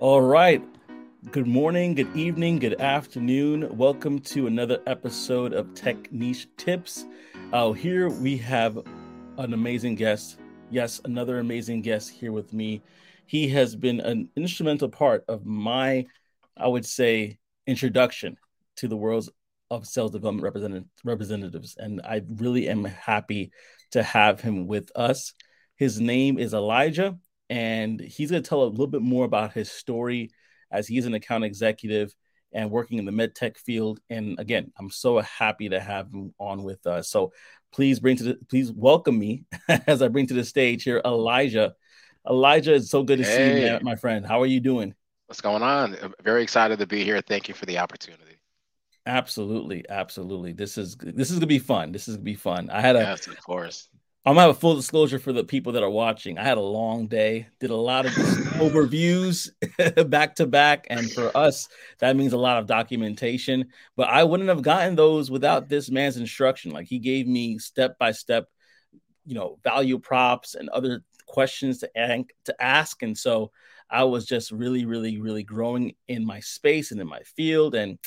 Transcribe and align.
All 0.00 0.20
right. 0.20 0.62
Good 1.32 1.48
morning, 1.48 1.94
good 1.94 2.14
evening, 2.16 2.60
good 2.60 2.80
afternoon. 2.80 3.76
Welcome 3.76 4.20
to 4.20 4.46
another 4.46 4.78
episode 4.86 5.52
of 5.52 5.74
Tech 5.74 6.12
Niche 6.12 6.46
Tips. 6.56 7.04
Uh, 7.52 7.72
here 7.72 8.08
we 8.08 8.36
have 8.36 8.76
an 9.38 9.54
amazing 9.54 9.96
guest. 9.96 10.38
Yes, 10.70 11.00
another 11.04 11.40
amazing 11.40 11.82
guest 11.82 12.10
here 12.10 12.30
with 12.30 12.52
me. 12.52 12.80
He 13.26 13.48
has 13.48 13.74
been 13.74 13.98
an 13.98 14.28
instrumental 14.36 14.88
part 14.88 15.24
of 15.26 15.44
my, 15.44 16.06
I 16.56 16.68
would 16.68 16.86
say, 16.86 17.40
introduction 17.66 18.36
to 18.76 18.86
the 18.86 18.96
world 18.96 19.28
of 19.68 19.84
sales 19.84 20.12
development 20.12 20.44
representative, 20.44 20.88
representatives. 21.02 21.74
And 21.76 22.00
I 22.04 22.22
really 22.36 22.68
am 22.68 22.84
happy 22.84 23.50
to 23.90 24.04
have 24.04 24.40
him 24.40 24.68
with 24.68 24.92
us. 24.94 25.34
His 25.74 26.00
name 26.00 26.38
is 26.38 26.54
Elijah 26.54 27.18
and 27.50 28.00
he's 28.00 28.30
going 28.30 28.42
to 28.42 28.48
tell 28.48 28.62
a 28.62 28.64
little 28.64 28.86
bit 28.86 29.02
more 29.02 29.24
about 29.24 29.52
his 29.52 29.70
story 29.70 30.30
as 30.70 30.86
he's 30.86 31.06
an 31.06 31.14
account 31.14 31.44
executive 31.44 32.14
and 32.52 32.70
working 32.70 32.98
in 32.98 33.04
the 33.04 33.12
med 33.12 33.34
tech 33.34 33.58
field. 33.58 34.00
And 34.10 34.38
again, 34.38 34.72
I'm 34.78 34.90
so 34.90 35.20
happy 35.20 35.68
to 35.70 35.80
have 35.80 36.12
him 36.12 36.34
on 36.38 36.62
with 36.62 36.86
us. 36.86 37.10
So 37.10 37.32
please 37.72 38.00
bring 38.00 38.16
to 38.16 38.24
the, 38.24 38.38
please 38.48 38.72
welcome 38.72 39.18
me 39.18 39.44
as 39.86 40.02
I 40.02 40.08
bring 40.08 40.26
to 40.28 40.34
the 40.34 40.44
stage 40.44 40.82
here 40.82 41.00
Elijah. 41.04 41.74
Elijah, 42.28 42.74
it's 42.74 42.90
so 42.90 43.02
good 43.02 43.18
to 43.18 43.24
hey. 43.24 43.60
see 43.60 43.66
you, 43.66 43.78
my 43.82 43.96
friend. 43.96 44.26
How 44.26 44.42
are 44.42 44.46
you 44.46 44.60
doing? 44.60 44.94
What's 45.26 45.40
going 45.40 45.62
on? 45.62 45.96
I'm 46.02 46.14
very 46.22 46.42
excited 46.42 46.78
to 46.78 46.86
be 46.86 47.04
here. 47.04 47.20
Thank 47.20 47.48
you 47.48 47.54
for 47.54 47.66
the 47.66 47.78
opportunity. 47.78 48.38
Absolutely, 49.06 49.84
absolutely. 49.88 50.52
This 50.52 50.76
is 50.76 50.96
this 50.96 51.30
is 51.30 51.36
gonna 51.36 51.46
be 51.46 51.58
fun. 51.58 51.92
This 51.92 52.08
is 52.08 52.16
gonna 52.16 52.24
be 52.24 52.34
fun. 52.34 52.68
I 52.70 52.82
had 52.82 52.96
a 52.96 53.00
yes, 53.00 53.26
of 53.26 53.42
course. 53.42 53.88
I'm 54.28 54.34
gonna 54.34 54.48
have 54.48 54.56
a 54.56 54.60
full 54.60 54.76
disclosure 54.76 55.18
for 55.18 55.32
the 55.32 55.42
people 55.42 55.72
that 55.72 55.82
are 55.82 55.88
watching. 55.88 56.36
I 56.36 56.44
had 56.44 56.58
a 56.58 56.60
long 56.60 57.06
day, 57.06 57.48
did 57.60 57.70
a 57.70 57.76
lot 57.76 58.04
of 58.04 58.12
overviews 58.60 59.48
back 60.10 60.34
to 60.34 60.46
back, 60.46 60.86
and 60.90 61.10
for 61.10 61.34
us, 61.34 61.66
that 62.00 62.14
means 62.14 62.34
a 62.34 62.36
lot 62.36 62.58
of 62.58 62.66
documentation. 62.66 63.70
But 63.96 64.10
I 64.10 64.24
wouldn't 64.24 64.50
have 64.50 64.60
gotten 64.60 64.96
those 64.96 65.30
without 65.30 65.70
this 65.70 65.90
man's 65.90 66.18
instruction. 66.18 66.72
Like 66.72 66.88
he 66.88 66.98
gave 66.98 67.26
me 67.26 67.56
step 67.56 67.96
by 67.98 68.12
step, 68.12 68.48
you 69.24 69.34
know, 69.34 69.58
value 69.64 69.98
props 69.98 70.56
and 70.56 70.68
other 70.68 71.04
questions 71.24 71.78
to 71.78 72.24
to 72.44 72.62
ask, 72.62 73.02
and 73.02 73.16
so 73.16 73.50
I 73.88 74.04
was 74.04 74.26
just 74.26 74.50
really, 74.52 74.84
really, 74.84 75.18
really 75.18 75.42
growing 75.42 75.94
in 76.06 76.26
my 76.26 76.40
space 76.40 76.92
and 76.92 77.00
in 77.00 77.06
my 77.06 77.22
field, 77.22 77.74
and 77.74 77.98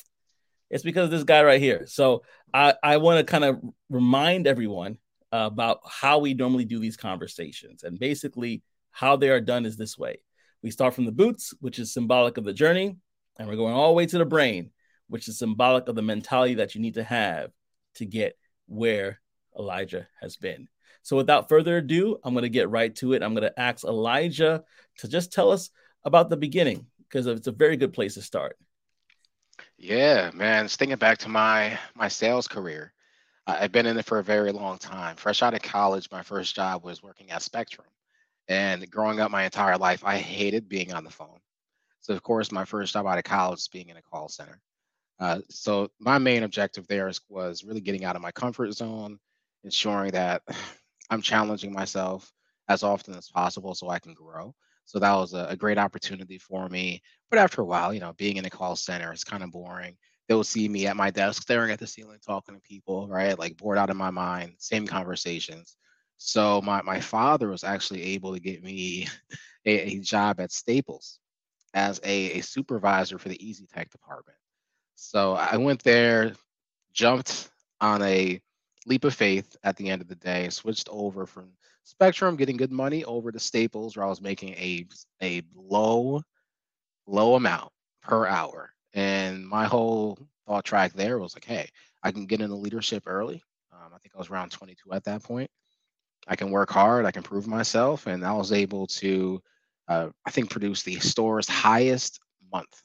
it's 0.70 0.84
because 0.84 1.06
of 1.06 1.12
this 1.12 1.24
guy 1.24 1.42
right 1.42 1.60
here. 1.60 1.88
So 1.88 2.22
I 2.54 2.76
I 2.84 2.98
want 2.98 3.26
to 3.26 3.32
kind 3.32 3.44
of 3.44 3.60
remind 3.90 4.46
everyone 4.46 5.00
about 5.32 5.80
how 5.90 6.20
we 6.20 6.34
normally 6.34 6.66
do 6.66 6.80
these 6.80 6.98
conversations. 6.98 7.84
And 7.84 8.00
basically, 8.00 8.64
how 8.92 9.16
they 9.16 9.30
are 9.30 9.42
done 9.42 9.66
is 9.66 9.78
this 9.78 9.98
way 9.98 10.18
we 10.62 10.72
start 10.72 10.94
from 10.94 11.06
the 11.06 11.12
boots, 11.12 11.54
which 11.60 11.80
is 11.80 11.94
symbolic 11.94 12.38
of 12.38 12.44
the 12.44 12.54
journey, 12.54 12.98
and 13.40 13.48
we're 13.48 13.56
going 13.56 13.74
all 13.74 13.90
the 13.90 13.96
way 13.96 14.06
to 14.06 14.18
the 14.18 14.26
brain, 14.26 14.72
which 15.08 15.28
is 15.28 15.40
symbolic 15.40 15.88
of 15.88 15.96
the 15.96 16.02
mentality 16.02 16.56
that 16.56 16.76
you 16.76 16.82
need 16.82 16.96
to 16.96 17.04
have 17.04 17.52
to 17.96 18.06
get 18.06 18.38
where 18.68 19.20
Elijah 19.58 20.08
has 20.22 20.38
been. 20.38 20.68
So, 21.04 21.18
without 21.18 21.50
further 21.50 21.78
ado, 21.78 22.18
I'm 22.24 22.34
going 22.34 22.44
to 22.44 22.50
get 22.50 22.70
right 22.70 22.96
to 22.98 23.14
it. 23.14 23.24
I'm 23.24 23.34
going 23.34 23.50
to 23.50 23.60
ask 23.60 23.84
Elijah 23.84 24.64
to 25.00 25.08
just 25.08 25.34
tell 25.34 25.52
us 25.52 25.72
about 26.04 26.30
the 26.30 26.38
beginning 26.38 26.86
because 27.00 27.26
it's 27.28 27.48
a 27.48 27.52
very 27.52 27.78
good 27.78 27.94
place 27.94 28.14
to 28.16 28.22
start. 28.22 28.58
Yeah, 29.78 30.32
man. 30.34 30.66
Just 30.66 30.80
thinking 30.80 30.98
back 30.98 31.18
to 31.20 31.30
my 31.30 31.78
my 31.96 32.08
sales 32.08 32.48
career, 32.48 32.94
I've 33.48 33.72
been 33.72 33.86
in 33.86 33.98
it 33.98 34.06
for 34.06 34.20
a 34.20 34.24
very 34.24 34.52
long 34.52 34.78
time. 34.78 35.16
Fresh 35.16 35.42
out 35.42 35.54
of 35.54 35.62
college, 35.62 36.10
my 36.12 36.22
first 36.22 36.56
job 36.56 36.84
was 36.84 37.02
working 37.02 37.32
at 37.32 37.42
Spectrum. 37.42 37.88
And 38.48 38.90
growing 38.90 39.20
up 39.20 39.32
my 39.32 39.44
entire 39.44 39.78
life, 39.78 40.04
I 40.06 40.18
hated 40.18 40.70
being 40.70 40.94
on 40.94 41.04
the 41.04 41.10
phone. 41.10 41.40
So, 42.02 42.14
of 42.14 42.24
course, 42.24 42.52
my 42.52 42.66
first 42.66 42.94
job 42.94 43.08
out 43.08 43.18
of 43.18 43.24
college 43.24 43.58
was 43.58 43.68
being 43.68 43.90
in 43.90 43.98
a 43.98 44.02
call 44.02 44.30
center. 44.30 44.60
Uh, 45.20 45.40
so, 45.50 45.90
my 46.00 46.18
main 46.18 46.44
objective 46.44 46.88
there 46.88 47.12
was 47.30 47.64
really 47.64 47.82
getting 47.82 48.04
out 48.04 48.16
of 48.16 48.22
my 48.22 48.32
comfort 48.32 48.74
zone, 48.74 49.20
ensuring 49.64 50.12
that 50.12 50.42
I'm 51.10 51.22
challenging 51.22 51.74
myself 51.74 52.32
as 52.70 52.84
often 52.84 53.16
as 53.16 53.30
possible 53.30 53.76
so 53.76 53.90
I 53.90 54.00
can 54.00 54.14
grow. 54.14 54.56
So, 54.86 55.00
that 55.00 55.14
was 55.14 55.34
a, 55.34 55.48
a 55.50 55.56
great 55.56 55.78
opportunity 55.78 56.38
for 56.38 56.68
me. 56.70 57.02
But 57.30 57.40
after 57.40 57.62
a 57.62 57.66
while, 57.66 57.94
you 57.94 58.00
know, 58.00 58.14
being 58.14 58.38
in 58.38 58.46
a 58.46 58.50
call 58.50 58.76
center 58.76 59.14
is 59.14 59.24
kind 59.24 59.44
of 59.44 59.52
boring 59.52 59.98
they'll 60.28 60.44
see 60.44 60.68
me 60.68 60.88
at 60.88 60.96
my 60.96 61.12
desk 61.12 61.42
staring 61.42 61.72
at 61.72 61.80
the 61.80 61.88
ceiling 61.88 62.20
talking 62.26 62.56
to 62.56 62.62
people 62.62 63.08
right? 63.08 63.38
Like 63.38 63.58
bored 63.58 63.78
out 63.78 63.90
of 63.90 63.98
my 63.98 64.12
mind 64.12 64.54
same 64.58 64.88
conversations. 64.88 65.78
So 66.18 66.62
my, 66.62 66.82
my 66.84 67.00
father 67.00 67.50
was 67.50 67.64
actually 67.64 68.04
able 68.04 68.34
to 68.34 68.40
get 68.40 68.64
me 68.64 69.08
a, 69.66 69.96
a 69.96 70.00
job 70.00 70.40
at 70.40 70.52
staples 70.52 71.20
as 71.74 72.00
a, 72.04 72.40
a 72.40 72.42
supervisor 72.42 73.18
for 73.18 73.30
the 73.30 73.38
EasyTech 73.38 73.90
department. 73.90 74.38
So 74.96 75.34
i 75.34 75.58
went 75.58 75.84
there 75.84 76.34
jumped 76.94 77.50
on 77.80 78.02
a 78.02 78.40
leap 78.86 79.04
of 79.04 79.14
faith 79.14 79.56
at 79.64 79.76
the 79.78 79.90
end 79.90 80.02
of 80.02 80.08
the 80.08 80.16
day 80.16 80.50
switched 80.50 80.90
over 80.92 81.26
from 81.26 81.50
spectrum 81.84 82.36
getting 82.36 82.58
good 82.58 82.72
money 82.72 83.04
over 83.06 83.32
to 83.32 83.40
staples 83.40 83.96
where 83.96 84.06
i 84.06 84.10
was 84.10 84.22
making 84.22 84.54
a 84.54 84.86
a 85.22 85.42
low 85.56 86.22
low 87.08 87.36
amount 87.36 87.72
per 88.02 88.26
hour 88.26 88.72
and 88.94 89.48
my 89.48 89.66
whole 89.66 90.18
thought 90.46 90.66
track 90.66 90.94
there 90.94 91.20
was 91.20 91.36
like, 91.36 91.46
hey, 91.46 91.70
I 92.04 92.12
can 92.12 92.26
get 92.26 92.42
into 92.42 92.56
leadership 92.56 93.04
early. 93.06 93.44
Um, 93.72 93.92
I 93.94 93.98
think 94.00 94.14
I 94.16 94.18
was 94.18 94.30
around 94.30 94.52
22 94.52 94.92
at 94.94 95.04
that 95.06 95.24
point. 95.24 95.50
I 96.28 96.36
can 96.36 96.52
work 96.52 96.70
hard, 96.70 97.06
I 97.06 97.12
can 97.12 97.24
prove 97.24 97.48
myself. 97.48 98.08
And 98.08 98.26
I 98.26 98.34
was 98.34 98.52
able 98.52 98.88
to, 98.88 99.42
uh, 99.88 100.10
I 100.26 100.32
think, 100.32 100.50
produce 100.50 100.84
the 100.84 101.00
store's 101.00 101.48
highest 101.48 102.20
month 102.52 102.82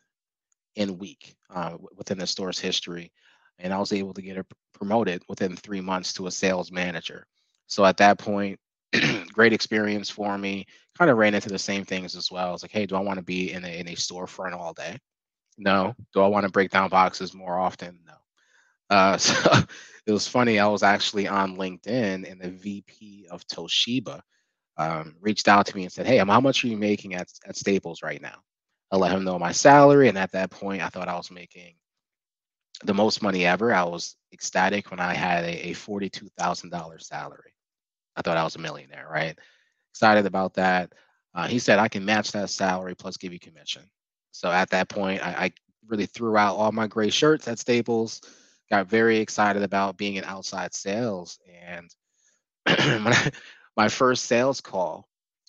in 0.76 0.98
week 0.98 1.34
uh, 1.50 1.76
within 1.96 2.18
the 2.18 2.26
store's 2.26 2.58
history. 2.58 3.12
And 3.58 3.72
I 3.72 3.78
was 3.78 3.92
able 3.92 4.14
to 4.14 4.22
get 4.22 4.44
promoted 4.72 5.22
within 5.28 5.56
three 5.56 5.80
months 5.80 6.12
to 6.14 6.26
a 6.26 6.30
sales 6.30 6.70
manager. 6.70 7.26
So 7.66 7.84
at 7.84 7.96
that 7.98 8.18
point, 8.18 8.58
great 9.32 9.52
experience 9.52 10.10
for 10.10 10.36
me. 10.38 10.66
Kind 10.96 11.10
of 11.10 11.18
ran 11.18 11.34
into 11.34 11.48
the 11.48 11.58
same 11.58 11.84
things 11.84 12.14
as 12.16 12.30
well. 12.30 12.54
It's 12.54 12.62
like, 12.62 12.72
hey, 12.72 12.86
do 12.86 12.96
I 12.96 13.00
want 13.00 13.18
to 13.18 13.24
be 13.24 13.52
in 13.52 13.64
a, 13.64 13.80
in 13.80 13.88
a 13.88 13.92
storefront 13.94 14.52
all 14.52 14.72
day? 14.72 14.98
No. 15.58 15.94
Do 16.12 16.20
I 16.20 16.26
want 16.28 16.44
to 16.46 16.52
break 16.52 16.70
down 16.70 16.88
boxes 16.90 17.34
more 17.34 17.58
often? 17.58 18.00
No. 18.06 18.14
Uh, 18.96 19.16
so 19.18 19.34
it 20.06 20.12
was 20.12 20.28
funny. 20.28 20.58
I 20.58 20.66
was 20.68 20.82
actually 20.82 21.28
on 21.28 21.56
LinkedIn, 21.56 22.30
and 22.30 22.40
the 22.40 22.50
VP 22.50 23.28
of 23.30 23.46
Toshiba 23.48 24.20
um, 24.78 25.16
reached 25.20 25.48
out 25.48 25.66
to 25.66 25.76
me 25.76 25.84
and 25.84 25.92
said, 25.92 26.06
"Hey, 26.06 26.18
how 26.18 26.40
much 26.40 26.64
are 26.64 26.68
you 26.68 26.76
making 26.78 27.14
at 27.14 27.28
at 27.46 27.56
Staples 27.56 28.02
right 28.02 28.22
now?" 28.22 28.38
I 28.92 28.96
let 28.96 29.12
him 29.12 29.24
know 29.24 29.38
my 29.38 29.52
salary, 29.52 30.08
and 30.08 30.18
at 30.18 30.32
that 30.32 30.50
point, 30.50 30.82
I 30.82 30.88
thought 30.88 31.08
I 31.08 31.16
was 31.16 31.30
making 31.30 31.76
the 32.84 32.94
most 32.94 33.22
money 33.22 33.46
ever. 33.46 33.72
I 33.74 33.84
was 33.84 34.16
ecstatic 34.32 34.90
when 34.90 35.00
I 35.00 35.14
had 35.14 35.44
a, 35.44 35.68
a 35.68 35.72
forty-two 35.74 36.28
thousand 36.38 36.70
dollars 36.70 37.06
salary. 37.08 37.54
I 38.16 38.22
thought 38.22 38.36
I 38.36 38.44
was 38.44 38.56
a 38.56 38.60
millionaire, 38.60 39.08
right? 39.10 39.38
Excited 39.92 40.26
about 40.26 40.54
that. 40.54 40.92
Uh, 41.34 41.46
he 41.48 41.58
said 41.58 41.78
I 41.78 41.88
can 41.88 42.04
match 42.04 42.32
that 42.32 42.50
salary 42.50 42.94
plus 42.96 43.16
give 43.16 43.32
you 43.32 43.40
commission. 43.40 43.82
So 44.36 44.50
at 44.50 44.68
that 44.70 44.90
point, 44.90 45.26
I, 45.26 45.44
I 45.46 45.52
really 45.88 46.04
threw 46.04 46.36
out 46.36 46.56
all 46.56 46.70
my 46.70 46.86
gray 46.86 47.08
shirts 47.08 47.48
at 47.48 47.58
Staples, 47.58 48.20
got 48.68 48.86
very 48.86 49.16
excited 49.16 49.62
about 49.62 49.96
being 49.96 50.16
in 50.16 50.24
outside 50.24 50.74
sales. 50.74 51.38
And 51.66 51.88
my 53.78 53.88
first 53.88 54.24
sales 54.24 54.60
call 54.60 55.08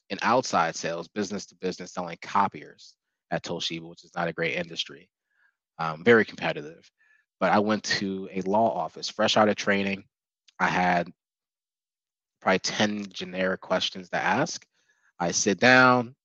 in 0.09 0.17
outside 0.21 0.77
sales, 0.77 1.09
business 1.09 1.47
to 1.47 1.55
business, 1.55 1.91
selling 1.91 2.17
copiers 2.21 2.93
at 3.29 3.43
Toshiba, 3.43 3.89
which 3.89 4.05
is 4.05 4.15
not 4.15 4.29
a 4.29 4.33
great 4.33 4.55
industry, 4.55 5.09
um, 5.79 6.05
very 6.05 6.23
competitive. 6.23 6.89
But 7.41 7.51
I 7.51 7.59
went 7.59 7.83
to 7.83 8.29
a 8.31 8.39
law 8.43 8.73
office, 8.73 9.09
fresh 9.09 9.35
out 9.35 9.49
of 9.49 9.57
training. 9.57 10.05
I 10.61 10.67
had 10.67 11.11
probably 12.41 12.59
10 12.59 13.07
generic 13.11 13.59
questions 13.59 14.09
to 14.11 14.17
ask. 14.17 14.65
I 15.19 15.31
sit 15.31 15.59
down, 15.59 16.15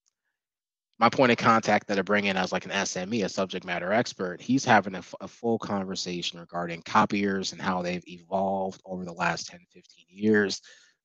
my 0.99 1.09
point 1.09 1.31
of 1.31 1.37
contact 1.37 1.87
that 1.87 1.97
I 1.97 2.01
bring 2.01 2.25
in 2.25 2.37
as 2.37 2.51
like 2.51 2.65
an 2.65 2.71
SME, 2.71 3.25
a 3.25 3.29
subject 3.29 3.65
matter 3.65 3.91
expert, 3.91 4.41
he's 4.41 4.63
having 4.63 4.95
a, 4.95 5.03
a, 5.21 5.27
full 5.27 5.57
conversation 5.57 6.39
regarding 6.39 6.81
copiers 6.83 7.51
and 7.51 7.61
how 7.61 7.81
they've 7.81 8.07
evolved 8.07 8.81
over 8.85 9.03
the 9.03 9.13
last 9.13 9.47
10, 9.47 9.59
15 9.73 10.05
years. 10.09 10.61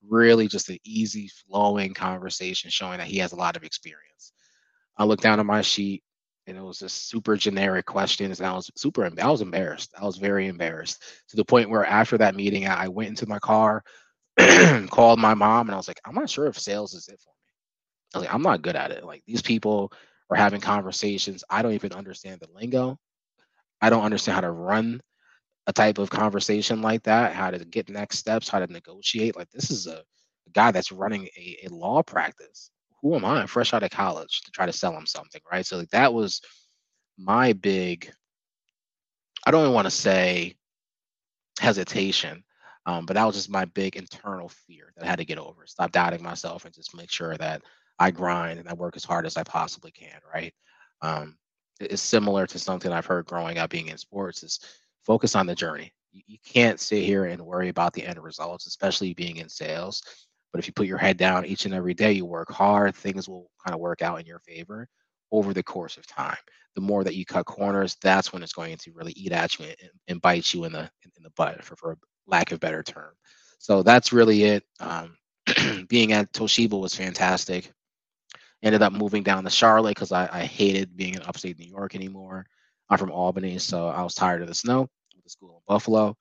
Really 0.06 0.46
just 0.46 0.68
an 0.68 0.78
easy 0.84 1.28
flowing 1.28 1.94
conversation 1.94 2.70
showing 2.70 2.98
that 2.98 3.06
he 3.06 3.18
has 3.18 3.32
a 3.32 3.36
lot 3.36 3.56
of 3.56 3.64
experience. 3.64 4.32
I 4.96 5.04
looked 5.04 5.22
down 5.22 5.40
at 5.40 5.46
my 5.46 5.62
sheet 5.62 6.02
and 6.46 6.56
it 6.56 6.62
was 6.62 6.78
just 6.78 7.08
super 7.08 7.36
generic 7.36 7.86
questions. 7.86 8.40
And 8.40 8.46
I 8.46 8.52
was 8.52 8.70
super, 8.76 9.10
I 9.20 9.30
was 9.30 9.40
embarrassed. 9.40 9.92
I 9.98 10.04
was 10.04 10.18
very 10.18 10.48
embarrassed 10.48 11.02
to 11.30 11.36
the 11.36 11.44
point 11.44 11.70
where 11.70 11.84
after 11.84 12.18
that 12.18 12.36
meeting, 12.36 12.66
I 12.68 12.88
went 12.88 13.10
into 13.10 13.26
my 13.26 13.38
car, 13.38 13.82
called 14.90 15.18
my 15.18 15.34
mom, 15.34 15.68
and 15.68 15.74
I 15.74 15.78
was 15.78 15.88
like, 15.88 16.00
I'm 16.04 16.14
not 16.14 16.30
sure 16.30 16.46
if 16.46 16.58
sales 16.58 16.94
is 16.94 17.08
it 17.08 17.18
for 17.20 17.30
me 17.30 17.37
like, 18.14 18.32
I'm 18.32 18.42
not 18.42 18.62
good 18.62 18.76
at 18.76 18.90
it. 18.90 19.04
Like 19.04 19.22
these 19.26 19.42
people 19.42 19.92
are 20.30 20.36
having 20.36 20.60
conversations. 20.60 21.44
I 21.48 21.62
don't 21.62 21.72
even 21.72 21.92
understand 21.92 22.40
the 22.40 22.48
lingo. 22.54 22.98
I 23.80 23.90
don't 23.90 24.04
understand 24.04 24.34
how 24.34 24.40
to 24.42 24.50
run 24.50 25.00
a 25.66 25.72
type 25.72 25.98
of 25.98 26.10
conversation 26.10 26.82
like 26.82 27.02
that, 27.04 27.34
how 27.34 27.50
to 27.50 27.64
get 27.64 27.88
next 27.88 28.18
steps, 28.18 28.48
how 28.48 28.58
to 28.58 28.66
negotiate. 28.72 29.36
Like 29.36 29.50
this 29.50 29.70
is 29.70 29.86
a, 29.86 29.98
a 29.98 30.50
guy 30.52 30.70
that's 30.70 30.90
running 30.90 31.28
a, 31.36 31.66
a 31.66 31.68
law 31.68 32.02
practice 32.02 32.70
who 33.02 33.14
am 33.14 33.24
I? 33.24 33.46
fresh 33.46 33.72
out 33.72 33.82
of 33.82 33.90
college 33.90 34.42
to 34.42 34.50
try 34.50 34.66
to 34.66 34.72
sell 34.72 34.96
him 34.96 35.06
something, 35.06 35.40
right? 35.50 35.64
So 35.64 35.78
like, 35.78 35.90
that 35.90 36.12
was 36.12 36.40
my 37.16 37.52
big. 37.52 38.10
I 39.46 39.50
don't 39.50 39.62
even 39.62 39.74
want 39.74 39.86
to 39.86 39.90
say 39.90 40.56
hesitation, 41.60 42.44
um, 42.86 43.06
but 43.06 43.14
that 43.14 43.24
was 43.24 43.36
just 43.36 43.50
my 43.50 43.64
big 43.66 43.96
internal 43.96 44.48
fear 44.48 44.92
that 44.96 45.04
I 45.04 45.08
had 45.08 45.18
to 45.20 45.24
get 45.24 45.38
over. 45.38 45.66
Stop 45.66 45.92
doubting 45.92 46.22
myself 46.22 46.64
and 46.64 46.74
just 46.74 46.96
make 46.96 47.10
sure 47.10 47.36
that 47.36 47.62
I 47.98 48.10
grind 48.10 48.58
and 48.58 48.68
I 48.68 48.74
work 48.74 48.96
as 48.96 49.04
hard 49.04 49.26
as 49.26 49.36
I 49.36 49.42
possibly 49.42 49.90
can, 49.90 50.20
right? 50.32 50.52
Um, 51.02 51.36
it's 51.80 52.02
similar 52.02 52.46
to 52.46 52.58
something 52.58 52.92
I've 52.92 53.06
heard 53.06 53.26
growing 53.26 53.58
up 53.58 53.70
being 53.70 53.88
in 53.88 53.98
sports 53.98 54.42
is 54.42 54.60
focus 55.04 55.34
on 55.34 55.46
the 55.46 55.54
journey. 55.54 55.92
You, 56.12 56.38
can't 56.44 56.80
sit 56.80 57.04
here 57.04 57.26
and 57.26 57.40
worry 57.40 57.68
about 57.68 57.92
the 57.92 58.04
end 58.04 58.18
results, 58.18 58.66
especially 58.66 59.14
being 59.14 59.36
in 59.36 59.48
sales. 59.48 60.02
But 60.52 60.58
if 60.58 60.66
you 60.66 60.72
put 60.72 60.86
your 60.86 60.98
head 60.98 61.16
down 61.18 61.44
each 61.44 61.66
and 61.66 61.74
every 61.74 61.94
day, 61.94 62.12
you 62.12 62.24
work 62.24 62.50
hard, 62.50 62.96
things 62.96 63.28
will 63.28 63.50
kind 63.64 63.74
of 63.74 63.80
work 63.80 64.02
out 64.02 64.18
in 64.18 64.26
your 64.26 64.40
favor 64.40 64.88
over 65.30 65.52
the 65.52 65.62
course 65.62 65.96
of 65.96 66.06
time. 66.06 66.38
The 66.74 66.80
more 66.80 67.04
that 67.04 67.14
you 67.14 67.26
cut 67.26 67.44
corners, 67.44 67.96
that's 68.02 68.32
when 68.32 68.42
it's 68.42 68.54
going 68.54 68.76
to 68.78 68.92
really 68.92 69.12
eat 69.12 69.32
at 69.32 69.58
you 69.58 69.66
and, 69.66 69.90
and 70.08 70.22
bite 70.22 70.52
you 70.54 70.64
in 70.64 70.72
the 70.72 70.90
in 71.04 71.22
the 71.22 71.30
butt, 71.36 71.62
for, 71.62 71.76
for 71.76 71.98
lack 72.26 72.52
of 72.52 72.60
better 72.60 72.82
term. 72.82 73.12
So 73.58 73.82
that's 73.82 74.12
really 74.12 74.44
it. 74.44 74.64
Um, 74.80 75.16
being 75.88 76.12
at 76.12 76.32
Toshiba 76.32 76.80
was 76.80 76.94
fantastic. 76.94 77.72
Ended 78.62 78.82
up 78.82 78.92
moving 78.92 79.22
down 79.22 79.44
to 79.44 79.50
Charlotte 79.50 79.94
because 79.94 80.12
I, 80.12 80.28
I 80.32 80.44
hated 80.44 80.96
being 80.96 81.14
in 81.14 81.22
upstate 81.22 81.58
New 81.58 81.66
York 81.66 81.94
anymore. 81.94 82.46
I'm 82.90 82.98
from 82.98 83.12
Albany, 83.12 83.58
so 83.58 83.88
I 83.88 84.02
was 84.02 84.14
tired 84.14 84.42
of 84.42 84.48
the 84.48 84.54
snow. 84.54 84.80
Went 84.80 85.24
to 85.24 85.30
school 85.30 85.56
in 85.56 85.62
Buffalo. 85.72 86.16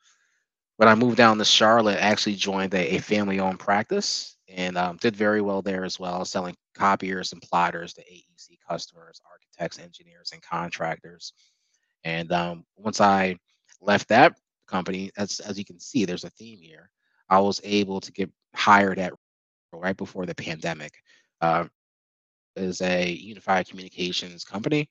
When 0.76 0.88
I 0.88 0.96
moved 0.96 1.18
down 1.18 1.40
to 1.40 1.46
Charlotte, 1.46 1.98
I 1.98 2.02
actually 2.02 2.36
joined 2.36 2.74
a, 2.74 2.96
a 2.96 3.00
family-owned 3.00 3.60
practice 3.60 4.38
and 4.48 4.78
um, 4.78 4.98
did 4.98 5.16
very 5.16 5.42
well 5.42 5.62
there 5.62 5.84
as 5.84 6.00
well, 6.00 6.24
selling 6.26 6.56
copiers 6.76 7.34
and 7.34 7.42
plotters 7.42 7.94
to 7.94 8.02
AEC 8.02 8.58
customers, 8.68 9.22
architects, 9.30 9.80
engineers, 9.80 10.32
and 10.34 10.42
contractors. 10.42 11.34
And 12.04 12.32
um, 12.32 12.66
once 12.78 13.02
I 13.02 13.38
left 13.82 14.10
that 14.10 14.38
company, 14.68 15.12
as 15.18 15.40
as 15.40 15.58
you 15.58 15.66
can 15.66 15.80
see, 15.80 16.06
there's 16.06 16.24
a 16.24 16.30
theme 16.32 16.60
here. 16.62 16.90
I 17.30 17.40
was 17.40 17.60
able 17.64 18.00
to 18.02 18.12
get 18.12 18.30
hired 18.56 19.00
at 19.00 19.14
right 19.74 19.98
before 19.98 20.26
the 20.26 20.36
pandemic. 20.36 20.94
Uh, 21.42 21.66
is 22.58 22.82
a 22.82 23.10
unified 23.12 23.68
communications 23.68 24.44
company, 24.44 24.90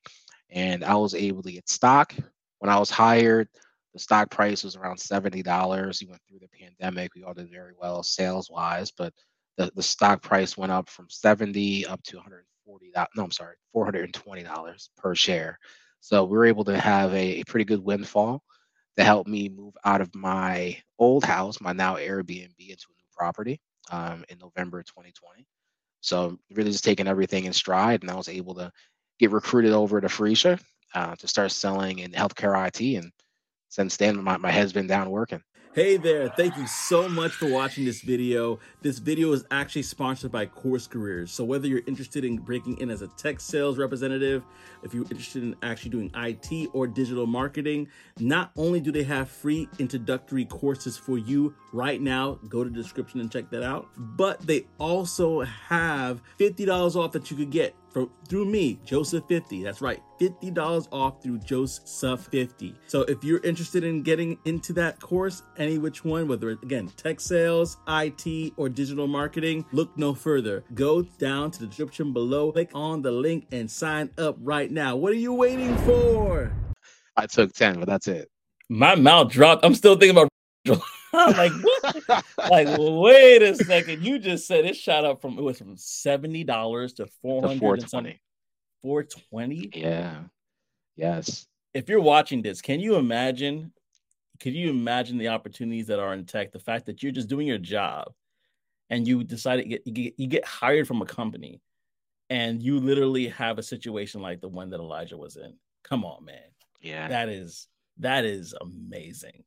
and 0.50 0.84
I 0.84 0.94
was 0.94 1.14
able 1.14 1.42
to 1.42 1.52
get 1.52 1.68
stock. 1.68 2.14
When 2.58 2.70
I 2.70 2.78
was 2.78 2.90
hired, 2.90 3.48
the 3.92 4.00
stock 4.00 4.30
price 4.30 4.64
was 4.64 4.76
around 4.76 4.98
seventy 4.98 5.42
dollars. 5.42 6.00
We 6.00 6.08
went 6.08 6.22
through 6.28 6.40
the 6.40 6.48
pandemic. 6.48 7.14
We 7.14 7.24
all 7.24 7.34
did 7.34 7.50
very 7.50 7.72
well 7.78 8.02
sales 8.02 8.50
wise, 8.50 8.90
but 8.90 9.12
the, 9.56 9.70
the 9.74 9.82
stock 9.82 10.22
price 10.22 10.56
went 10.56 10.72
up 10.72 10.88
from 10.88 11.06
70 11.08 11.86
up 11.86 12.02
to 12.04 12.16
140 12.16 12.92
no 13.16 13.24
i'm 13.24 13.30
sorry 13.30 13.56
420 13.72 14.42
dollars 14.42 14.90
per 14.96 15.14
share 15.14 15.58
so 16.00 16.24
we 16.24 16.36
were 16.36 16.46
able 16.46 16.64
to 16.64 16.78
have 16.78 17.12
a, 17.12 17.40
a 17.40 17.44
pretty 17.44 17.64
good 17.64 17.82
windfall 17.82 18.42
to 18.96 19.04
help 19.04 19.26
me 19.26 19.48
move 19.48 19.74
out 19.84 20.00
of 20.00 20.14
my 20.14 20.76
old 20.98 21.24
house 21.24 21.60
my 21.60 21.72
now 21.72 21.96
airbnb 21.96 22.58
into 22.58 22.86
a 22.90 22.96
new 22.96 23.08
property 23.16 23.60
um, 23.90 24.24
in 24.28 24.38
november 24.38 24.82
2020 24.82 25.46
so 26.00 26.38
really 26.52 26.70
just 26.70 26.84
taking 26.84 27.08
everything 27.08 27.44
in 27.44 27.52
stride 27.52 28.02
and 28.02 28.10
i 28.10 28.14
was 28.14 28.28
able 28.28 28.54
to 28.54 28.70
get 29.18 29.30
recruited 29.30 29.72
over 29.72 30.00
to 30.00 30.08
Phreesia 30.08 30.60
uh, 30.94 31.16
to 31.16 31.26
start 31.26 31.50
selling 31.50 32.00
in 32.00 32.12
healthcare 32.12 32.66
it 32.66 32.96
and 32.96 33.10
since 33.68 33.96
then 33.96 34.22
my, 34.22 34.36
my 34.36 34.50
head's 34.50 34.72
been 34.72 34.86
down 34.86 35.10
working 35.10 35.42
Hey 35.76 35.98
there, 35.98 36.30
thank 36.30 36.56
you 36.56 36.66
so 36.66 37.06
much 37.06 37.32
for 37.32 37.50
watching 37.50 37.84
this 37.84 38.00
video. 38.00 38.58
This 38.80 38.98
video 38.98 39.32
is 39.32 39.44
actually 39.50 39.82
sponsored 39.82 40.32
by 40.32 40.46
Course 40.46 40.86
Careers. 40.86 41.30
So 41.30 41.44
whether 41.44 41.68
you're 41.68 41.82
interested 41.86 42.24
in 42.24 42.38
breaking 42.38 42.78
in 42.80 42.88
as 42.88 43.02
a 43.02 43.08
tech 43.08 43.40
sales 43.40 43.76
representative, 43.76 44.42
if 44.82 44.94
you're 44.94 45.04
interested 45.10 45.42
in 45.42 45.54
actually 45.62 45.90
doing 45.90 46.10
IT 46.14 46.70
or 46.72 46.86
digital 46.86 47.26
marketing, 47.26 47.88
not 48.18 48.52
only 48.56 48.80
do 48.80 48.90
they 48.90 49.02
have 49.02 49.28
free 49.28 49.68
introductory 49.78 50.46
courses 50.46 50.96
for 50.96 51.18
you 51.18 51.54
right 51.74 52.00
now, 52.00 52.38
go 52.48 52.64
to 52.64 52.70
the 52.70 52.76
description 52.82 53.20
and 53.20 53.30
check 53.30 53.50
that 53.50 53.62
out, 53.62 53.90
but 53.98 54.40
they 54.46 54.64
also 54.78 55.42
have 55.42 56.22
$50 56.40 56.96
off 56.96 57.12
that 57.12 57.30
you 57.30 57.36
could 57.36 57.50
get 57.50 57.74
from 57.96 58.10
through 58.28 58.44
me, 58.44 58.78
Joseph 58.84 59.24
50. 59.26 59.64
That's 59.64 59.80
right, 59.80 60.02
$50 60.20 60.88
off 60.92 61.22
through 61.22 61.38
Joseph 61.38 62.28
50. 62.30 62.74
So 62.88 63.02
if 63.02 63.24
you're 63.24 63.40
interested 63.42 63.84
in 63.84 64.02
getting 64.02 64.38
into 64.44 64.74
that 64.74 65.00
course, 65.00 65.42
any 65.56 65.78
which 65.78 66.04
one, 66.04 66.28
whether 66.28 66.50
it's 66.50 66.62
again 66.62 66.88
tech 66.98 67.20
sales, 67.20 67.78
IT, 67.88 68.52
or 68.58 68.68
digital 68.68 69.06
marketing, 69.06 69.64
look 69.72 69.96
no 69.96 70.12
further. 70.12 70.62
Go 70.74 71.00
down 71.00 71.50
to 71.52 71.60
the 71.60 71.66
description 71.68 72.12
below, 72.12 72.52
click 72.52 72.70
on 72.74 73.00
the 73.00 73.10
link, 73.10 73.46
and 73.50 73.70
sign 73.70 74.10
up 74.18 74.36
right 74.40 74.70
now. 74.70 74.94
What 74.94 75.12
are 75.12 75.16
you 75.16 75.32
waiting 75.32 75.74
for? 75.78 76.52
I 77.16 77.26
took 77.26 77.54
10, 77.54 77.78
but 77.80 77.88
that's 77.88 78.08
it. 78.08 78.28
My 78.68 78.94
mouth 78.94 79.32
dropped. 79.32 79.64
I'm 79.64 79.74
still 79.74 79.96
thinking 79.96 80.10
about 80.10 80.28
I'm 80.68 80.80
like, 81.12 81.52
what? 81.52 82.24
like, 82.50 82.68
wait 82.78 83.42
a 83.42 83.54
second. 83.54 84.04
You 84.04 84.18
just 84.18 84.46
said 84.46 84.64
it 84.64 84.76
shot 84.76 85.04
up 85.04 85.20
from 85.20 85.38
it 85.38 85.42
was 85.42 85.58
from 85.58 85.76
seventy 85.76 86.44
dollars 86.44 86.94
to 86.94 87.06
four 87.22 87.46
hundred 87.46 87.80
and 87.80 87.90
something. 87.90 88.18
Four 88.82 89.04
twenty. 89.04 89.70
Yeah. 89.74 90.24
Yes. 90.96 91.46
If 91.74 91.88
you're 91.88 92.00
watching 92.00 92.42
this, 92.42 92.60
can 92.60 92.80
you 92.80 92.96
imagine? 92.96 93.72
Could 94.40 94.54
you 94.54 94.70
imagine 94.70 95.16
the 95.18 95.28
opportunities 95.28 95.86
that 95.86 95.98
are 95.98 96.12
in 96.12 96.26
tech? 96.26 96.52
The 96.52 96.58
fact 96.58 96.86
that 96.86 97.02
you're 97.02 97.12
just 97.12 97.28
doing 97.28 97.46
your 97.46 97.58
job, 97.58 98.12
and 98.90 99.06
you 99.06 99.24
decide 99.24 99.56
to 99.56 99.64
get 99.64 99.86
you 99.86 99.92
get, 99.92 100.14
you 100.18 100.26
get 100.26 100.44
hired 100.44 100.86
from 100.86 101.02
a 101.02 101.06
company, 101.06 101.62
and 102.28 102.62
you 102.62 102.78
literally 102.78 103.28
have 103.28 103.58
a 103.58 103.62
situation 103.62 104.20
like 104.20 104.40
the 104.40 104.48
one 104.48 104.70
that 104.70 104.80
Elijah 104.80 105.16
was 105.16 105.36
in. 105.36 105.54
Come 105.84 106.04
on, 106.04 106.24
man. 106.24 106.38
Yeah. 106.80 107.08
That 107.08 107.28
is 107.28 107.68
that 107.98 108.24
is 108.24 108.54
amazing 108.60 109.44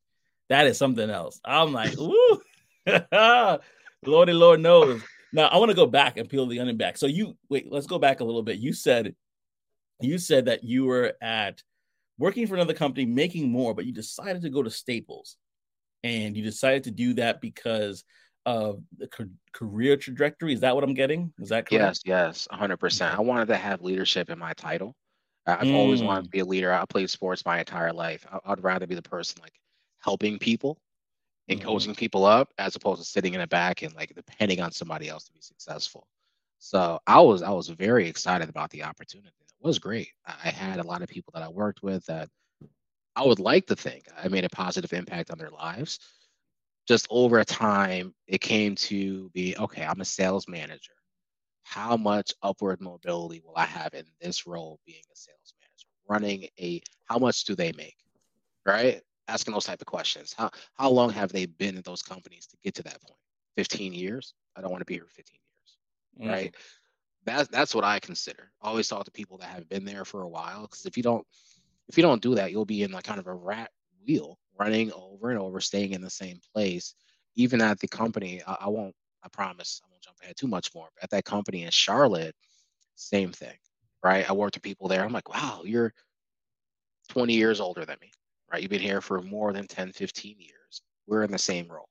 that 0.49 0.67
is 0.67 0.77
something 0.77 1.09
else. 1.09 1.39
I'm 1.45 1.71
like, 1.71 1.97
ooh, 1.97 2.41
Lordy 4.05 4.33
Lord 4.33 4.59
knows. 4.59 5.01
Now 5.31 5.47
I 5.47 5.57
want 5.57 5.69
to 5.69 5.75
go 5.75 5.85
back 5.85 6.17
and 6.17 6.27
peel 6.27 6.47
the 6.47 6.59
onion 6.59 6.77
back. 6.77 6.97
So 6.97 7.05
you 7.05 7.37
wait, 7.49 7.71
let's 7.71 7.87
go 7.87 7.99
back 7.99 8.19
a 8.19 8.23
little 8.23 8.43
bit. 8.43 8.57
You 8.57 8.73
said 8.73 9.15
you 10.01 10.17
said 10.17 10.45
that 10.45 10.63
you 10.63 10.85
were 10.85 11.13
at 11.21 11.61
working 12.17 12.47
for 12.47 12.55
another 12.55 12.73
company 12.73 13.05
making 13.05 13.49
more, 13.51 13.73
but 13.73 13.85
you 13.85 13.93
decided 13.93 14.41
to 14.43 14.49
go 14.49 14.63
to 14.63 14.69
Staples. 14.69 15.37
And 16.03 16.37
you 16.37 16.43
decided 16.43 16.85
to 16.85 16.91
do 16.91 17.13
that 17.15 17.41
because 17.41 18.05
of 18.45 18.81
the 18.97 19.09
career 19.51 19.97
trajectory. 19.97 20.53
Is 20.53 20.61
that 20.61 20.73
what 20.73 20.83
I'm 20.83 20.93
getting? 20.93 21.33
Is 21.39 21.49
that 21.49 21.67
correct? 21.67 21.99
Yes, 22.05 22.47
yes, 22.51 22.57
100%. 22.57 23.17
I 23.17 23.19
wanted 23.19 23.47
to 23.49 23.57
have 23.57 23.81
leadership 23.81 24.29
in 24.29 24.39
my 24.39 24.53
title. 24.53 24.95
I've 25.45 25.59
mm. 25.59 25.75
always 25.75 26.01
wanted 26.01 26.23
to 26.23 26.27
mm. 26.29 26.31
be 26.31 26.39
a 26.39 26.45
leader. 26.45 26.71
I 26.71 26.85
played 26.87 27.09
sports 27.09 27.45
my 27.45 27.59
entire 27.59 27.91
life. 27.91 28.25
I'd 28.45 28.63
rather 28.63 28.87
be 28.87 28.95
the 28.95 29.01
person 29.01 29.41
like 29.41 29.53
helping 29.99 30.39
people 30.39 30.79
and 31.47 31.59
mm-hmm. 31.59 31.67
coaching 31.67 31.95
people 31.95 32.25
up 32.25 32.49
as 32.57 32.75
opposed 32.75 33.01
to 33.01 33.07
sitting 33.07 33.33
in 33.33 33.41
the 33.41 33.47
back 33.47 33.81
and 33.81 33.93
like 33.95 34.13
depending 34.15 34.61
on 34.61 34.71
somebody 34.71 35.09
else 35.09 35.25
to 35.25 35.33
be 35.33 35.41
successful. 35.41 36.07
So 36.59 36.99
I 37.07 37.19
was 37.21 37.41
I 37.41 37.51
was 37.51 37.69
very 37.69 38.07
excited 38.07 38.49
about 38.49 38.69
the 38.69 38.83
opportunity. 38.83 39.33
It 39.41 39.67
was 39.67 39.79
great. 39.79 40.09
I 40.25 40.49
had 40.49 40.79
a 40.79 40.87
lot 40.87 41.01
of 41.01 41.09
people 41.09 41.31
that 41.33 41.43
I 41.43 41.49
worked 41.49 41.83
with 41.83 42.05
that 42.05 42.29
I 43.15 43.25
would 43.25 43.39
like 43.39 43.67
to 43.67 43.75
think 43.75 44.05
I 44.21 44.27
made 44.27 44.45
a 44.45 44.49
positive 44.49 44.93
impact 44.93 45.31
on 45.31 45.37
their 45.37 45.49
lives. 45.49 45.99
Just 46.87 47.07
over 47.09 47.43
time, 47.43 48.13
it 48.27 48.41
came 48.41 48.75
to 48.75 49.29
be 49.29 49.55
okay, 49.57 49.83
I'm 49.83 50.01
a 50.01 50.05
sales 50.05 50.47
manager. 50.47 50.93
How 51.63 51.97
much 51.97 52.33
upward 52.41 52.81
mobility 52.81 53.41
will 53.45 53.55
I 53.55 53.65
have 53.65 53.93
in 53.93 54.05
this 54.21 54.47
role 54.47 54.79
being 54.85 55.03
a 55.11 55.15
sales 55.15 55.53
manager? 55.59 55.87
Running 56.07 56.49
a 56.59 56.81
how 57.05 57.19
much 57.19 57.43
do 57.43 57.55
they 57.55 57.71
make? 57.73 57.97
Right? 58.65 59.01
Asking 59.29 59.53
those 59.53 59.65
type 59.65 59.81
of 59.81 59.87
questions. 59.87 60.33
How 60.37 60.49
how 60.73 60.89
long 60.89 61.11
have 61.11 61.31
they 61.31 61.45
been 61.45 61.77
in 61.77 61.83
those 61.83 62.01
companies 62.01 62.47
to 62.47 62.57
get 62.63 62.75
to 62.75 62.83
that 62.83 63.01
point? 63.01 63.19
15 63.57 63.93
years? 63.93 64.33
I 64.55 64.61
don't 64.61 64.71
want 64.71 64.81
to 64.81 64.85
be 64.85 64.95
here 64.95 65.05
15 65.07 65.35
years. 65.35 66.27
Mm. 66.27 66.31
Right? 66.31 66.55
That's 67.25 67.49
that's 67.49 67.75
what 67.75 67.83
I 67.83 67.99
consider. 67.99 68.51
I 68.61 68.69
always 68.69 68.87
talk 68.87 69.05
to 69.05 69.11
people 69.11 69.37
that 69.37 69.49
have 69.49 69.69
been 69.69 69.85
there 69.85 70.05
for 70.05 70.23
a 70.23 70.29
while. 70.29 70.63
Because 70.63 70.85
if 70.85 70.97
you 70.97 71.03
don't 71.03 71.25
if 71.87 71.97
you 71.97 72.03
don't 72.03 72.21
do 72.21 72.35
that, 72.35 72.51
you'll 72.51 72.65
be 72.65 72.83
in 72.83 72.91
like 72.91 73.03
kind 73.03 73.19
of 73.19 73.27
a 73.27 73.33
rat 73.33 73.71
wheel, 74.07 74.37
running 74.59 74.91
over 74.93 75.29
and 75.29 75.39
over, 75.39 75.59
staying 75.59 75.93
in 75.93 76.01
the 76.01 76.09
same 76.09 76.39
place. 76.53 76.95
Even 77.35 77.61
at 77.61 77.79
the 77.79 77.87
company, 77.87 78.41
I, 78.45 78.57
I 78.61 78.69
won't. 78.69 78.95
I 79.21 79.27
promise, 79.27 79.81
I 79.83 79.87
won't 79.91 80.01
jump 80.01 80.15
ahead 80.21 80.37
too 80.37 80.47
much 80.47 80.73
more. 80.73 80.87
But 80.95 81.03
at 81.03 81.09
that 81.09 81.25
company 81.25 81.63
in 81.63 81.71
Charlotte, 81.71 82.33
same 82.95 83.33
thing, 83.33 83.57
right? 84.01 84.27
I 84.29 84.31
worked 84.31 84.55
with 84.55 84.63
people 84.63 84.87
there. 84.87 85.03
I'm 85.03 85.11
like, 85.11 85.27
wow, 85.27 85.63
you're 85.65 85.93
20 87.09 87.33
years 87.33 87.59
older 87.59 87.83
than 87.83 87.97
me 87.99 88.11
right? 88.51 88.61
You've 88.61 88.71
been 88.71 88.81
here 88.81 89.01
for 89.01 89.21
more 89.21 89.53
than 89.53 89.67
10, 89.67 89.93
15 89.93 90.37
years. 90.39 90.81
We're 91.07 91.23
in 91.23 91.31
the 91.31 91.39
same 91.39 91.67
role. 91.69 91.89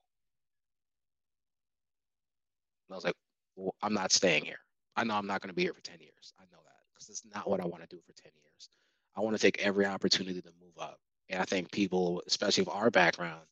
And 2.88 2.94
I 2.94 2.96
was 2.96 3.04
like, 3.04 3.14
well, 3.56 3.74
I'm 3.82 3.94
not 3.94 4.12
staying 4.12 4.44
here. 4.44 4.60
I 4.96 5.04
know 5.04 5.14
I'm 5.14 5.26
not 5.26 5.42
going 5.42 5.50
to 5.50 5.54
be 5.56 5.64
here 5.64 5.74
for 5.74 5.82
10 5.82 6.00
years. 6.00 6.34
I 6.40 6.44
know 6.52 6.60
that 6.64 6.82
because 6.94 7.08
it's 7.10 7.24
not 7.34 7.48
what 7.50 7.60
I 7.60 7.66
want 7.66 7.82
to 7.82 7.88
do 7.96 8.00
for 8.06 8.12
10 8.14 8.32
years. 8.34 8.70
I 9.16 9.22
want 9.22 9.36
to 9.36 9.42
take 9.42 9.60
every 9.64 9.86
opportunity 9.86 10.42
to 10.42 10.50
move 10.62 10.74
up. 10.80 10.98
And 11.30 11.42
I 11.42 11.46
think 11.46 11.72
people, 11.72 12.22
especially 12.26 12.62
of 12.62 12.70
our 12.70 12.90
background, 12.90 13.42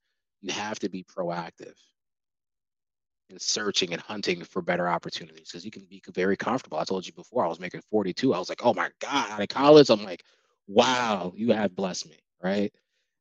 you 0.42 0.52
have 0.52 0.78
to 0.80 0.88
be 0.90 1.04
proactive. 1.04 1.74
and 3.30 3.40
searching 3.40 3.92
and 3.92 4.02
hunting 4.02 4.44
for 4.44 4.62
better 4.62 4.88
opportunities 4.88 5.48
because 5.50 5.64
you 5.64 5.70
can 5.70 5.84
be 5.86 6.02
very 6.14 6.36
comfortable. 6.36 6.78
I 6.78 6.84
told 6.84 7.06
you 7.06 7.12
before, 7.12 7.44
I 7.44 7.48
was 7.48 7.60
making 7.60 7.82
42. 7.90 8.34
I 8.34 8.38
was 8.38 8.48
like, 8.48 8.64
oh 8.64 8.74
my 8.74 8.90
God, 9.00 9.30
out 9.30 9.42
of 9.42 9.48
college, 9.48 9.90
I'm 9.90 10.04
like, 10.04 10.22
wow, 10.68 11.32
you 11.36 11.52
have 11.52 11.74
blessed 11.74 12.08
me, 12.08 12.18
right? 12.42 12.72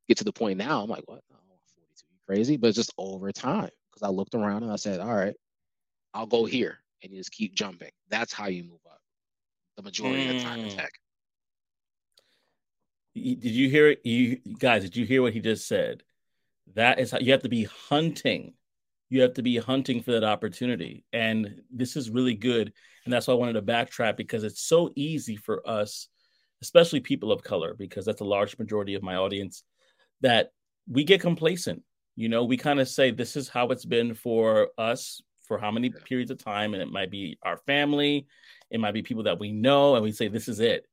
Get 0.08 0.18
to 0.20 0.24
the 0.24 0.34
point 0.34 0.58
now, 0.58 0.82
I'm 0.84 0.90
like, 0.90 1.04
what? 1.08 1.22
Oh, 1.34 1.38
42, 1.48 2.06
you 2.12 2.18
crazy? 2.28 2.58
But 2.58 2.74
just 2.74 2.94
over 2.98 3.32
time, 3.32 3.70
because 3.92 4.04
I 4.04 4.10
looked 4.10 4.36
around 4.36 4.64
and 4.64 4.72
I 4.72 4.76
said, 4.76 5.00
all 5.00 5.16
right, 5.16 5.36
I'll 6.14 6.28
go 6.28 6.46
here. 6.46 6.80
And 7.04 7.12
you 7.12 7.20
just 7.20 7.32
keep 7.32 7.56
jumping. 7.56 7.92
That's 8.10 8.34
how 8.34 8.48
you 8.48 8.64
move 8.64 8.80
up 8.90 9.00
the 9.78 9.84
majority 9.84 10.26
mm. 10.26 10.30
of 10.30 10.36
the 10.36 10.44
time 10.44 10.60
in 10.60 10.68
mm. 10.68 10.76
tech. 10.76 10.92
Did 13.16 13.46
you 13.46 13.70
hear 13.70 13.90
it? 13.90 14.02
You 14.04 14.40
guys, 14.60 14.84
did 14.84 14.96
you 14.96 15.06
hear 15.06 15.22
what 15.22 15.34
he 15.34 15.40
just 15.40 15.68
said? 15.68 16.04
That 16.74 17.00
is 17.00 17.12
how 17.12 17.20
you 17.20 17.32
have 17.32 17.44
to 17.44 17.50
be 17.50 17.64
hunting 17.64 18.54
you 19.10 19.22
have 19.22 19.34
to 19.34 19.44
be 19.44 19.58
hunting 19.58 20.02
for 20.02 20.12
that 20.12 20.24
opportunity. 20.24 21.06
And 21.14 21.62
this 21.72 21.96
is 21.96 22.10
really 22.10 22.34
good. 22.34 22.74
And 23.06 23.14
that's 23.14 23.28
why 23.28 23.34
I 23.34 23.38
wanted 23.38 23.54
to 23.54 23.62
backtrack 23.62 24.18
because 24.18 24.44
it's 24.44 24.62
so 24.62 24.92
easy 24.96 25.36
for 25.36 25.68
us, 25.68 26.08
especially 26.62 27.00
people 27.02 27.32
of 27.32 27.44
color, 27.44 27.76
because 27.76 28.06
that's 28.06 28.22
a 28.22 28.26
large 28.26 28.58
majority 28.58 28.96
of 28.96 29.04
my 29.04 29.16
audience, 29.16 29.64
that 30.22 30.52
we 30.90 31.04
get 31.04 31.22
complacent. 31.22 31.84
You 32.16 32.30
know, 32.30 32.44
we 32.44 32.58
kind 32.58 32.80
of 32.80 32.88
say 32.88 33.12
this 33.12 33.36
is 33.36 33.50
how 33.50 33.68
it's 33.70 33.86
been 33.86 34.14
for 34.14 34.70
us 34.78 35.22
for 35.48 35.58
how 35.58 35.72
many 35.72 35.90
periods 35.90 36.32
of 36.32 36.44
time. 36.44 36.74
And 36.74 36.82
it 36.82 36.92
might 36.92 37.12
be 37.12 37.38
our 37.44 37.58
family, 37.58 38.28
it 38.72 38.80
might 38.80 38.94
be 38.94 39.04
people 39.04 39.24
that 39.24 39.40
we 39.40 39.52
know, 39.52 39.96
and 39.96 40.04
we 40.04 40.12
say 40.12 40.28
this 40.28 40.48
is 40.48 40.60
it. 40.60 40.86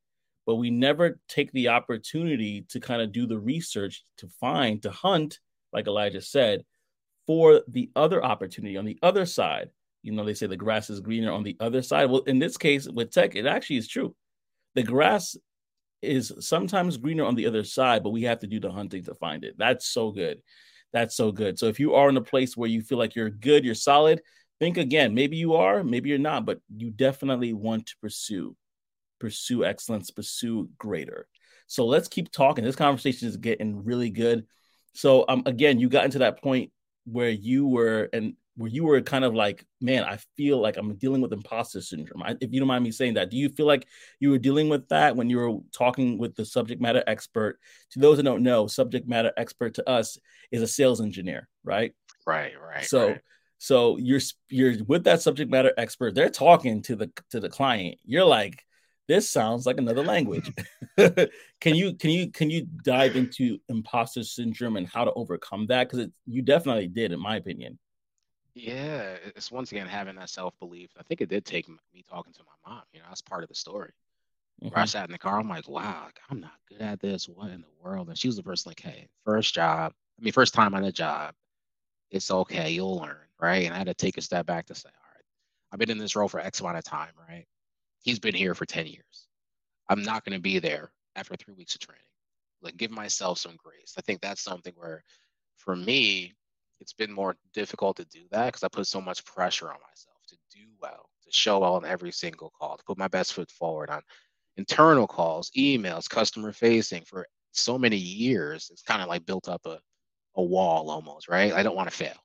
But 0.44 0.56
we 0.56 0.70
never 0.70 1.20
take 1.28 1.52
the 1.52 1.68
opportunity 1.68 2.66
to 2.70 2.80
kind 2.80 3.00
of 3.00 3.12
do 3.12 3.26
the 3.26 3.38
research 3.38 4.04
to 4.18 4.28
find, 4.40 4.82
to 4.82 4.90
hunt, 4.90 5.38
like 5.72 5.86
Elijah 5.86 6.20
said, 6.20 6.64
for 7.26 7.62
the 7.68 7.90
other 7.94 8.24
opportunity 8.24 8.76
on 8.76 8.84
the 8.84 8.98
other 9.02 9.24
side. 9.24 9.70
You 10.02 10.12
know, 10.12 10.24
they 10.24 10.34
say 10.34 10.48
the 10.48 10.56
grass 10.56 10.90
is 10.90 11.00
greener 11.00 11.30
on 11.30 11.44
the 11.44 11.56
other 11.60 11.80
side. 11.80 12.10
Well, 12.10 12.22
in 12.22 12.40
this 12.40 12.56
case 12.56 12.88
with 12.88 13.12
tech, 13.12 13.36
it 13.36 13.46
actually 13.46 13.76
is 13.76 13.86
true. 13.86 14.16
The 14.74 14.82
grass 14.82 15.36
is 16.02 16.32
sometimes 16.40 16.96
greener 16.96 17.24
on 17.24 17.34
the 17.34 17.46
other 17.46 17.64
side, 17.64 18.02
but 18.02 18.10
we 18.10 18.22
have 18.22 18.40
to 18.40 18.46
do 18.46 18.60
the 18.60 18.70
hunting 18.70 19.04
to 19.04 19.14
find 19.14 19.44
it. 19.44 19.54
That's 19.56 19.86
so 19.86 20.10
good. 20.10 20.38
That's 20.92 21.16
so 21.16 21.32
good. 21.32 21.58
So 21.58 21.66
if 21.66 21.80
you 21.80 21.94
are 21.94 22.08
in 22.08 22.16
a 22.16 22.22
place 22.22 22.56
where 22.56 22.68
you 22.68 22.82
feel 22.82 22.98
like 22.98 23.14
you're 23.14 23.30
good, 23.30 23.64
you're 23.64 23.74
solid, 23.74 24.20
think 24.60 24.76
again. 24.76 25.14
Maybe 25.14 25.36
you 25.36 25.54
are, 25.54 25.82
maybe 25.82 26.08
you're 26.08 26.18
not, 26.18 26.44
but 26.44 26.60
you 26.76 26.90
definitely 26.90 27.52
want 27.52 27.86
to 27.86 27.96
pursue, 28.00 28.56
pursue 29.18 29.64
excellence, 29.64 30.10
pursue 30.10 30.68
greater. 30.78 31.26
So 31.66 31.86
let's 31.86 32.08
keep 32.08 32.30
talking. 32.30 32.64
This 32.64 32.76
conversation 32.76 33.28
is 33.28 33.36
getting 33.38 33.84
really 33.84 34.10
good. 34.10 34.46
So 34.94 35.24
um, 35.28 35.42
again, 35.46 35.78
you 35.78 35.88
got 35.88 36.04
into 36.04 36.18
that 36.18 36.42
point 36.42 36.70
where 37.04 37.30
you 37.30 37.66
were 37.66 38.08
and 38.12 38.34
where 38.56 38.68
you 38.68 38.84
were 38.84 39.00
kind 39.00 39.24
of 39.24 39.34
like, 39.34 39.64
man, 39.80 40.04
I 40.04 40.18
feel 40.36 40.60
like 40.60 40.76
I'm 40.76 40.94
dealing 40.96 41.20
with 41.20 41.32
imposter 41.32 41.80
syndrome. 41.80 42.22
I, 42.22 42.36
if 42.40 42.52
you 42.52 42.60
don't 42.60 42.68
mind 42.68 42.84
me 42.84 42.90
saying 42.90 43.14
that, 43.14 43.30
do 43.30 43.36
you 43.36 43.48
feel 43.48 43.66
like 43.66 43.86
you 44.20 44.30
were 44.30 44.38
dealing 44.38 44.68
with 44.68 44.88
that 44.88 45.16
when 45.16 45.30
you 45.30 45.38
were 45.38 45.58
talking 45.76 46.18
with 46.18 46.34
the 46.34 46.44
subject 46.44 46.80
matter 46.80 47.02
expert? 47.06 47.58
To 47.92 47.98
those 47.98 48.18
that 48.18 48.24
don't 48.24 48.42
know, 48.42 48.66
subject 48.66 49.08
matter 49.08 49.32
expert 49.36 49.74
to 49.74 49.88
us 49.88 50.18
is 50.50 50.62
a 50.62 50.66
sales 50.66 51.00
engineer, 51.00 51.48
right? 51.64 51.92
Right, 52.26 52.52
right. 52.60 52.84
So, 52.84 53.08
right. 53.08 53.20
so 53.58 53.96
you're 53.96 54.20
you're 54.50 54.84
with 54.84 55.04
that 55.04 55.22
subject 55.22 55.50
matter 55.50 55.72
expert. 55.78 56.14
They're 56.14 56.28
talking 56.28 56.82
to 56.82 56.96
the 56.96 57.10
to 57.30 57.40
the 57.40 57.48
client. 57.48 57.98
You're 58.04 58.24
like, 58.24 58.62
this 59.08 59.30
sounds 59.30 59.64
like 59.64 59.78
another 59.78 60.04
language. 60.04 60.52
can 60.96 61.74
you 61.74 61.94
can 61.94 62.10
you 62.10 62.30
can 62.30 62.50
you 62.50 62.66
dive 62.84 63.16
into 63.16 63.58
imposter 63.68 64.22
syndrome 64.22 64.76
and 64.76 64.86
how 64.86 65.04
to 65.04 65.12
overcome 65.14 65.66
that? 65.68 65.88
Because 65.88 66.08
you 66.26 66.42
definitely 66.42 66.88
did, 66.88 67.12
in 67.12 67.20
my 67.20 67.36
opinion. 67.36 67.78
Yeah, 68.54 69.16
it's 69.24 69.50
once 69.50 69.72
again 69.72 69.86
having 69.86 70.16
that 70.16 70.28
self 70.28 70.58
belief. 70.58 70.90
I 70.98 71.02
think 71.02 71.20
it 71.20 71.28
did 71.28 71.44
take 71.44 71.68
me 71.68 72.04
talking 72.08 72.32
to 72.34 72.40
my 72.40 72.70
mom. 72.70 72.82
You 72.92 73.00
know, 73.00 73.06
that's 73.08 73.22
part 73.22 73.42
of 73.42 73.48
the 73.48 73.54
story. 73.54 73.92
Mm-hmm. 74.62 74.68
Where 74.68 74.78
I 74.78 74.82
mm-hmm. 74.82 74.88
sat 74.88 75.06
in 75.06 75.12
the 75.12 75.18
car, 75.18 75.38
I'm 75.38 75.48
like, 75.48 75.68
wow, 75.68 76.08
I'm 76.30 76.40
not 76.40 76.52
good 76.68 76.82
at 76.82 77.00
this. 77.00 77.28
What 77.28 77.50
in 77.50 77.62
the 77.62 77.82
world? 77.82 78.08
And 78.08 78.18
she 78.18 78.28
was 78.28 78.36
the 78.36 78.42
person 78.42 78.70
like, 78.70 78.80
hey, 78.80 79.08
first 79.24 79.54
job. 79.54 79.92
I 80.18 80.22
mean, 80.22 80.32
first 80.32 80.54
time 80.54 80.74
on 80.74 80.84
a 80.84 80.92
job. 80.92 81.34
It's 82.10 82.30
okay. 82.30 82.70
You'll 82.70 82.98
learn, 82.98 83.16
right? 83.40 83.64
And 83.64 83.74
I 83.74 83.78
had 83.78 83.86
to 83.86 83.94
take 83.94 84.18
a 84.18 84.22
step 84.22 84.44
back 84.44 84.66
to 84.66 84.74
say, 84.74 84.90
all 84.90 85.14
right, 85.14 85.24
I've 85.72 85.78
been 85.78 85.90
in 85.90 85.96
this 85.96 86.14
role 86.14 86.28
for 86.28 86.40
X 86.40 86.60
amount 86.60 86.76
of 86.76 86.84
time, 86.84 87.12
right? 87.28 87.46
he's 88.02 88.18
been 88.18 88.34
here 88.34 88.54
for 88.54 88.66
10 88.66 88.86
years. 88.86 89.28
I'm 89.88 90.02
not 90.02 90.24
going 90.24 90.36
to 90.36 90.42
be 90.42 90.58
there 90.58 90.92
after 91.16 91.34
three 91.36 91.54
weeks 91.54 91.74
of 91.74 91.80
training. 91.80 92.02
Like, 92.60 92.76
give 92.76 92.90
myself 92.90 93.38
some 93.38 93.56
grace. 93.56 93.94
I 93.98 94.02
think 94.02 94.20
that's 94.20 94.42
something 94.42 94.72
where, 94.76 95.02
for 95.56 95.74
me, 95.74 96.34
it's 96.82 96.92
been 96.92 97.12
more 97.12 97.36
difficult 97.54 97.96
to 97.96 98.04
do 98.06 98.22
that 98.32 98.46
because 98.46 98.64
I 98.64 98.68
put 98.68 98.86
so 98.86 99.00
much 99.00 99.24
pressure 99.24 99.68
on 99.68 99.78
myself 99.88 100.18
to 100.28 100.36
do 100.50 100.66
well, 100.80 101.08
to 101.24 101.32
show 101.32 101.60
well 101.60 101.76
on 101.76 101.84
every 101.86 102.12
single 102.12 102.52
call, 102.60 102.76
to 102.76 102.84
put 102.84 102.98
my 102.98 103.08
best 103.08 103.32
foot 103.34 103.50
forward 103.50 103.88
on 103.88 104.02
internal 104.56 105.06
calls, 105.06 105.50
emails, 105.56 106.10
customer 106.10 106.52
facing 106.52 107.02
for 107.04 107.26
so 107.52 107.78
many 107.78 107.96
years. 107.96 108.68
It's 108.72 108.82
kind 108.82 109.00
of 109.00 109.08
like 109.08 109.24
built 109.24 109.48
up 109.48 109.64
a, 109.64 109.78
a 110.36 110.42
wall 110.42 110.90
almost, 110.90 111.28
right? 111.28 111.52
I 111.52 111.62
don't 111.62 111.76
want 111.76 111.90
to 111.90 111.96
fail. 111.96 112.16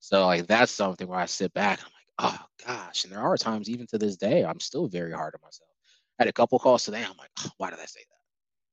So 0.00 0.26
like 0.26 0.46
that's 0.48 0.72
something 0.72 1.06
where 1.06 1.20
I 1.20 1.26
sit 1.26 1.54
back. 1.54 1.78
I'm 1.80 1.92
like, 1.92 2.32
oh 2.34 2.46
gosh. 2.66 3.04
And 3.04 3.12
there 3.12 3.20
are 3.20 3.36
times, 3.36 3.70
even 3.70 3.86
to 3.88 3.98
this 3.98 4.16
day, 4.16 4.44
I'm 4.44 4.60
still 4.60 4.88
very 4.88 5.12
hard 5.12 5.34
on 5.34 5.40
myself. 5.42 5.70
I 6.18 6.24
had 6.24 6.28
a 6.28 6.32
couple 6.32 6.58
calls 6.58 6.84
today. 6.84 7.04
I'm 7.04 7.16
like, 7.16 7.30
oh, 7.40 7.50
why 7.58 7.70
did 7.70 7.78
I 7.78 7.86
say 7.86 8.00
that? 8.00 8.16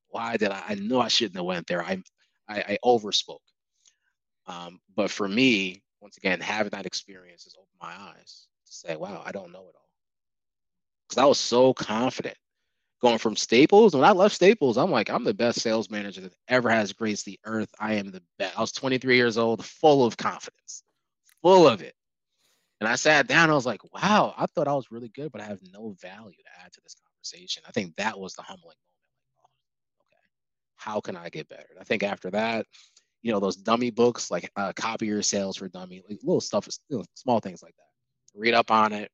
Why 0.10 0.38
did 0.38 0.52
I? 0.52 0.64
I 0.70 0.76
know 0.76 1.00
I 1.00 1.08
shouldn't 1.08 1.36
have 1.36 1.46
went 1.46 1.68
there. 1.68 1.84
I 1.84 2.02
I, 2.50 2.62
I 2.62 2.78
overspoke. 2.84 3.38
Um, 4.50 4.80
but 4.96 5.12
for 5.12 5.28
me, 5.28 5.84
once 6.02 6.18
again, 6.18 6.42
having 6.42 6.72
that 6.72 6.88
experience 6.88 7.44
has 7.44 7.56
opened 7.56 7.68
my 7.80 7.94
eyes 7.94 8.48
to 8.66 8.74
say, 8.74 8.96
wow, 8.96 9.22
I 9.24 9.32
don't 9.32 9.52
know 9.52 9.60
it 9.70 9.76
all. 9.76 9.90
Because 11.08 11.22
I 11.22 11.26
was 11.26 11.38
so 11.38 11.74
confident 11.74 12.36
going 13.00 13.20
from 13.20 13.36
Staples. 13.36 13.94
When 13.94 14.04
I 14.04 14.12
left 14.12 14.36
Staples, 14.36 14.78
I'm 14.78 14.90
like, 14.90 15.10
I'm 15.10 15.24
the 15.24 15.34
best 15.36 15.62
sales 15.62 15.92
manager 15.92 16.22
that 16.22 16.34
ever 16.48 16.70
has 16.70 16.94
graced 16.94 17.26
the 17.26 17.40
earth. 17.46 17.70
I 17.80 17.94
am 17.94 18.10
the 18.12 18.24
best. 18.40 18.58
I 18.58 18.62
was 18.62 18.72
23 18.72 19.16
years 19.16 19.38
old, 19.38 19.64
full 19.64 20.04
of 20.04 20.18
confidence, 20.18 20.84
full 21.44 21.68
of 21.68 21.84
it. 21.84 21.94
And 22.80 22.88
I 22.88 22.96
sat 22.96 23.28
down, 23.28 23.52
I 23.52 23.54
was 23.54 23.66
like, 23.68 23.82
wow, 23.94 24.34
I 24.36 24.48
thought 24.48 24.68
I 24.68 24.74
was 24.74 24.90
really 24.90 25.10
good, 25.10 25.32
but 25.32 25.42
I 25.42 25.46
have 25.46 25.60
no 25.72 25.96
value 26.02 26.38
to 26.38 26.66
add 26.66 26.72
to 26.74 26.82
this 26.82 26.96
conversation. 26.96 27.62
I 27.68 27.72
think 27.72 27.96
that 27.98 28.18
was 28.18 28.34
the 28.34 28.42
humbling 28.42 28.64
moment. 28.64 28.78
Oh, 29.44 29.50
okay, 30.02 30.24
how 30.78 31.02
can 31.02 31.18
I 31.18 31.30
get 31.30 31.50
better? 31.50 31.68
And 31.70 31.80
I 31.80 31.84
think 31.84 32.04
after 32.04 32.32
that, 32.32 32.66
you 33.22 33.32
know, 33.32 33.40
those 33.40 33.56
dummy 33.56 33.92
books 33.92 34.32
like 34.32 34.50
uh, 34.56 34.74
Copy 34.76 35.08
Your 35.08 35.22
Sales 35.22 35.58
for 35.58 35.68
Dummy, 35.68 36.04
like 36.08 36.20
little 36.24 36.42
stuff, 36.42 36.68
you 36.90 36.98
know, 36.98 37.04
small 37.16 37.40
things 37.40 37.62
like 37.62 37.76
that. 37.76 38.40
Read 38.40 38.54
up 38.54 38.72
on 38.72 38.94
it, 38.94 39.12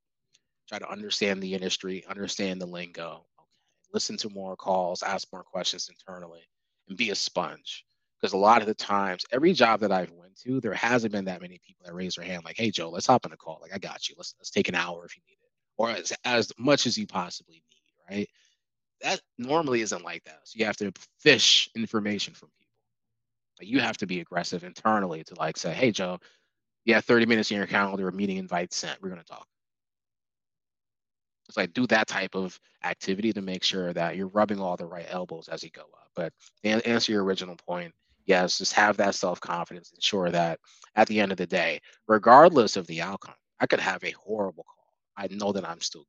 try 0.68 0.80
to 0.80 0.90
understand 0.90 1.42
the 1.42 1.54
industry, 1.54 2.06
understand 2.08 2.62
the 2.62 2.66
lingo. 2.66 3.26
Okay, 3.40 3.60
listen 3.94 4.18
to 4.18 4.30
more 4.30 4.56
calls, 4.56 5.04
ask 5.04 5.28
more 5.32 5.44
questions 5.44 5.90
internally, 5.90 6.44
and 6.88 6.98
be 6.98 7.10
a 7.12 7.16
sponge. 7.16 7.86
Because 8.22 8.34
a 8.34 8.38
lot 8.38 8.62
of 8.62 8.68
the 8.68 8.74
times 8.74 9.26
every 9.32 9.52
job 9.54 9.82
that 9.82 9.92
i've 9.92 10.12
went 10.12 10.40
to 10.40 10.60
there 10.62 10.74
hasn't 10.74 11.12
been 11.12 11.26
that 11.26 11.42
many 11.42 11.60
people 11.68 11.86
that 11.86 11.94
raise 11.94 12.16
their 12.16 12.26
hand 12.26 12.44
like 12.46 12.56
hey 12.58 12.72
joe 12.72 12.90
let's 12.90 13.06
hop 13.06 13.26
on 13.26 13.34
a 13.34 13.38
call. 13.38 13.60
Like 13.62 13.74
i 13.74 13.78
got 13.78 14.08
you. 14.10 14.16
Let's 14.18 14.34
let's 14.40 14.50
take 14.50 14.70
an 14.70 14.76
hour 14.76 15.06
if 15.06 15.16
you 15.16 15.22
need 15.28 15.34
it. 15.34 15.52
Or 15.78 15.90
as, 15.92 16.14
as 16.24 16.52
much 16.58 16.88
as 16.88 16.98
you 16.98 17.06
possibly 17.06 17.56
need 17.56 17.76
right? 18.10 18.30
That 19.02 19.22
normally 19.38 19.82
isn't 19.82 20.04
like 20.04 20.24
that. 20.26 20.40
So 20.44 20.58
you 20.58 20.66
have 20.66 20.78
to 20.78 20.92
fish 21.20 21.70
information 21.76 22.34
from 22.34 22.50
people 22.60 22.65
like 23.60 23.68
you 23.68 23.80
have 23.80 23.98
to 23.98 24.08
be 24.08 24.20
aggressive 24.20 24.64
internally 24.64 25.24
to 25.24 25.36
like 25.36 25.58
say 25.58 25.74
hey 25.74 25.92
joe 25.92 26.20
yeah, 26.86 27.02
30 27.02 27.26
minutes 27.26 27.50
in 27.50 27.58
your 27.58 27.66
calendar 27.66 28.08
a 28.08 28.12
meeting 28.12 28.38
invite 28.38 28.72
sent 28.72 29.02
we're 29.02 29.10
going 29.10 29.22
to 29.22 29.28
talk 29.28 29.48
it's 31.48 31.58
like 31.58 31.74
do 31.74 31.88
that 31.88 32.08
type 32.08 32.36
of 32.36 32.60
activity 32.84 33.34
to 33.34 33.42
make 33.42 33.64
sure 33.64 33.92
that 33.94 34.16
you're 34.16 34.28
rubbing 34.28 34.60
all 34.60 34.78
the 34.78 34.86
right 34.86 35.08
elbows 35.10 35.48
as 35.48 35.64
you 35.64 35.72
go 35.72 35.82
up 35.82 36.10
but 36.16 36.32
to 36.64 36.88
answer 36.88 37.12
your 37.12 37.24
original 37.24 37.56
point 37.56 37.94
yes, 38.26 38.58
just 38.58 38.74
have 38.74 38.98
that 38.98 39.16
self 39.16 39.40
confidence. 39.40 39.92
Ensure 39.94 40.30
that 40.32 40.60
at 40.96 41.08
the 41.08 41.20
end 41.20 41.32
of 41.32 41.38
the 41.38 41.48
day, 41.48 41.82
regardless 42.08 42.76
of 42.76 42.88
the 42.88 43.02
outcome, 43.02 43.36
I 43.60 43.68
could 43.68 43.80
have 43.80 44.04
a 44.04 44.12
horrible 44.12 44.64
call. 44.64 44.86
I 45.18 45.28
know 45.34 45.52
that 45.54 45.68
I'm 45.68 45.82
still 45.82 46.06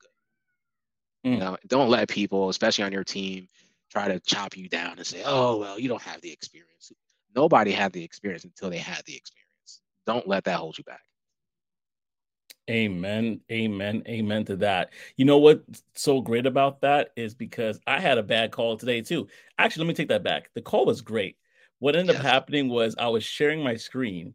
good. 1.25 1.31
Mm. 1.31 1.35
You 1.35 1.41
know, 1.41 1.57
don't 1.67 1.91
let 1.91 2.09
people, 2.09 2.49
especially 2.49 2.85
on 2.85 2.93
your 2.93 3.05
team, 3.05 3.49
try 3.91 4.09
to 4.09 4.21
chop 4.21 4.57
you 4.57 4.69
down 4.69 4.99
and 4.99 5.07
say, 5.07 5.23
"Oh, 5.25 5.59
well, 5.59 5.79
you 5.79 5.89
don't 5.89 6.03
have 6.03 6.21
the 6.21 6.33
experience." 6.33 6.93
Nobody 7.37 7.71
had 7.71 7.93
the 7.93 8.03
experience 8.03 8.45
until 8.45 8.71
they 8.71 8.79
had 8.79 9.05
the 9.05 9.15
experience. 9.15 9.83
Don't 10.07 10.27
let 10.27 10.45
that 10.45 10.57
hold 10.57 10.79
you 10.79 10.85
back. 10.85 11.03
Amen. 12.69 13.41
Amen. 13.53 14.03
Amen 14.09 14.45
to 14.47 14.57
that. 14.57 14.91
You 15.17 15.25
know 15.25 15.39
what's 15.39 15.85
so 15.95 16.21
great 16.21 16.47
about 16.47 16.81
that 16.81 17.11
is 17.15 17.35
because 17.35 17.79
I 17.87 18.01
had 18.01 18.19
a 18.19 18.23
bad 18.23 18.51
call 18.51 18.77
today 18.77 19.03
too. 19.03 19.29
Actually, 19.59 19.85
let 19.85 19.89
me 19.89 19.95
take 19.95 20.09
that 20.09 20.25
back. 20.25 20.51
The 20.55 20.63
call 20.63 20.87
was 20.87 21.03
great. 21.03 21.37
What 21.79 21.95
ended 21.95 22.17
yes. 22.17 22.25
up 22.25 22.31
happening 22.31 22.69
was 22.69 22.97
I 22.99 23.09
was 23.09 23.23
sharing 23.23 23.63
my 23.63 23.77
screen 23.77 24.35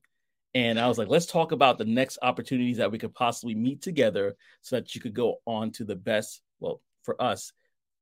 and 0.53 0.79
I 0.79 0.88
was 0.88 0.98
like, 0.98 1.10
let's 1.10 1.25
talk 1.25 1.51
about 1.51 1.77
the 1.77 1.86
next 1.86 2.20
opportunities 2.22 2.77
that 2.77 2.91
we 2.91 3.00
could 3.00 3.13
possibly 3.13 3.55
meet 3.55 3.81
together 3.81 4.36
so 4.62 4.75
that 4.75 4.93
you 4.96 5.01
could 5.01 5.13
go 5.13 5.38
on 5.46 5.72
to 5.72 5.84
the 5.84 5.96
best, 5.96 6.41
well, 6.60 6.81
for 7.03 7.22
us. 7.22 7.51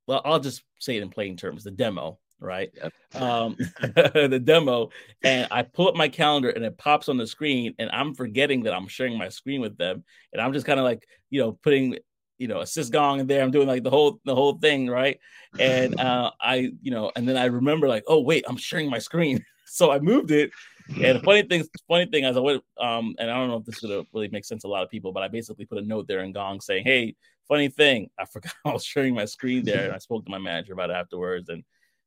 Well, 0.08 0.22
I'll 0.26 0.40
just 0.40 0.64
say 0.80 0.98
it 0.98 1.04
in 1.04 1.10
plain 1.10 1.38
terms 1.38 1.64
the 1.64 1.72
demo, 1.72 2.20
right? 2.40 2.72
Yep. 2.76 3.22
Um, 3.22 3.58
the 3.82 4.42
demo, 4.44 4.90
and 5.24 5.48
I 5.52 5.64
pull 5.64 5.88
up 5.88 5.96
my 5.96 6.10
calendar 6.10 6.50
and 6.50 6.64
it 6.64 6.78
pops 6.78 7.10
on 7.10 7.18
the 7.18 7.28
screen, 7.28 7.74
and 7.80 7.90
I'm 7.92 8.14
forgetting 8.14 8.64
that 8.64 8.74
I'm 8.74 8.88
sharing 8.88 9.18
my 9.18 9.30
screen 9.30 9.62
with 9.62 9.78
them, 9.78 10.04
and 10.34 10.42
I'm 10.42 10.54
just 10.54 10.66
kind 10.66 10.80
of 10.80 10.84
like, 10.84 11.08
you 11.30 11.42
know, 11.42 11.54
putting, 11.54 11.98
you 12.38 12.48
know, 12.48 12.60
a 12.60 12.66
sysgong 12.66 13.20
in 13.20 13.28
there. 13.28 13.44
I'm 13.44 13.52
doing 13.52 13.68
like 13.68 13.84
the 13.84 13.90
whole 13.90 14.20
the 14.26 14.36
whole 14.36 14.54
thing, 14.54 14.88
right? 14.88 15.20
And 15.60 16.00
uh, 16.00 16.32
I, 16.40 16.72
you 16.82 16.92
know, 16.92 17.12
and 17.16 17.28
then 17.28 17.38
I 17.38 17.46
remember 17.46 17.88
like, 17.88 18.04
oh 18.08 18.22
wait, 18.22 18.46
I'm 18.48 18.58
sharing 18.58 18.90
my 18.90 19.00
screen, 19.00 19.44
so 19.66 19.92
I 19.92 20.00
moved 20.00 20.32
it. 20.32 20.52
And 20.90 21.20
the 21.20 21.24
funny 21.24 21.44
thing, 21.44 21.64
funny 21.88 22.08
thing 22.08 22.26
as 22.26 22.36
I 22.36 22.40
went, 22.40 22.64
um, 22.80 23.14
and 23.20 23.30
I 23.30 23.36
don't 23.36 23.48
know 23.48 23.58
if 23.58 23.66
this 23.66 23.80
would 23.84 24.08
really 24.12 24.28
make 24.30 24.44
sense 24.44 24.64
to 24.64 24.68
a 24.68 24.70
lot 24.70 24.82
of 24.82 24.90
people, 24.90 25.12
but 25.12 25.22
I 25.22 25.28
basically 25.28 25.66
put 25.66 25.78
a 25.78 25.84
note 25.84 26.08
there 26.08 26.22
in 26.22 26.32
Gong 26.32 26.62
saying, 26.62 26.84
"Hey, 26.84 27.16
funny 27.50 27.68
thing, 27.68 28.10
I 28.18 28.26
forgot 28.26 28.54
I 28.66 28.72
was 28.72 28.86
sharing 28.86 29.14
my 29.14 29.26
screen 29.26 29.66
there, 29.66 29.86
and 29.86 29.94
I 29.94 29.98
spoke 29.98 30.24
to 30.26 30.32
my 30.32 30.38
manager 30.38 30.74
about 30.74 30.92
it 30.92 30.94
afterwards, 30.94 31.50
and 31.50 31.64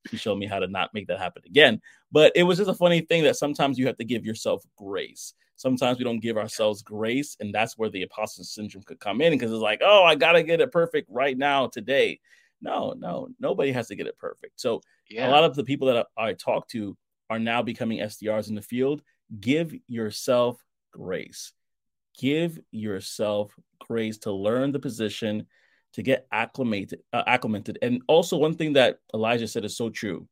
she 0.09 0.17
showed 0.17 0.39
me 0.39 0.47
how 0.47 0.59
to 0.59 0.67
not 0.67 0.93
make 0.95 1.07
that 1.09 1.19
happen 1.19 1.43
again. 1.47 1.81
But 2.11 2.33
it 2.35 2.43
was 2.43 2.59
just 2.59 2.71
a 2.71 2.75
funny 2.75 3.01
thing 3.01 3.23
that 3.25 3.37
sometimes 3.37 3.79
you 3.79 3.87
have 3.87 3.97
to 3.99 4.05
give 4.05 4.25
yourself 4.25 4.65
grace. 4.77 5.35
Sometimes 5.57 5.99
we 5.99 6.05
don't 6.05 6.21
give 6.21 6.37
ourselves 6.37 6.83
grace, 6.83 7.37
and 7.39 7.55
that's 7.55 7.79
where 7.79 7.89
the 7.89 8.03
imposter 8.03 8.43
syndrome 8.43 8.83
could 8.85 8.99
come 8.99 9.21
in 9.21 9.33
because 9.33 9.53
it's 9.53 9.61
like, 9.61 9.81
oh, 9.83 10.03
I 10.03 10.15
gotta 10.17 10.43
get 10.43 10.61
it 10.61 10.73
perfect 10.73 11.09
right 11.11 11.39
now 11.39 11.69
today. 11.69 12.21
No, 12.61 12.95
no, 12.97 13.29
nobody 13.39 13.73
has 13.73 13.89
to 13.89 13.95
get 13.95 14.07
it 14.07 14.19
perfect. 14.19 14.61
So 14.61 14.81
yeah. 15.09 15.29
a 15.29 15.31
lot 15.31 15.45
of 15.45 15.55
the 15.55 15.65
people 15.65 15.89
that 15.89 16.07
I 16.17 16.33
talk 16.33 16.69
to 16.69 16.97
are 17.31 17.39
now 17.39 17.63
becoming 17.63 17.99
SDRs 17.99 18.49
in 18.49 18.55
the 18.55 18.63
field. 18.63 19.03
Give 19.41 19.75
yourself 19.89 20.63
grace. 20.93 21.53
Give 22.19 22.59
yourself 22.71 23.55
grace 23.81 24.19
to 24.19 24.33
learn 24.33 24.73
the 24.73 24.79
position 24.79 25.47
to 25.95 26.03
get 26.03 26.27
acclimated 26.33 27.01
uh, 27.13 27.23
acclimated. 27.27 27.79
And 27.83 28.03
also 28.09 28.37
one 28.37 28.55
thing 28.55 28.75
that 28.75 28.99
elijah 29.15 29.49
said 29.49 29.65
is 29.65 29.77
so 29.77 29.91
true. 29.91 30.27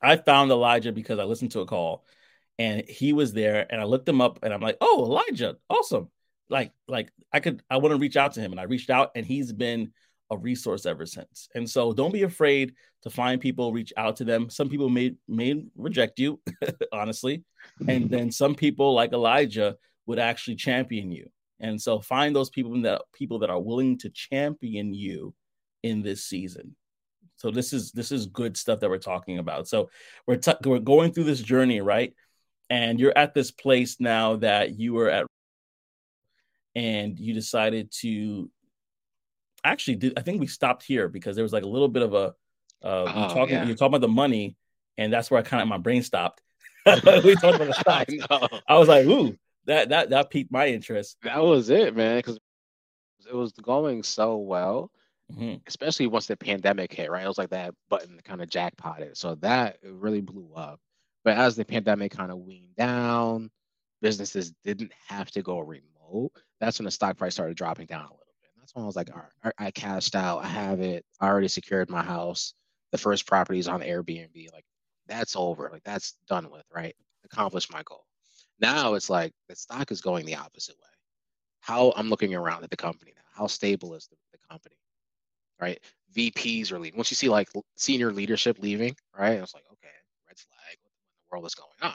I 0.00 0.16
found 0.16 0.50
elijah 0.50 0.92
because 0.92 1.18
i 1.18 1.24
listened 1.24 1.52
to 1.52 1.60
a 1.60 1.66
call 1.66 2.04
and 2.58 2.88
he 2.88 3.12
was 3.12 3.32
there 3.32 3.66
and 3.70 3.80
i 3.80 3.84
looked 3.84 4.08
him 4.08 4.20
up 4.20 4.40
and 4.42 4.52
i'm 4.52 4.60
like 4.60 4.76
oh 4.80 5.04
elijah 5.04 5.56
awesome. 5.70 6.08
Like 6.48 6.72
like 6.88 7.12
i 7.32 7.40
could 7.40 7.62
i 7.70 7.76
want 7.78 7.92
to 7.92 7.98
reach 7.98 8.16
out 8.16 8.34
to 8.34 8.40
him 8.40 8.52
and 8.52 8.60
i 8.60 8.64
reached 8.64 8.90
out 8.90 9.12
and 9.14 9.24
he's 9.24 9.52
been 9.52 9.92
a 10.32 10.36
resource 10.36 10.86
ever 10.86 11.04
since. 11.04 11.48
And 11.54 11.68
so 11.68 11.92
don't 11.92 12.12
be 12.12 12.22
afraid 12.22 12.72
to 13.02 13.10
find 13.10 13.40
people 13.40 13.70
reach 13.70 13.92
out 13.98 14.16
to 14.16 14.24
them. 14.24 14.48
Some 14.48 14.68
people 14.68 14.88
may 14.88 15.14
may 15.28 15.62
reject 15.76 16.18
you 16.18 16.40
honestly. 16.92 17.44
And 17.86 18.10
then 18.10 18.30
some 18.32 18.54
people 18.54 18.94
like 18.94 19.12
elijah 19.12 19.76
would 20.06 20.18
actually 20.18 20.56
champion 20.56 21.12
you 21.12 21.30
and 21.62 21.80
so 21.80 22.00
find 22.00 22.34
those 22.34 22.50
people 22.50 22.82
that 22.82 23.02
people 23.14 23.38
that 23.38 23.50
are 23.50 23.60
willing 23.60 23.96
to 23.98 24.10
champion 24.10 24.92
you 24.92 25.32
in 25.82 26.02
this 26.02 26.24
season. 26.24 26.74
So 27.36 27.50
this 27.50 27.72
is 27.72 27.92
this 27.92 28.12
is 28.12 28.26
good 28.26 28.56
stuff 28.56 28.80
that 28.80 28.90
we're 28.90 28.98
talking 28.98 29.38
about. 29.38 29.68
So 29.68 29.88
we're 30.26 30.36
t- 30.36 30.52
we're 30.64 30.80
going 30.80 31.12
through 31.12 31.24
this 31.24 31.40
journey, 31.40 31.80
right? 31.80 32.14
And 32.68 32.98
you're 32.98 33.16
at 33.16 33.32
this 33.32 33.50
place 33.50 34.00
now 34.00 34.36
that 34.36 34.78
you 34.78 34.92
were 34.92 35.08
at 35.08 35.26
and 36.74 37.18
you 37.18 37.32
decided 37.32 37.92
to 38.00 38.50
actually 39.64 39.96
did 39.96 40.18
I 40.18 40.22
think 40.22 40.40
we 40.40 40.46
stopped 40.48 40.82
here 40.82 41.08
because 41.08 41.36
there 41.36 41.44
was 41.44 41.52
like 41.52 41.64
a 41.64 41.68
little 41.68 41.88
bit 41.88 42.02
of 42.02 42.14
a 42.14 42.34
uh 42.82 43.04
oh, 43.06 43.34
talking 43.34 43.54
yeah. 43.54 43.64
you're 43.64 43.76
talking 43.76 43.94
about 43.94 44.00
the 44.00 44.08
money 44.08 44.56
and 44.98 45.12
that's 45.12 45.30
where 45.30 45.38
I 45.38 45.42
kind 45.42 45.62
of 45.62 45.68
my 45.68 45.78
brain 45.78 46.02
stopped. 46.02 46.42
we 46.86 47.34
talked 47.36 47.54
about 47.54 47.68
the 47.68 47.74
stocks. 47.74 48.14
I, 48.28 48.60
I 48.74 48.78
was 48.78 48.88
like, 48.88 49.06
ooh, 49.06 49.36
that 49.66 49.90
that 49.90 50.10
that 50.10 50.30
piqued 50.30 50.52
my 50.52 50.68
interest. 50.68 51.16
That 51.22 51.42
was 51.42 51.70
it, 51.70 51.96
man, 51.96 52.18
because 52.18 52.38
it 53.28 53.34
was 53.34 53.52
going 53.52 54.02
so 54.02 54.36
well, 54.36 54.90
mm-hmm. 55.32 55.56
especially 55.66 56.06
once 56.06 56.26
the 56.26 56.36
pandemic 56.36 56.92
hit. 56.92 57.10
Right, 57.10 57.24
it 57.24 57.28
was 57.28 57.38
like 57.38 57.50
that 57.50 57.74
button 57.88 58.20
kind 58.24 58.42
of 58.42 58.50
jackpotted, 58.50 59.16
so 59.16 59.36
that 59.36 59.78
really 59.84 60.20
blew 60.20 60.50
up. 60.54 60.80
But 61.24 61.36
as 61.36 61.54
the 61.56 61.64
pandemic 61.64 62.12
kind 62.12 62.32
of 62.32 62.38
weaned 62.38 62.74
down, 62.76 63.50
businesses 64.00 64.52
didn't 64.64 64.92
have 65.08 65.30
to 65.32 65.42
go 65.42 65.60
remote. 65.60 66.32
That's 66.60 66.78
when 66.78 66.84
the 66.84 66.90
stock 66.90 67.16
price 67.16 67.34
started 67.34 67.56
dropping 67.56 67.86
down 67.86 68.00
a 68.00 68.04
little 68.04 68.18
bit. 68.40 68.50
That's 68.58 68.74
when 68.74 68.82
I 68.82 68.86
was 68.86 68.96
like, 68.96 69.10
all 69.14 69.22
right, 69.44 69.54
I 69.58 69.70
cashed 69.70 70.16
out. 70.16 70.44
I 70.44 70.48
have 70.48 70.80
it. 70.80 71.04
I 71.20 71.28
already 71.28 71.48
secured 71.48 71.90
my 71.90 72.02
house. 72.02 72.54
The 72.90 72.98
first 72.98 73.26
property 73.26 73.58
is 73.58 73.68
on 73.68 73.80
Airbnb. 73.80 74.52
Like 74.52 74.64
that's 75.06 75.36
over. 75.36 75.70
Like 75.72 75.84
that's 75.84 76.14
done 76.28 76.50
with. 76.50 76.64
Right, 76.74 76.96
accomplished 77.24 77.72
my 77.72 77.82
goal. 77.84 78.04
Now 78.62 78.94
it's 78.94 79.10
like 79.10 79.32
the 79.48 79.56
stock 79.56 79.90
is 79.90 80.00
going 80.00 80.24
the 80.24 80.36
opposite 80.36 80.76
way. 80.76 80.88
How 81.60 81.92
I'm 81.96 82.08
looking 82.08 82.34
around 82.34 82.62
at 82.62 82.70
the 82.70 82.76
company 82.76 83.12
now. 83.14 83.22
How 83.34 83.48
stable 83.48 83.94
is 83.94 84.06
the, 84.06 84.16
the 84.32 84.38
company? 84.48 84.76
Right? 85.60 85.80
VPs 86.16 86.70
are 86.70 86.78
leaving. 86.78 86.96
Once 86.96 87.10
you 87.10 87.16
see 87.16 87.28
like 87.28 87.48
senior 87.76 88.12
leadership 88.12 88.58
leaving, 88.60 88.94
right? 89.18 89.38
I 89.38 89.40
was 89.40 89.54
like, 89.54 89.64
okay, 89.72 89.88
red 90.28 90.38
flag. 90.38 90.78
What 90.82 90.92
in 90.92 91.18
the 91.18 91.36
world 91.36 91.46
is 91.46 91.54
going 91.54 91.70
on? 91.82 91.94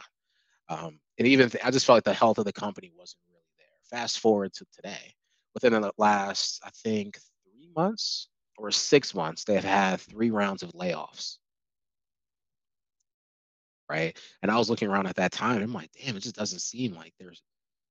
Um, 0.70 1.00
and 1.18 1.28
even 1.28 1.50
th- 1.50 1.64
I 1.64 1.72
just 1.72 1.86
felt 1.86 1.98
like 1.98 2.04
the 2.04 2.14
health 2.14 2.38
of 2.38 2.46
the 2.46 2.54
company 2.54 2.92
wasn't 2.98 3.22
really 3.30 3.44
there. 3.58 4.00
Fast 4.00 4.20
forward 4.20 4.54
to 4.54 4.66
today, 4.76 5.16
within 5.54 5.74
the 5.82 5.92
last, 5.98 6.62
I 6.66 6.70
think, 6.84 7.18
three 7.44 7.70
months 7.76 8.28
or 8.58 8.72
six 8.72 9.16
months, 9.16 9.46
they 9.46 9.56
have 9.56 9.64
had 9.64 10.02
three 10.02 10.32
rounds 10.32 10.64
of 10.64 10.72
layoffs 10.72 11.38
right? 13.90 14.18
And 14.42 14.52
I 14.52 14.58
was 14.58 14.70
looking 14.70 14.90
around 14.90 15.08
at 15.08 15.16
that 15.16 15.32
time, 15.32 15.62
I'm 15.62 15.74
like, 15.74 15.92
damn, 15.92 16.18
it 16.18 16.22
just 16.22 16.36
doesn't 16.36 16.60
seem 16.60 16.96
like 16.96 17.14
there's 17.20 17.42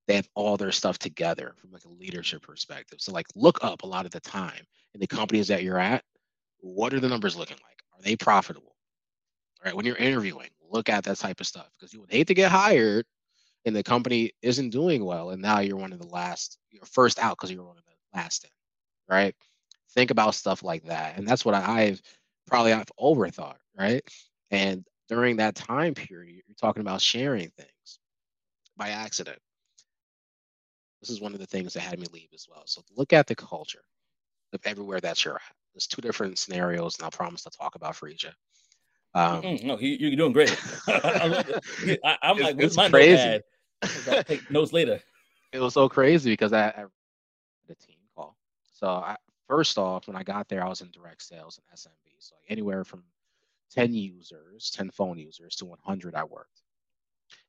they 0.07 0.15
have 0.15 0.29
all 0.37 0.57
their 0.57 0.71
stuff 0.71 0.99
together 0.99 1.55
from 1.57 1.73
like 1.73 1.85
a 1.85 1.89
leadership 1.89 2.43
perspective. 2.43 3.01
So 3.01 3.13
like 3.13 3.27
look 3.35 3.59
up 3.63 3.83
a 3.83 3.87
lot 3.87 4.07
of 4.07 4.13
the 4.13 4.21
time 4.21 4.65
in 4.95 5.01
the 5.01 5.07
companies 5.07 5.49
that 5.49 5.65
you're 5.65 5.81
at, 5.81 6.05
what 6.61 6.95
are 6.95 7.01
the 7.01 7.09
numbers 7.09 7.35
looking 7.35 7.57
like? 7.57 7.83
Are 7.93 8.03
they 8.03 8.15
profitable? 8.15 8.77
Right? 9.65 9.75
When 9.75 9.85
you're 9.85 9.97
interviewing, 9.97 10.51
look 10.71 10.89
at 10.89 11.05
that 11.05 11.19
type 11.19 11.41
of 11.41 11.47
stuff 11.47 11.69
because 11.77 11.93
you 11.93 12.01
would 12.01 12.13
hate 12.13 12.29
to 12.29 12.35
get 12.35 12.51
hired 12.51 13.05
and 13.65 13.75
the 13.75 13.83
company 13.83 14.33
isn't 14.43 14.71
doing 14.71 15.05
well 15.05 15.31
and 15.31 15.43
now 15.43 15.61
you're 15.61 15.77
one 15.77 15.93
of 15.93 15.99
the 15.99 16.07
last 16.07 16.59
you're 16.71 16.85
first 16.85 17.19
out 17.19 17.37
because 17.37 17.51
you're 17.51 17.65
one 17.65 17.77
of 17.77 17.85
the 17.85 18.19
last 18.19 18.45
in 18.45 18.51
right 19.09 19.35
think 19.93 20.11
about 20.11 20.35
stuff 20.35 20.63
like 20.63 20.85
that 20.85 21.19
and 21.19 21.27
that's 21.27 21.45
what 21.45 21.55
i've 21.55 22.01
probably 22.47 22.73
i've 22.73 22.91
overthought 22.99 23.57
right 23.79 24.03
and 24.51 24.85
during 25.09 25.37
that 25.37 25.55
time 25.55 25.95
period, 25.95 26.43
you're 26.47 26.57
talking 26.61 26.81
about 26.81 27.01
sharing 27.01 27.51
things 27.51 27.99
by 28.77 28.91
accident. 28.91 29.39
This 31.01 31.11
is 31.11 31.21
one 31.21 31.35
of 31.35 31.41
the 31.41 31.47
things 31.47 31.75
that 31.75 31.81
had 31.81 31.99
me 31.99 32.07
leave 32.13 32.29
as 32.35 32.47
well. 32.51 32.63
So 32.67 32.83
look 32.97 33.13
at 33.13 33.27
the 33.27 33.35
culture 33.35 33.83
of 34.53 34.61
everywhere 34.65 35.01
that 35.01 35.25
you're 35.25 35.37
at. 35.37 35.43
There's 35.75 35.87
two 35.87 36.01
different 36.01 36.39
scenarios, 36.39 36.97
and 36.97 37.05
I'll 37.05 37.11
promise 37.11 37.43
to 37.45 37.51
talk 37.51 37.75
about 37.75 37.95
Phreesia. 37.95 38.33
Um, 39.15 39.43
mm-hmm. 39.43 39.67
No, 39.67 39.79
you, 39.79 40.13
are 40.13 40.17
doing 40.17 40.33
great. 40.33 40.59
I, 40.89 42.19
am 42.23 42.39
like, 42.39 42.57
it's 42.59 42.77
my 42.77 42.89
crazy. 42.89 43.41
Take 44.25 44.51
notes 44.51 44.73
later. 44.73 45.01
It 45.53 45.61
was 45.61 45.75
so 45.75 45.89
crazy 45.89 46.31
because 46.31 46.53
I, 46.53 46.69
I 46.69 46.85
the 47.69 47.75
team 47.75 47.97
call. 48.15 48.37
So 48.73 48.89
I, 48.89 49.17
first 49.49 49.79
off, 49.79 50.07
when 50.07 50.17
I 50.17 50.23
got 50.23 50.49
there, 50.49 50.65
I 50.65 50.69
was 50.69 50.81
in 50.81 50.91
direct 50.91 51.23
sales 51.23 51.59
and 51.59 51.79
SMB. 51.79 52.15
So 52.19 52.35
anywhere 52.49 52.85
from 52.85 53.05
10 53.73 53.93
users, 53.93 54.71
10 54.71 54.91
phone 54.91 55.19
users 55.19 55.57
to 55.57 55.65
100 55.67 56.15
I 56.15 56.25
worked. 56.25 56.63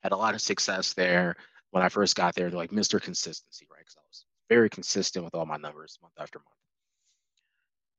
Had 0.01 0.12
a 0.12 0.17
lot 0.17 0.36
of 0.36 0.41
success 0.41 0.93
there. 0.93 1.36
When 1.71 1.84
I 1.84 1.89
first 1.89 2.15
got 2.15 2.36
there, 2.36 2.49
they're 2.49 2.58
like 2.58 2.71
Mr. 2.71 3.01
Consistency, 3.01 3.67
right? 3.71 3.80
Because 3.80 3.97
I 3.97 4.06
was 4.08 4.25
very 4.49 4.69
consistent 4.69 5.25
with 5.25 5.36
all 5.36 5.45
my 5.45 5.58
numbers 5.58 5.99
month 6.01 6.13
after 6.19 6.39
month. 6.39 6.47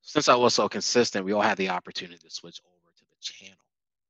Since 0.02 0.28
I 0.28 0.37
was 0.37 0.54
so 0.54 0.68
consistent, 0.68 1.24
we 1.24 1.33
all 1.33 1.42
had 1.42 1.59
the 1.59 1.68
opportunity 1.68 2.18
to 2.18 2.31
switch 2.31 2.61
over 2.64 2.92
to 2.96 3.04
the 3.04 3.16
channel. 3.20 3.59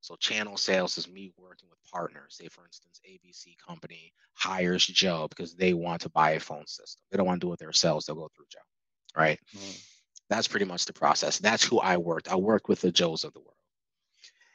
So 0.01 0.17
channel 0.17 0.57
sales 0.57 0.97
is 0.97 1.09
me 1.09 1.33
working 1.37 1.69
with 1.69 1.79
partners. 1.93 2.37
Say, 2.41 2.49
for 2.49 2.65
instance, 2.65 3.01
ABC 3.09 3.57
company 3.59 4.13
hires 4.35 4.87
Joe 4.87 5.27
because 5.29 5.55
they 5.55 5.75
want 5.75 6.01
to 6.03 6.09
buy 6.11 6.31
a 6.33 6.41
phone 6.41 6.67
system. 6.67 7.03
They 7.11 7.17
don't 7.17 7.27
want 7.27 7.41
to 7.41 7.47
do 7.47 7.53
it 7.53 7.59
themselves. 7.59 8.07
They'll 8.07 8.17
go 8.17 8.31
through 8.35 8.47
Joe, 8.49 8.61
right? 9.17 9.41
Mm. 9.57 9.85
That's 10.31 10.49
pretty 10.49 10.67
much 10.67 10.87
the 10.87 10.93
process. 10.93 11.39
That's 11.39 11.65
who 11.65 11.81
I 11.81 11.97
worked. 11.97 12.29
I 12.31 12.37
worked 12.37 12.69
with 12.69 12.81
the 12.81 12.93
Joes 12.93 13.25
of 13.25 13.33
the 13.33 13.41
world. 13.41 13.58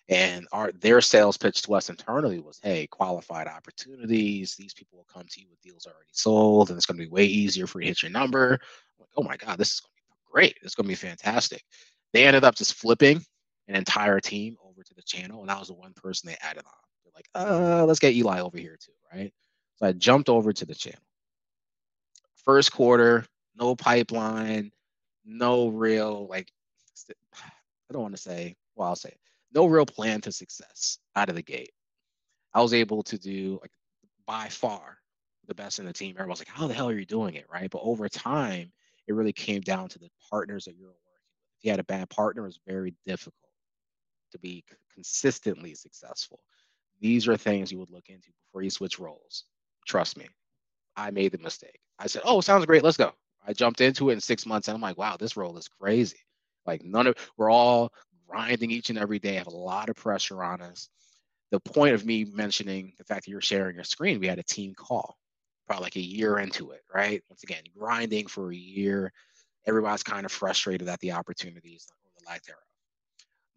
And 0.10 0.48
our 0.52 0.72
their 0.74 1.00
sales 1.00 1.38
pitch 1.38 1.62
to 1.64 1.76
us 1.76 1.90
internally 1.90 2.40
was, 2.40 2.60
hey, 2.62 2.88
qualified 2.88 3.48
opportunities. 3.48 4.56
These 4.56 4.74
people 4.74 4.98
will 4.98 5.08
come 5.14 5.26
to 5.30 5.40
you 5.40 5.48
with 5.50 5.62
deals 5.62 5.86
already 5.86 6.10
sold, 6.12 6.70
and 6.70 6.78
it's 6.78 6.86
going 6.86 6.98
to 6.98 7.06
be 7.06 7.10
way 7.10 7.26
easier 7.26 7.68
for 7.68 7.80
you 7.80 7.86
to 7.86 7.90
hit 7.90 8.04
your 8.04 8.12
number. 8.12 8.54
I'm 8.54 9.00
like, 9.00 9.10
oh 9.16 9.24
my 9.24 9.38
God, 9.38 9.58
this 9.58 9.74
is 9.74 9.80
going 9.80 9.92
to 9.96 10.04
be 10.04 10.32
great. 10.32 10.58
It's 10.62 10.76
going 10.76 10.86
to 10.86 10.90
be 10.90 10.96
fantastic. 10.96 11.64
They 12.12 12.26
ended 12.26 12.44
up 12.44 12.56
just 12.56 12.74
flipping 12.74 13.24
an 13.70 13.76
entire 13.76 14.20
team 14.20 14.58
over 14.68 14.84
to 14.84 14.94
the 14.94 15.02
channel, 15.04 15.42
and 15.42 15.50
I 15.50 15.58
was 15.58 15.70
the 15.70 15.74
one 15.74 15.94
person 15.94 16.28
they 16.28 16.38
added 16.42 16.64
on. 16.66 16.74
They're 17.06 17.14
like, 17.16 17.30
uh, 17.34 17.86
let's 17.86 18.00
get 18.00 18.14
Eli 18.14 18.42
over 18.42 18.58
here 18.58 18.78
too, 18.78 18.92
right? 19.14 19.34
So 19.78 19.88
I 19.88 19.94
jumped 19.94 20.28
over 20.28 20.52
to 20.52 20.66
the 20.66 20.76
channel. 20.76 21.00
First 22.44 22.74
quarter, 22.74 23.26
no 23.56 23.74
pipeline, 23.74 24.72
no 25.24 25.70
real 25.70 26.28
like 26.28 26.52
I 27.10 27.94
don't 27.94 28.02
want 28.02 28.16
to 28.16 28.22
say, 28.22 28.56
well, 28.76 28.90
I'll 28.90 28.96
say 28.96 29.10
it 29.10 29.20
no 29.54 29.66
real 29.66 29.86
plan 29.86 30.22
to 30.22 30.32
success 30.32 31.00
out 31.16 31.30
of 31.30 31.36
the 31.36 31.44
gate. 31.44 31.72
I 32.54 32.62
was 32.62 32.74
able 32.74 33.04
to 33.04 33.18
do 33.18 33.60
like 33.62 33.72
by 34.28 34.50
far 34.50 34.98
the 35.48 35.56
best 35.56 35.80
in 35.80 35.86
the 35.86 35.94
team. 35.94 36.16
Everyone's 36.18 36.40
like, 36.40 36.48
how 36.48 36.68
the 36.68 36.74
hell 36.74 36.90
are 36.90 36.98
you 36.98 37.06
doing 37.06 37.36
it? 37.36 37.46
Right. 37.52 37.70
But 37.70 37.82
over 37.84 38.08
time, 38.10 38.72
it 39.08 39.14
really 39.14 39.34
came 39.34 39.62
down 39.62 39.90
to 39.90 40.00
the 40.00 40.10
partners 40.30 40.66
that 40.66 40.76
you're 40.78 40.88
working 40.88 41.02
with. 41.06 41.22
If 41.60 41.66
you 41.66 41.72
had 41.72 41.80
a 41.80 41.86
bad 41.86 42.10
partner, 42.10 42.44
it 42.44 42.48
was 42.48 42.60
very 42.68 42.96
difficult 43.06 43.36
to 44.32 44.40
be 44.40 44.64
consistently 44.94 45.76
successful. 45.76 46.40
These 47.02 47.28
are 47.28 47.38
things 47.38 47.72
you 47.72 47.80
would 47.80 47.92
look 47.92 48.10
into 48.10 48.30
before 48.46 48.64
you 48.64 48.70
switch 48.70 49.00
roles. 49.00 49.46
Trust 49.88 50.18
me, 50.18 50.28
I 50.96 51.12
made 51.12 51.32
the 51.34 51.38
mistake. 51.40 51.80
I 52.00 52.08
said, 52.08 52.24
"Oh, 52.26 52.42
sounds 52.42 52.66
great. 52.66 52.84
Let's 52.84 52.98
go." 52.98 53.14
I 53.46 53.54
jumped 53.54 53.82
into 53.82 54.10
it 54.10 54.14
in 54.14 54.22
six 54.22 54.46
months, 54.46 54.68
and 54.68 54.76
I'm 54.76 54.82
like, 54.82 54.98
"Wow, 54.98 55.18
this 55.18 55.38
role 55.38 55.58
is 55.58 55.68
crazy." 55.68 56.20
Like 56.66 56.84
none 56.84 57.08
of 57.08 57.16
we're 57.38 57.52
all 57.52 57.92
grinding 58.34 58.72
each 58.72 58.90
and 58.90 58.98
every 58.98 59.20
day. 59.20 59.36
Have 59.36 59.48
a 59.48 59.52
lot 59.52 59.90
of 59.90 59.96
pressure 59.96 60.44
on 60.44 60.62
us. 60.62 60.90
The 61.52 61.60
point 61.60 61.94
of 61.94 62.06
me 62.06 62.26
mentioning 62.26 62.94
the 62.98 63.04
fact 63.04 63.26
that 63.26 63.32
you're 63.32 63.42
sharing 63.42 63.76
your 63.76 63.84
screen, 63.84 64.20
we 64.20 64.28
had 64.28 64.40
a 64.40 64.44
team 64.44 64.74
call, 64.74 65.18
probably 65.68 65.84
like 65.84 65.96
a 65.98 66.02
year 66.02 66.40
into 66.40 66.72
it, 66.72 66.82
right? 66.94 67.22
Once 67.30 67.44
again, 67.44 67.62
grinding 67.78 68.28
for 68.28 68.52
a 68.52 68.56
year. 68.56 69.12
Everybody's 69.68 70.04
kind 70.04 70.26
of 70.26 70.32
frustrated 70.32 70.88
at 70.90 71.00
the 71.00 71.12
opportunities 71.12 71.88
or 71.90 72.12
the 72.20 72.26
lack 72.28 72.44
thereof. 72.44 72.60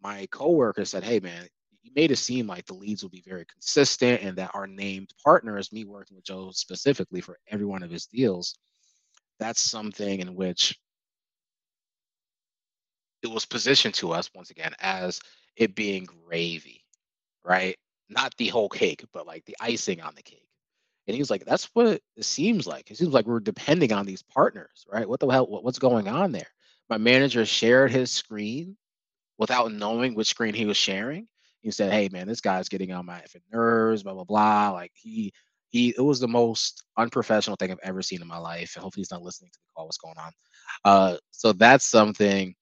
My 0.01 0.27
coworker 0.27 0.85
said, 0.85 1.03
"Hey, 1.03 1.19
man, 1.19 1.47
you 1.81 1.91
made 1.95 2.11
it 2.11 2.17
seem 2.17 2.45
like 2.45 2.65
the 2.65 2.75
leads 2.75 3.01
will 3.01 3.09
be 3.09 3.23
very 3.25 3.45
consistent 3.45 4.21
and 4.21 4.37
that 4.37 4.51
our 4.53 4.67
named 4.67 5.09
partners, 5.23 5.73
me 5.73 5.85
working 5.85 6.15
with 6.15 6.25
Joe 6.25 6.51
specifically 6.51 7.19
for 7.19 7.39
every 7.49 7.65
one 7.65 7.81
of 7.81 7.89
his 7.89 8.05
deals, 8.05 8.55
that's 9.39 9.61
something 9.61 10.19
in 10.19 10.35
which 10.35 10.77
it 13.23 13.27
was 13.31 13.45
positioned 13.45 13.93
to 13.95 14.11
us 14.13 14.29
once 14.35 14.49
again 14.51 14.73
as 14.79 15.19
it 15.55 15.75
being 15.75 16.05
gravy, 16.05 16.83
right? 17.45 17.77
Not 18.09 18.35
the 18.37 18.47
whole 18.49 18.69
cake, 18.69 19.05
but 19.13 19.27
like 19.27 19.45
the 19.45 19.57
icing 19.61 20.01
on 20.01 20.15
the 20.15 20.23
cake. 20.23 20.47
And 21.07 21.15
he 21.15 21.21
was 21.21 21.29
like, 21.31 21.45
"That's 21.45 21.65
what 21.73 21.87
it 21.87 22.25
seems 22.25 22.67
like. 22.67 22.91
It 22.91 22.97
seems 22.97 23.13
like 23.13 23.25
we're 23.27 23.39
depending 23.39 23.93
on 23.93 24.05
these 24.05 24.23
partners, 24.23 24.85
right? 24.91 25.07
What 25.07 25.19
the 25.21 25.27
hell? 25.29 25.47
What, 25.47 25.63
what's 25.63 25.79
going 25.79 26.07
on 26.07 26.31
there?" 26.31 26.47
My 26.89 26.97
manager 26.97 27.45
shared 27.45 27.91
his 27.91 28.11
screen 28.11 28.77
without 29.37 29.71
knowing 29.73 30.15
which 30.15 30.27
screen 30.29 30.53
he 30.53 30.65
was 30.65 30.77
sharing. 30.77 31.27
He 31.61 31.71
said, 31.71 31.91
"Hey, 31.91 32.09
man, 32.11 32.27
this 32.27 32.41
guy's 32.41 32.69
getting 32.69 32.91
on 32.91 33.05
my 33.05 33.23
nerves, 33.51 34.03
blah 34.03 34.13
blah 34.13 34.23
blah." 34.25 34.71
Like 34.71 34.91
he 34.95 35.33
he, 35.69 35.89
it 35.97 36.01
was 36.01 36.19
the 36.21 36.27
most 36.29 36.83
unprofessional 36.97 37.57
thing 37.57 37.71
I've 37.71 37.79
ever 37.83 38.01
seen 38.01 38.21
in 38.21 38.27
my 38.27 38.37
life. 38.37 38.75
And 38.75 38.83
hopefully, 38.83 39.01
he's 39.01 39.11
not 39.11 39.23
listening 39.23 39.51
to 39.53 39.59
the 39.59 39.73
call. 39.75 39.85
What's 39.85 39.97
going 39.97 40.17
on? 40.17 40.31
Uh, 40.85 41.17
so 41.31 41.53
that's 41.53 41.85
something 41.85 42.55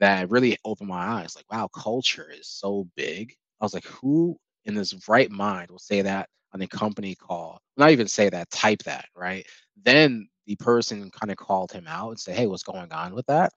that 0.00 0.30
really 0.30 0.56
opened 0.64 0.88
my 0.88 1.06
eyes. 1.20 1.36
Like, 1.36 1.50
wow, 1.50 1.68
culture 1.68 2.30
is 2.30 2.48
so 2.48 2.88
big. 2.96 3.34
I 3.60 3.64
was 3.64 3.74
like, 3.74 3.86
who 3.86 4.36
in 4.64 4.74
this 4.74 4.94
right 5.08 5.30
mind 5.30 5.70
will 5.70 5.78
say 5.78 6.02
that 6.02 6.28
on 6.52 6.62
a 6.62 6.66
company 6.66 7.14
call? 7.14 7.60
Not 7.76 7.90
even 7.90 8.08
say 8.08 8.30
that, 8.30 8.50
type 8.50 8.82
that, 8.84 9.06
right? 9.14 9.46
Then 9.82 10.28
the 10.46 10.56
person 10.56 11.10
kind 11.10 11.30
of 11.30 11.36
called 11.36 11.70
him 11.70 11.86
out 11.86 12.10
and 12.10 12.18
said, 12.18 12.36
hey, 12.36 12.46
what's 12.46 12.62
going 12.62 12.90
on 12.92 13.14
with 13.14 13.26
that? 13.26 13.52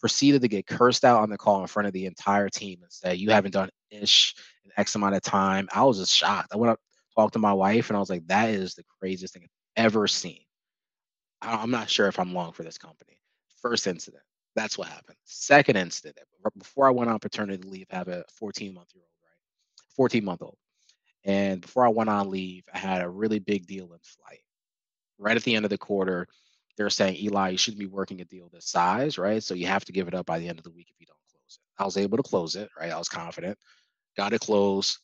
Proceeded 0.00 0.42
to 0.42 0.48
get 0.48 0.66
cursed 0.66 1.04
out 1.04 1.22
on 1.22 1.30
the 1.30 1.38
call 1.38 1.60
in 1.60 1.68
front 1.68 1.86
of 1.86 1.92
the 1.92 2.06
entire 2.06 2.48
team 2.48 2.80
and 2.82 2.92
said, 2.92 3.18
you 3.18 3.30
haven't 3.30 3.52
done 3.52 3.70
ish 3.90 4.34
in 4.64 4.70
X 4.76 4.94
amount 4.94 5.14
of 5.14 5.22
time. 5.22 5.68
I 5.72 5.84
was 5.84 5.98
just 5.98 6.14
shocked. 6.14 6.48
I 6.52 6.56
went 6.56 6.72
up, 6.72 6.80
talked 7.16 7.32
to 7.34 7.38
my 7.38 7.52
wife, 7.52 7.88
and 7.88 7.96
I 7.96 8.00
was 8.00 8.10
like, 8.10 8.26
that 8.26 8.50
is 8.50 8.74
the 8.74 8.84
craziest 9.00 9.34
thing 9.34 9.44
I've 9.44 9.84
ever 9.84 10.06
seen. 10.06 10.40
I'm 11.40 11.70
not 11.70 11.88
sure 11.88 12.08
if 12.08 12.18
I'm 12.18 12.34
long 12.34 12.52
for 12.52 12.64
this 12.64 12.78
company. 12.78 13.18
First 13.62 13.86
incident. 13.86 14.22
That's 14.58 14.76
what 14.76 14.88
happened. 14.88 15.16
Second 15.24 15.76
incident, 15.76 16.16
before 16.58 16.88
I 16.88 16.90
went 16.90 17.08
on 17.08 17.20
paternity 17.20 17.62
leave, 17.68 17.86
I 17.92 17.96
have 17.96 18.08
a 18.08 18.24
14 18.34 18.74
month 18.74 18.88
year 18.92 19.04
old, 19.04 19.10
right? 19.22 19.94
14 19.94 20.24
month 20.24 20.42
old. 20.42 20.56
And 21.24 21.60
before 21.60 21.86
I 21.86 21.90
went 21.90 22.10
on 22.10 22.28
leave, 22.28 22.64
I 22.74 22.78
had 22.78 23.00
a 23.00 23.08
really 23.08 23.38
big 23.38 23.68
deal 23.68 23.84
in 23.92 24.00
flight. 24.02 24.40
Right 25.16 25.36
at 25.36 25.44
the 25.44 25.54
end 25.54 25.64
of 25.64 25.70
the 25.70 25.78
quarter, 25.78 26.26
they're 26.76 26.90
saying, 26.90 27.18
Eli, 27.18 27.50
you 27.50 27.56
shouldn't 27.56 27.78
be 27.78 27.86
working 27.86 28.20
a 28.20 28.24
deal 28.24 28.48
this 28.52 28.66
size, 28.66 29.16
right? 29.16 29.40
So 29.44 29.54
you 29.54 29.68
have 29.68 29.84
to 29.84 29.92
give 29.92 30.08
it 30.08 30.14
up 30.14 30.26
by 30.26 30.40
the 30.40 30.48
end 30.48 30.58
of 30.58 30.64
the 30.64 30.72
week 30.72 30.88
if 30.90 30.98
you 30.98 31.06
don't 31.06 31.16
close 31.30 31.60
it. 31.60 31.80
I 31.80 31.84
was 31.84 31.96
able 31.96 32.16
to 32.16 32.24
close 32.24 32.56
it, 32.56 32.68
right? 32.76 32.90
I 32.90 32.98
was 32.98 33.08
confident, 33.08 33.56
got 34.16 34.32
it 34.32 34.40
closed. 34.40 34.98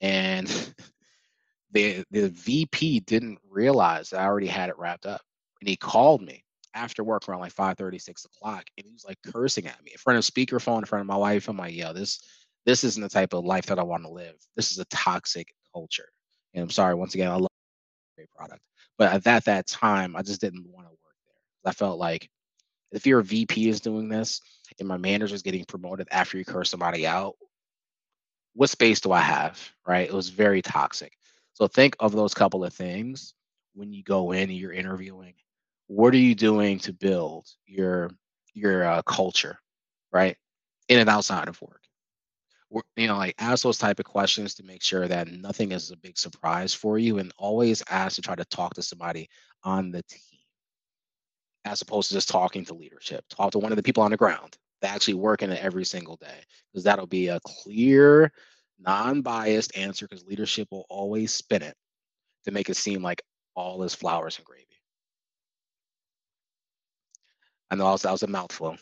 And 0.00 0.48
the 1.70 2.04
the 2.10 2.30
VP 2.30 3.00
didn't 3.00 3.38
realize 3.48 4.12
I 4.12 4.24
already 4.24 4.48
had 4.48 4.70
it 4.70 4.78
wrapped 4.78 5.06
up. 5.06 5.20
And 5.60 5.68
he 5.68 5.76
called 5.76 6.22
me 6.22 6.42
after 6.74 7.04
work 7.04 7.28
around 7.28 7.40
like 7.40 7.52
5 7.52 7.76
30, 7.76 7.98
6 7.98 8.24
o'clock. 8.24 8.64
And 8.76 8.86
he 8.86 8.92
was 8.92 9.04
like 9.04 9.18
cursing 9.26 9.66
at 9.66 9.82
me 9.82 9.92
in 9.92 9.98
front 9.98 10.18
of 10.18 10.24
speakerphone, 10.24 10.80
in 10.80 10.84
front 10.84 11.00
of 11.00 11.06
my 11.06 11.16
wife. 11.16 11.48
I'm 11.48 11.56
like, 11.56 11.74
yo, 11.74 11.92
this 11.92 12.20
this 12.66 12.84
isn't 12.84 13.02
the 13.02 13.08
type 13.08 13.32
of 13.32 13.44
life 13.44 13.66
that 13.66 13.78
I 13.78 13.82
want 13.82 14.04
to 14.04 14.10
live. 14.10 14.34
This 14.56 14.72
is 14.72 14.78
a 14.78 14.84
toxic 14.86 15.54
culture. 15.72 16.08
And 16.54 16.62
I'm 16.62 16.70
sorry, 16.70 16.94
once 16.94 17.14
again, 17.14 17.30
I 17.30 17.36
love 17.36 17.48
great 18.16 18.30
product. 18.30 18.60
But 18.98 19.12
at 19.12 19.24
that 19.24 19.44
that 19.46 19.66
time, 19.66 20.16
I 20.16 20.22
just 20.22 20.40
didn't 20.40 20.66
want 20.66 20.86
to 20.86 20.90
work 20.90 21.16
there. 21.26 21.70
I 21.70 21.72
felt 21.72 21.98
like 21.98 22.28
if 22.92 23.06
your 23.06 23.22
VP 23.22 23.68
is 23.68 23.80
doing 23.80 24.08
this 24.08 24.40
and 24.78 24.88
my 24.88 24.96
manager 24.96 25.34
is 25.34 25.42
getting 25.42 25.64
promoted 25.64 26.08
after 26.10 26.38
you 26.38 26.44
curse 26.44 26.70
somebody 26.70 27.06
out, 27.06 27.34
what 28.54 28.70
space 28.70 29.00
do 29.00 29.12
I 29.12 29.20
have? 29.20 29.70
Right? 29.86 30.08
It 30.08 30.14
was 30.14 30.30
very 30.30 30.62
toxic. 30.62 31.12
So 31.54 31.68
think 31.68 31.96
of 32.00 32.12
those 32.12 32.34
couple 32.34 32.64
of 32.64 32.72
things 32.72 33.34
when 33.74 33.92
you 33.92 34.02
go 34.02 34.32
in 34.32 34.50
and 34.50 34.58
you're 34.58 34.72
interviewing 34.72 35.34
what 35.88 36.14
are 36.14 36.18
you 36.18 36.34
doing 36.34 36.78
to 36.80 36.92
build 36.92 37.46
your 37.66 38.10
your 38.54 38.84
uh, 38.84 39.02
culture 39.02 39.58
right? 40.12 40.36
In 40.88 40.98
and 41.00 41.08
outside 41.10 41.48
of 41.48 41.60
work. 41.60 41.82
You 42.96 43.06
know 43.06 43.16
like 43.16 43.34
ask 43.38 43.62
those 43.62 43.78
type 43.78 43.98
of 43.98 44.04
questions 44.04 44.54
to 44.54 44.62
make 44.62 44.82
sure 44.82 45.08
that 45.08 45.28
nothing 45.28 45.72
is 45.72 45.90
a 45.90 45.96
big 45.96 46.18
surprise 46.18 46.74
for 46.74 46.98
you 46.98 47.18
and 47.18 47.32
always 47.38 47.82
ask 47.88 48.16
to 48.16 48.22
try 48.22 48.34
to 48.34 48.44
talk 48.46 48.74
to 48.74 48.82
somebody 48.82 49.28
on 49.64 49.90
the 49.90 50.02
team 50.02 50.20
as 51.64 51.80
opposed 51.80 52.08
to 52.08 52.14
just 52.14 52.28
talking 52.28 52.64
to 52.66 52.74
leadership. 52.74 53.24
Talk 53.30 53.52
to 53.52 53.58
one 53.58 53.72
of 53.72 53.76
the 53.76 53.82
people 53.82 54.02
on 54.02 54.10
the 54.10 54.18
ground 54.18 54.56
that 54.82 54.94
actually 54.94 55.14
working 55.14 55.50
it 55.50 55.62
every 55.64 55.84
single 55.84 56.16
day 56.16 56.40
because 56.72 56.84
that'll 56.84 57.06
be 57.06 57.28
a 57.28 57.40
clear 57.40 58.30
non-biased 58.78 59.76
answer 59.76 60.06
because 60.06 60.26
leadership 60.26 60.68
will 60.70 60.86
always 60.90 61.32
spin 61.32 61.62
it 61.62 61.74
to 62.44 62.50
make 62.50 62.68
it 62.68 62.76
seem 62.76 63.02
like 63.02 63.22
all 63.56 63.82
is 63.82 63.94
flowers 63.94 64.36
and 64.36 64.44
gravy 64.44 64.67
I 67.70 67.76
know 67.76 67.86
I 67.86 67.92
was, 67.92 68.02
that 68.02 68.12
was 68.12 68.22
a 68.22 68.26
mouthful. 68.26 68.76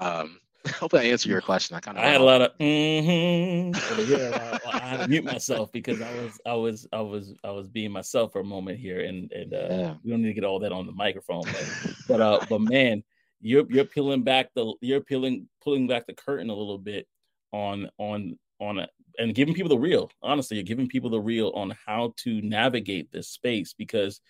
Um, 0.00 0.38
hopefully, 0.74 1.02
I 1.02 1.12
answered 1.12 1.30
your 1.30 1.40
question. 1.40 1.76
I 1.76 1.80
kind 1.80 1.98
of 1.98 2.04
I 2.04 2.08
had 2.08 2.20
a 2.20 2.24
lot 2.24 2.42
of 2.42 2.58
mm-hmm. 2.58 3.74
I, 4.34 4.60
I, 4.72 4.78
had 4.78 5.00
to 5.00 5.08
mute 5.08 5.24
myself 5.24 5.72
because 5.72 6.00
I 6.02 6.12
was 6.14 6.40
I 6.46 6.54
was 6.54 6.86
I 6.92 7.00
was 7.00 7.34
I 7.44 7.50
was 7.50 7.68
being 7.68 7.92
myself 7.92 8.32
for 8.32 8.40
a 8.40 8.44
moment 8.44 8.78
here, 8.78 9.00
and 9.00 9.30
and 9.32 9.54
uh, 9.54 9.66
yeah. 9.70 9.94
we 10.02 10.10
don't 10.10 10.22
need 10.22 10.28
to 10.28 10.34
get 10.34 10.44
all 10.44 10.58
that 10.60 10.72
on 10.72 10.86
the 10.86 10.92
microphone, 10.92 11.42
but 11.44 11.94
but 12.06 12.20
uh, 12.20 12.40
but 12.48 12.60
man, 12.60 13.02
you're 13.40 13.64
you're 13.70 13.84
peeling 13.84 14.22
back 14.22 14.50
the 14.54 14.74
you're 14.80 15.00
peeling 15.00 15.48
pulling 15.62 15.86
back 15.86 16.06
the 16.06 16.14
curtain 16.14 16.50
a 16.50 16.54
little 16.54 16.78
bit 16.78 17.06
on 17.52 17.88
on 17.98 18.38
on 18.60 18.78
it 18.78 18.90
and 19.18 19.34
giving 19.34 19.54
people 19.54 19.68
the 19.68 19.78
real. 19.78 20.10
Honestly, 20.22 20.56
you're 20.56 20.64
giving 20.64 20.88
people 20.88 21.10
the 21.10 21.20
real 21.20 21.52
on 21.54 21.74
how 21.86 22.14
to 22.18 22.40
navigate 22.42 23.10
this 23.12 23.28
space 23.28 23.72
because 23.72 24.20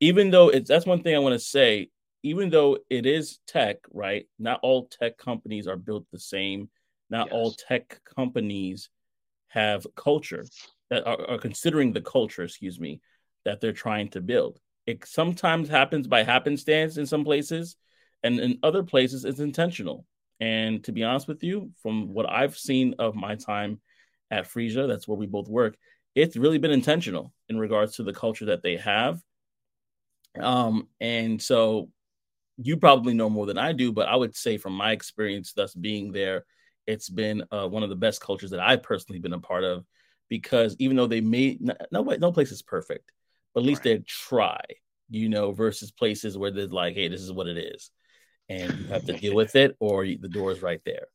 even 0.00 0.30
though 0.30 0.48
it's 0.48 0.68
that's 0.68 0.86
one 0.86 1.02
thing 1.02 1.14
I 1.14 1.20
want 1.20 1.34
to 1.34 1.38
say 1.38 1.88
even 2.22 2.50
though 2.50 2.78
it 2.88 3.06
is 3.06 3.38
tech, 3.46 3.78
right? 3.92 4.26
Not 4.38 4.60
all 4.62 4.86
tech 4.86 5.18
companies 5.18 5.66
are 5.66 5.76
built 5.76 6.06
the 6.12 6.18
same. 6.18 6.68
Not 7.10 7.28
yes. 7.28 7.34
all 7.34 7.52
tech 7.52 8.00
companies 8.16 8.88
have 9.48 9.86
culture 9.96 10.46
that 10.90 11.06
are, 11.06 11.30
are, 11.30 11.38
considering 11.38 11.92
the 11.92 12.00
culture, 12.00 12.44
excuse 12.44 12.80
me, 12.80 13.00
that 13.44 13.60
they're 13.60 13.72
trying 13.72 14.08
to 14.10 14.20
build. 14.20 14.60
It 14.86 15.06
sometimes 15.06 15.68
happens 15.68 16.06
by 16.06 16.22
happenstance 16.22 16.96
in 16.96 17.06
some 17.06 17.24
places, 17.24 17.76
and 18.22 18.38
in 18.40 18.58
other 18.62 18.82
places, 18.82 19.24
it's 19.24 19.40
intentional. 19.40 20.06
And 20.40 20.82
to 20.84 20.92
be 20.92 21.04
honest 21.04 21.28
with 21.28 21.42
you, 21.42 21.70
from 21.82 22.12
what 22.12 22.30
I've 22.30 22.56
seen 22.56 22.94
of 22.98 23.14
my 23.14 23.36
time 23.36 23.80
at 24.30 24.48
Phreesia, 24.48 24.88
that's 24.88 25.06
where 25.06 25.18
we 25.18 25.26
both 25.26 25.48
work, 25.48 25.76
it's 26.14 26.36
really 26.36 26.58
been 26.58 26.70
intentional 26.70 27.32
in 27.48 27.58
regards 27.58 27.96
to 27.96 28.02
the 28.02 28.12
culture 28.12 28.46
that 28.46 28.62
they 28.62 28.76
have. 28.76 29.20
Um, 30.40 30.88
and 31.00 31.40
so 31.40 31.90
you 32.58 32.76
probably 32.76 33.14
know 33.14 33.30
more 33.30 33.46
than 33.46 33.58
I 33.58 33.72
do, 33.72 33.92
but 33.92 34.08
I 34.08 34.16
would 34.16 34.36
say 34.36 34.56
from 34.56 34.74
my 34.74 34.92
experience, 34.92 35.52
thus 35.52 35.74
being 35.74 36.12
there, 36.12 36.44
it's 36.86 37.08
been 37.08 37.44
uh, 37.50 37.68
one 37.68 37.82
of 37.82 37.88
the 37.88 37.96
best 37.96 38.20
cultures 38.20 38.50
that 38.50 38.60
I've 38.60 38.82
personally 38.82 39.20
been 39.20 39.32
a 39.32 39.38
part 39.38 39.64
of. 39.64 39.84
Because 40.28 40.76
even 40.78 40.96
though 40.96 41.06
they 41.06 41.20
made 41.20 41.60
no 41.90 42.02
no 42.02 42.32
place 42.32 42.52
is 42.52 42.62
perfect, 42.62 43.12
but 43.52 43.60
at 43.60 43.66
least 43.66 43.84
right. 43.84 43.98
they 43.98 44.04
try, 44.06 44.60
you 45.10 45.28
know, 45.28 45.52
versus 45.52 45.90
places 45.90 46.38
where 46.38 46.50
they're 46.50 46.66
like, 46.68 46.94
hey, 46.94 47.08
this 47.08 47.20
is 47.20 47.32
what 47.32 47.48
it 47.48 47.58
is, 47.58 47.90
and 48.48 48.72
you 48.78 48.86
have 48.86 49.04
to 49.04 49.12
deal 49.12 49.34
with 49.34 49.54
it, 49.56 49.76
or 49.78 50.06
the 50.06 50.28
door 50.30 50.50
is 50.50 50.62
right 50.62 50.80
there, 50.86 51.08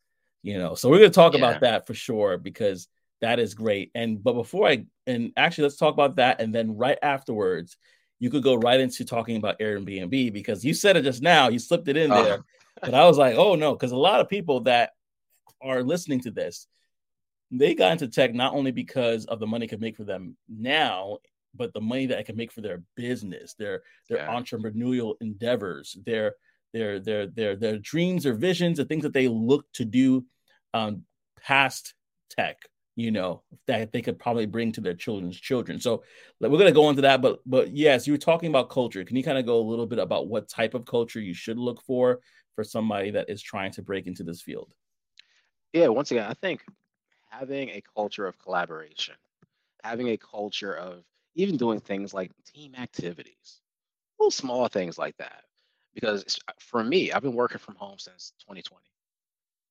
you 0.43 0.59
know. 0.59 0.75
So 0.75 0.89
we're 0.89 0.99
gonna 0.99 1.09
talk 1.09 1.33
yeah. 1.33 1.39
about 1.39 1.61
that 1.61 1.87
for 1.87 1.95
sure 1.95 2.37
because 2.37 2.87
that 3.21 3.39
is 3.39 3.55
great. 3.55 3.89
And 3.95 4.23
but 4.23 4.33
before 4.33 4.67
I 4.67 4.85
and 5.07 5.31
actually 5.35 5.63
let's 5.63 5.77
talk 5.77 5.93
about 5.93 6.17
that, 6.17 6.39
and 6.39 6.53
then 6.53 6.77
right 6.77 6.99
afterwards 7.01 7.75
you 8.19 8.29
could 8.29 8.43
go 8.43 8.55
right 8.55 8.79
into 8.79 9.05
talking 9.05 9.37
about 9.37 9.59
Airbnb 9.59 10.33
because 10.33 10.65
you 10.65 10.73
said 10.73 10.97
it 10.97 11.03
just 11.03 11.21
now, 11.21 11.49
you 11.49 11.59
slipped 11.59 11.87
it 11.87 11.97
in 11.97 12.11
oh. 12.11 12.23
there. 12.23 12.39
but 12.81 12.93
I 12.93 13.05
was 13.05 13.17
like, 13.17 13.35
oh 13.35 13.55
no, 13.55 13.73
because 13.73 13.91
a 13.91 13.97
lot 13.97 14.19
of 14.19 14.29
people 14.29 14.61
that 14.61 14.91
are 15.61 15.83
listening 15.83 16.21
to 16.21 16.31
this, 16.31 16.67
they 17.51 17.75
got 17.75 17.93
into 17.93 18.07
tech 18.07 18.33
not 18.33 18.53
only 18.53 18.71
because 18.71 19.25
of 19.25 19.39
the 19.39 19.47
money 19.47 19.65
it 19.65 19.69
could 19.69 19.81
make 19.81 19.95
for 19.95 20.03
them 20.03 20.35
now, 20.49 21.17
but 21.55 21.73
the 21.73 21.81
money 21.81 22.05
that 22.05 22.19
it 22.19 22.25
can 22.25 22.35
make 22.35 22.51
for 22.51 22.61
their 22.61 22.81
business, 22.95 23.53
their 23.53 23.83
their 24.09 24.19
yeah. 24.19 24.27
entrepreneurial 24.27 25.15
endeavors, 25.21 25.97
their 26.05 26.35
their 26.73 26.99
their 26.99 27.27
their 27.27 27.55
their 27.55 27.77
dreams 27.77 28.25
or 28.25 28.33
visions, 28.33 28.77
the 28.77 28.85
things 28.85 29.03
that 29.03 29.13
they 29.13 29.27
look 29.27 29.65
to 29.73 29.85
do 29.85 30.25
um, 30.73 31.03
past 31.41 31.93
tech 32.29 32.57
you 32.97 33.11
know 33.11 33.43
that 33.67 33.91
they 33.93 34.01
could 34.01 34.17
probably 34.17 34.47
bring 34.47 34.71
to 34.73 34.81
their 34.81 34.95
children's 34.95 35.39
children. 35.39 35.79
So 35.79 36.03
we're 36.39 36.49
going 36.49 36.65
to 36.65 36.71
go 36.71 36.89
into 36.89 37.03
that 37.03 37.21
but 37.21 37.39
but 37.45 37.71
yes 37.71 38.07
you 38.07 38.13
were 38.13 38.17
talking 38.17 38.49
about 38.49 38.69
culture. 38.69 39.05
Can 39.05 39.15
you 39.15 39.23
kind 39.23 39.37
of 39.37 39.45
go 39.45 39.59
a 39.59 39.69
little 39.69 39.85
bit 39.85 39.99
about 39.99 40.27
what 40.27 40.49
type 40.49 40.73
of 40.73 40.85
culture 40.85 41.21
you 41.21 41.33
should 41.33 41.59
look 41.59 41.81
for 41.83 42.19
for 42.55 42.63
somebody 42.63 43.11
that 43.11 43.29
is 43.29 43.41
trying 43.41 43.71
to 43.73 43.83
break 43.83 44.07
into 44.07 44.23
this 44.23 44.41
field? 44.41 44.73
Yeah 45.73 45.87
once 45.87 46.09
again 46.11 46.29
i 46.29 46.33
think 46.33 46.63
having 47.29 47.69
a 47.69 47.83
culture 47.95 48.25
of 48.25 48.39
collaboration 48.39 49.13
having 49.83 50.09
a 50.09 50.17
culture 50.17 50.73
of 50.73 51.03
even 51.35 51.55
doing 51.55 51.79
things 51.79 52.13
like 52.13 52.31
team 52.45 52.73
activities 52.75 53.61
little 54.17 54.31
small 54.31 54.67
things 54.67 54.97
like 54.97 55.15
that 55.17 55.43
because 55.93 56.39
for 56.59 56.83
me 56.83 57.11
i've 57.11 57.21
been 57.21 57.35
working 57.35 57.59
from 57.59 57.75
home 57.75 57.99
since 57.99 58.33
2020 58.39 58.81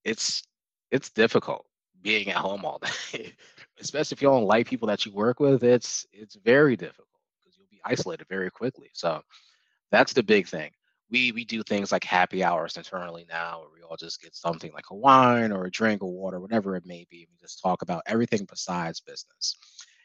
it's 0.04 0.44
it's 0.92 1.10
difficult 1.10 1.66
being 2.06 2.30
at 2.30 2.36
home 2.36 2.64
all 2.64 2.80
day, 3.12 3.32
especially 3.80 4.14
if 4.14 4.22
you 4.22 4.28
don't 4.28 4.44
like 4.44 4.68
people 4.68 4.86
that 4.86 5.04
you 5.04 5.12
work 5.12 5.40
with. 5.40 5.64
It's 5.64 6.06
it's 6.12 6.36
very 6.36 6.76
difficult 6.76 7.08
because 7.42 7.58
you'll 7.58 7.66
be 7.70 7.80
isolated 7.84 8.26
very 8.28 8.50
quickly. 8.50 8.90
So 8.92 9.20
that's 9.90 10.12
the 10.12 10.22
big 10.22 10.46
thing. 10.46 10.70
We 11.10 11.32
we 11.32 11.44
do 11.44 11.62
things 11.64 11.90
like 11.90 12.04
happy 12.04 12.44
hours 12.44 12.76
internally 12.76 13.26
now, 13.28 13.60
where 13.60 13.70
we 13.74 13.82
all 13.82 13.96
just 13.96 14.22
get 14.22 14.36
something 14.36 14.72
like 14.72 14.90
a 14.90 14.94
wine 14.96 15.50
or 15.50 15.64
a 15.64 15.70
drink 15.70 16.02
or 16.02 16.12
water, 16.12 16.40
whatever 16.40 16.76
it 16.76 16.86
may 16.86 17.06
be. 17.10 17.26
We 17.28 17.36
just 17.40 17.60
talk 17.60 17.82
about 17.82 18.02
everything 18.06 18.46
besides 18.48 19.00
business. 19.00 19.56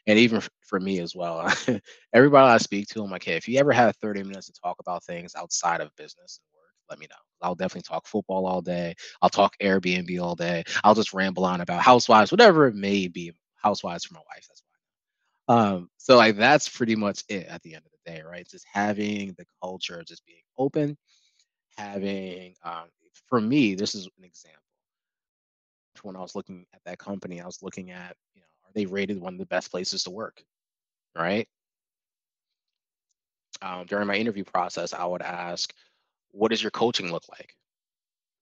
And 0.08 0.18
even 0.18 0.42
for 0.62 0.80
me 0.80 0.98
as 0.98 1.14
well, 1.14 1.48
everybody 2.12 2.52
I 2.52 2.58
speak 2.58 2.88
to, 2.88 3.04
I'm 3.04 3.10
like, 3.10 3.22
hey, 3.22 3.36
if 3.36 3.46
you 3.46 3.60
ever 3.60 3.70
have 3.70 3.94
30 3.98 4.24
minutes 4.24 4.48
to 4.48 4.52
talk 4.52 4.80
about 4.80 5.04
things 5.04 5.36
outside 5.36 5.80
of 5.80 5.94
business 5.94 6.40
let 6.92 6.98
me 6.98 7.06
know. 7.10 7.16
I'll 7.40 7.54
definitely 7.54 7.88
talk 7.88 8.06
football 8.06 8.46
all 8.46 8.60
day. 8.60 8.94
I'll 9.22 9.30
talk 9.30 9.56
Airbnb 9.62 10.22
all 10.22 10.36
day. 10.36 10.62
I'll 10.84 10.94
just 10.94 11.14
ramble 11.14 11.46
on 11.46 11.62
about 11.62 11.80
housewives, 11.80 12.30
whatever 12.30 12.66
it 12.68 12.74
may 12.74 13.08
be. 13.08 13.32
Housewives 13.56 14.04
for 14.04 14.14
my 14.14 14.20
wife. 14.20 14.46
That's 14.46 14.62
why. 15.46 15.56
Um, 15.56 15.88
so 15.96 16.16
like 16.16 16.36
that's 16.36 16.68
pretty 16.68 16.94
much 16.94 17.24
it 17.30 17.46
at 17.46 17.62
the 17.62 17.74
end 17.74 17.84
of 17.86 17.92
the 17.92 18.12
day, 18.12 18.22
right? 18.22 18.46
Just 18.46 18.66
having 18.70 19.34
the 19.38 19.46
culture, 19.62 20.04
just 20.06 20.26
being 20.26 20.42
open, 20.58 20.98
having 21.78 22.54
um, 22.62 22.84
for 23.28 23.40
me, 23.40 23.74
this 23.74 23.94
is 23.94 24.04
an 24.18 24.24
example. 24.24 24.60
When 26.02 26.16
I 26.16 26.20
was 26.20 26.34
looking 26.34 26.66
at 26.74 26.80
that 26.84 26.98
company, 26.98 27.40
I 27.40 27.46
was 27.46 27.62
looking 27.62 27.90
at, 27.90 28.16
you 28.34 28.40
know, 28.40 28.46
are 28.66 28.72
they 28.74 28.86
rated 28.86 29.18
one 29.20 29.32
of 29.32 29.38
the 29.38 29.46
best 29.46 29.70
places 29.70 30.04
to 30.04 30.10
work? 30.10 30.42
Right. 31.16 31.48
Um, 33.62 33.86
during 33.86 34.06
my 34.08 34.16
interview 34.16 34.44
process, 34.44 34.92
I 34.92 35.04
would 35.04 35.22
ask, 35.22 35.72
what 36.32 36.50
does 36.50 36.62
your 36.62 36.70
coaching 36.70 37.12
look 37.12 37.28
like? 37.28 37.54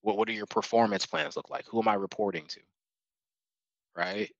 What 0.01 0.17
what 0.17 0.27
do 0.27 0.33
your 0.33 0.47
performance 0.47 1.05
plans 1.05 1.35
look 1.35 1.49
like? 1.49 1.65
Who 1.67 1.81
am 1.81 1.87
I 1.87 1.93
reporting 1.95 2.45
to? 2.47 2.59
Right? 3.95 4.31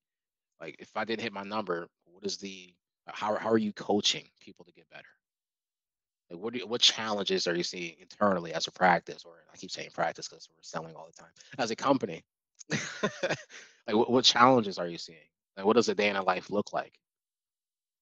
Like 0.59 0.77
if 0.79 0.89
I 0.95 1.05
didn't 1.05 1.21
hit 1.21 1.33
my 1.33 1.43
number, 1.43 1.87
what 2.05 2.25
is 2.25 2.37
the 2.37 2.73
how 3.07 3.35
how 3.35 3.49
are 3.51 3.57
you 3.57 3.73
coaching 3.73 4.27
people 4.39 4.65
to 4.65 4.73
get 4.73 4.89
better? 4.89 5.05
Like 6.29 6.39
what 6.39 6.53
do 6.53 6.65
what 6.67 6.81
challenges 6.81 7.47
are 7.47 7.55
you 7.55 7.63
seeing 7.63 7.95
internally 7.99 8.53
as 8.53 8.67
a 8.67 8.71
practice, 8.71 9.23
or 9.25 9.33
I 9.53 9.57
keep 9.57 9.71
saying 9.71 9.91
practice 9.93 10.27
because 10.27 10.47
we're 10.49 10.63
selling 10.63 10.95
all 10.95 11.07
the 11.07 11.21
time 11.21 11.31
as 11.59 11.71
a 11.71 11.75
company? 11.75 12.23
like 12.71 13.95
what, 13.95 14.09
what 14.09 14.25
challenges 14.25 14.79
are 14.79 14.87
you 14.87 14.97
seeing? 14.97 15.19
Like 15.57 15.65
what 15.65 15.75
does 15.75 15.89
a 15.89 15.95
day 15.95 16.09
in 16.09 16.15
a 16.15 16.23
life 16.23 16.49
look 16.49 16.73
like? 16.73 16.93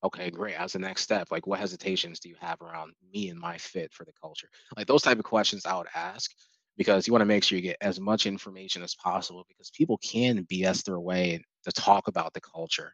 Okay, 0.04 0.30
great. 0.30 0.56
As 0.56 0.74
the 0.74 0.80
next 0.80 1.02
step, 1.02 1.28
like 1.32 1.46
what 1.46 1.60
hesitations 1.60 2.20
do 2.20 2.30
you 2.30 2.36
have 2.40 2.62
around 2.62 2.94
me 3.12 3.30
and 3.30 3.40
my 3.40 3.58
fit 3.58 3.92
for 3.92 4.06
the 4.06 4.14
culture? 4.22 4.48
Like 4.78 4.88
those 4.88 5.02
type 5.02 5.20
of 5.20 5.26
questions 5.26 5.66
I 5.66 5.78
would 5.78 5.88
ask 5.94 6.32
because 6.78 7.06
you 7.06 7.12
want 7.14 7.22
to 7.22 7.26
make 7.26 7.44
sure 7.44 7.58
you 7.58 7.64
get 7.64 7.78
as 7.82 8.00
much 8.00 8.26
information 8.26 8.82
as 8.82 8.96
possible 8.96 9.44
because 9.50 9.70
people 9.72 9.98
can 9.98 10.44
BS 10.44 10.84
their 10.84 11.00
way 11.00 11.44
to 11.66 11.72
talk 11.74 12.08
about 12.08 12.34
the 12.34 12.40
culture, 12.42 12.94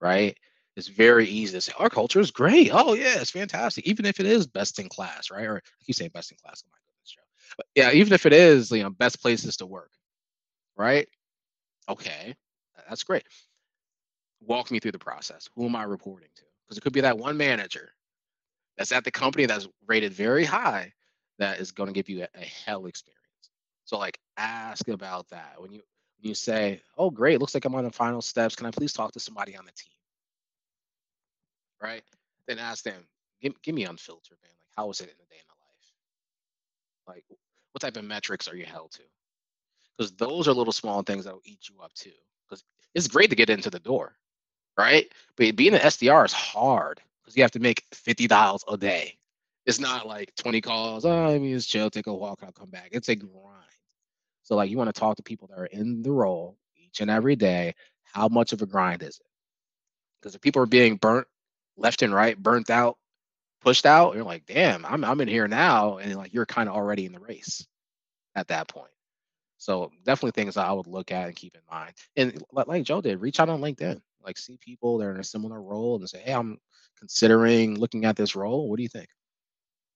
right? 0.00 0.36
It's 0.76 0.88
very 0.88 1.26
easy 1.26 1.52
to 1.54 1.60
say 1.60 1.72
our 1.78 1.90
culture 1.90 2.20
is 2.20 2.30
great. 2.30 2.70
Oh 2.72 2.94
yeah, 2.94 3.20
it's 3.20 3.30
fantastic. 3.32 3.86
Even 3.86 4.06
if 4.06 4.20
it 4.20 4.26
is 4.26 4.46
best 4.46 4.78
in 4.78 4.88
class, 4.88 5.30
right? 5.30 5.46
Or 5.46 5.56
I 5.58 5.84
keep 5.84 5.96
saying 5.96 6.12
best 6.14 6.30
in 6.32 6.38
class. 6.42 6.62
Oh 6.66 6.70
my 6.70 6.78
Joe. 7.04 7.22
But 7.56 7.66
yeah, 7.74 7.92
even 7.92 8.12
if 8.14 8.26
it 8.26 8.32
is, 8.32 8.70
you 8.70 8.82
know, 8.82 8.90
best 8.90 9.20
places 9.20 9.56
to 9.58 9.66
work, 9.66 9.90
right? 10.76 11.08
Okay, 11.88 12.34
that's 12.88 13.04
great 13.04 13.24
walk 14.40 14.70
me 14.70 14.78
through 14.78 14.92
the 14.92 14.98
process. 14.98 15.48
Who 15.54 15.66
am 15.66 15.76
I 15.76 15.84
reporting 15.84 16.28
to? 16.36 16.42
Because 16.64 16.78
it 16.78 16.82
could 16.82 16.92
be 16.92 17.00
that 17.00 17.18
one 17.18 17.36
manager 17.36 17.90
that's 18.76 18.92
at 18.92 19.04
the 19.04 19.10
company 19.10 19.46
that's 19.46 19.68
rated 19.86 20.12
very 20.12 20.44
high 20.44 20.92
that 21.38 21.60
is 21.60 21.72
going 21.72 21.88
to 21.88 21.92
give 21.92 22.08
you 22.08 22.22
a, 22.22 22.28
a 22.34 22.44
hell 22.44 22.86
experience. 22.86 23.18
So 23.84 23.98
like 23.98 24.18
ask 24.36 24.88
about 24.88 25.28
that 25.30 25.54
when 25.58 25.72
you 25.72 25.82
when 26.20 26.28
you 26.28 26.34
say, 26.34 26.80
"Oh, 26.96 27.10
great, 27.10 27.40
looks 27.40 27.54
like 27.54 27.64
I'm 27.64 27.74
on 27.74 27.84
the 27.84 27.90
final 27.90 28.20
steps. 28.20 28.56
Can 28.56 28.66
I 28.66 28.70
please 28.70 28.92
talk 28.92 29.12
to 29.12 29.20
somebody 29.20 29.56
on 29.56 29.64
the 29.64 29.72
team?" 29.72 29.92
Right? 31.80 32.02
Then 32.46 32.58
ask 32.58 32.84
them, 32.84 33.06
"Give, 33.40 33.60
give 33.62 33.74
me 33.74 33.84
unfiltered, 33.84 34.38
man. 34.42 34.52
Like, 34.58 34.68
how 34.76 34.88
was 34.88 35.00
it 35.00 35.08
in 35.08 35.16
the 35.16 35.24
day 35.24 35.40
in 35.40 35.46
the 35.48 35.54
life? 37.14 37.16
Like, 37.16 37.24
what 37.72 37.80
type 37.80 37.96
of 37.96 38.04
metrics 38.04 38.48
are 38.48 38.56
you 38.56 38.66
held 38.66 38.92
to? 38.92 39.02
Because 39.96 40.12
those 40.12 40.48
are 40.48 40.52
little 40.52 40.72
small 40.72 41.02
things 41.02 41.24
that 41.24 41.34
will 41.34 41.42
eat 41.44 41.68
you 41.68 41.80
up 41.80 41.92
too. 41.94 42.10
Because 42.48 42.64
it's 42.94 43.08
great 43.08 43.30
to 43.30 43.36
get 43.36 43.50
into 43.50 43.70
the 43.70 43.80
door, 43.80 44.16
right? 44.78 45.12
But 45.36 45.56
being 45.56 45.74
an 45.74 45.80
SDR 45.80 46.24
is 46.24 46.32
hard 46.32 47.00
because 47.20 47.36
you 47.36 47.42
have 47.42 47.50
to 47.50 47.60
make 47.60 47.84
50 47.92 48.28
dials 48.28 48.64
a 48.68 48.76
day. 48.76 49.18
It's 49.66 49.80
not 49.80 50.06
like 50.06 50.34
20 50.36 50.62
calls. 50.62 51.04
Oh, 51.04 51.26
I 51.26 51.38
mean, 51.38 51.54
it's 51.54 51.66
chill, 51.66 51.90
take 51.90 52.06
a 52.06 52.14
walk, 52.14 52.40
I'll 52.42 52.52
come 52.52 52.70
back. 52.70 52.88
It's 52.92 53.08
a 53.10 53.16
grind. 53.16 53.34
So, 54.44 54.56
like, 54.56 54.70
you 54.70 54.78
want 54.78 54.88
to 54.94 54.98
talk 54.98 55.16
to 55.16 55.22
people 55.22 55.48
that 55.48 55.58
are 55.58 55.66
in 55.66 56.00
the 56.02 56.10
role 56.10 56.56
each 56.76 57.02
and 57.02 57.10
every 57.10 57.36
day. 57.36 57.74
How 58.04 58.28
much 58.28 58.54
of 58.54 58.62
a 58.62 58.66
grind 58.66 59.02
is 59.02 59.18
it? 59.18 59.26
Because 60.20 60.34
if 60.34 60.40
people 60.40 60.62
are 60.62 60.66
being 60.66 60.96
burnt 60.96 61.26
left 61.76 62.00
and 62.00 62.14
right, 62.14 62.40
burnt 62.42 62.70
out, 62.70 62.96
pushed 63.60 63.84
out, 63.84 64.14
you're 64.14 64.24
like, 64.24 64.46
damn, 64.46 64.86
I'm 64.86 65.04
I'm 65.04 65.20
in 65.20 65.28
here 65.28 65.48
now, 65.48 65.98
and 65.98 66.16
like 66.16 66.32
you're 66.32 66.46
kind 66.46 66.68
of 66.68 66.74
already 66.74 67.04
in 67.04 67.12
the 67.12 67.20
race 67.20 67.66
at 68.34 68.48
that 68.48 68.68
point. 68.68 68.90
So 69.58 69.92
definitely 70.04 70.30
things 70.30 70.56
I 70.56 70.72
would 70.72 70.86
look 70.86 71.12
at 71.12 71.26
and 71.26 71.36
keep 71.36 71.54
in 71.54 71.60
mind. 71.70 71.92
And 72.16 72.42
like 72.52 72.84
Joe 72.84 73.02
did, 73.02 73.20
reach 73.20 73.38
out 73.38 73.50
on 73.50 73.60
LinkedIn 73.60 74.00
like 74.28 74.36
see 74.36 74.58
people 74.60 74.98
that 74.98 75.06
are 75.06 75.14
in 75.14 75.20
a 75.20 75.24
similar 75.24 75.60
role 75.60 75.96
and 75.96 76.08
say, 76.08 76.20
hey, 76.20 76.34
I'm 76.34 76.58
considering 76.98 77.78
looking 77.78 78.04
at 78.04 78.14
this 78.14 78.36
role. 78.36 78.68
What 78.68 78.76
do 78.76 78.82
you 78.82 78.88
think? 78.88 79.08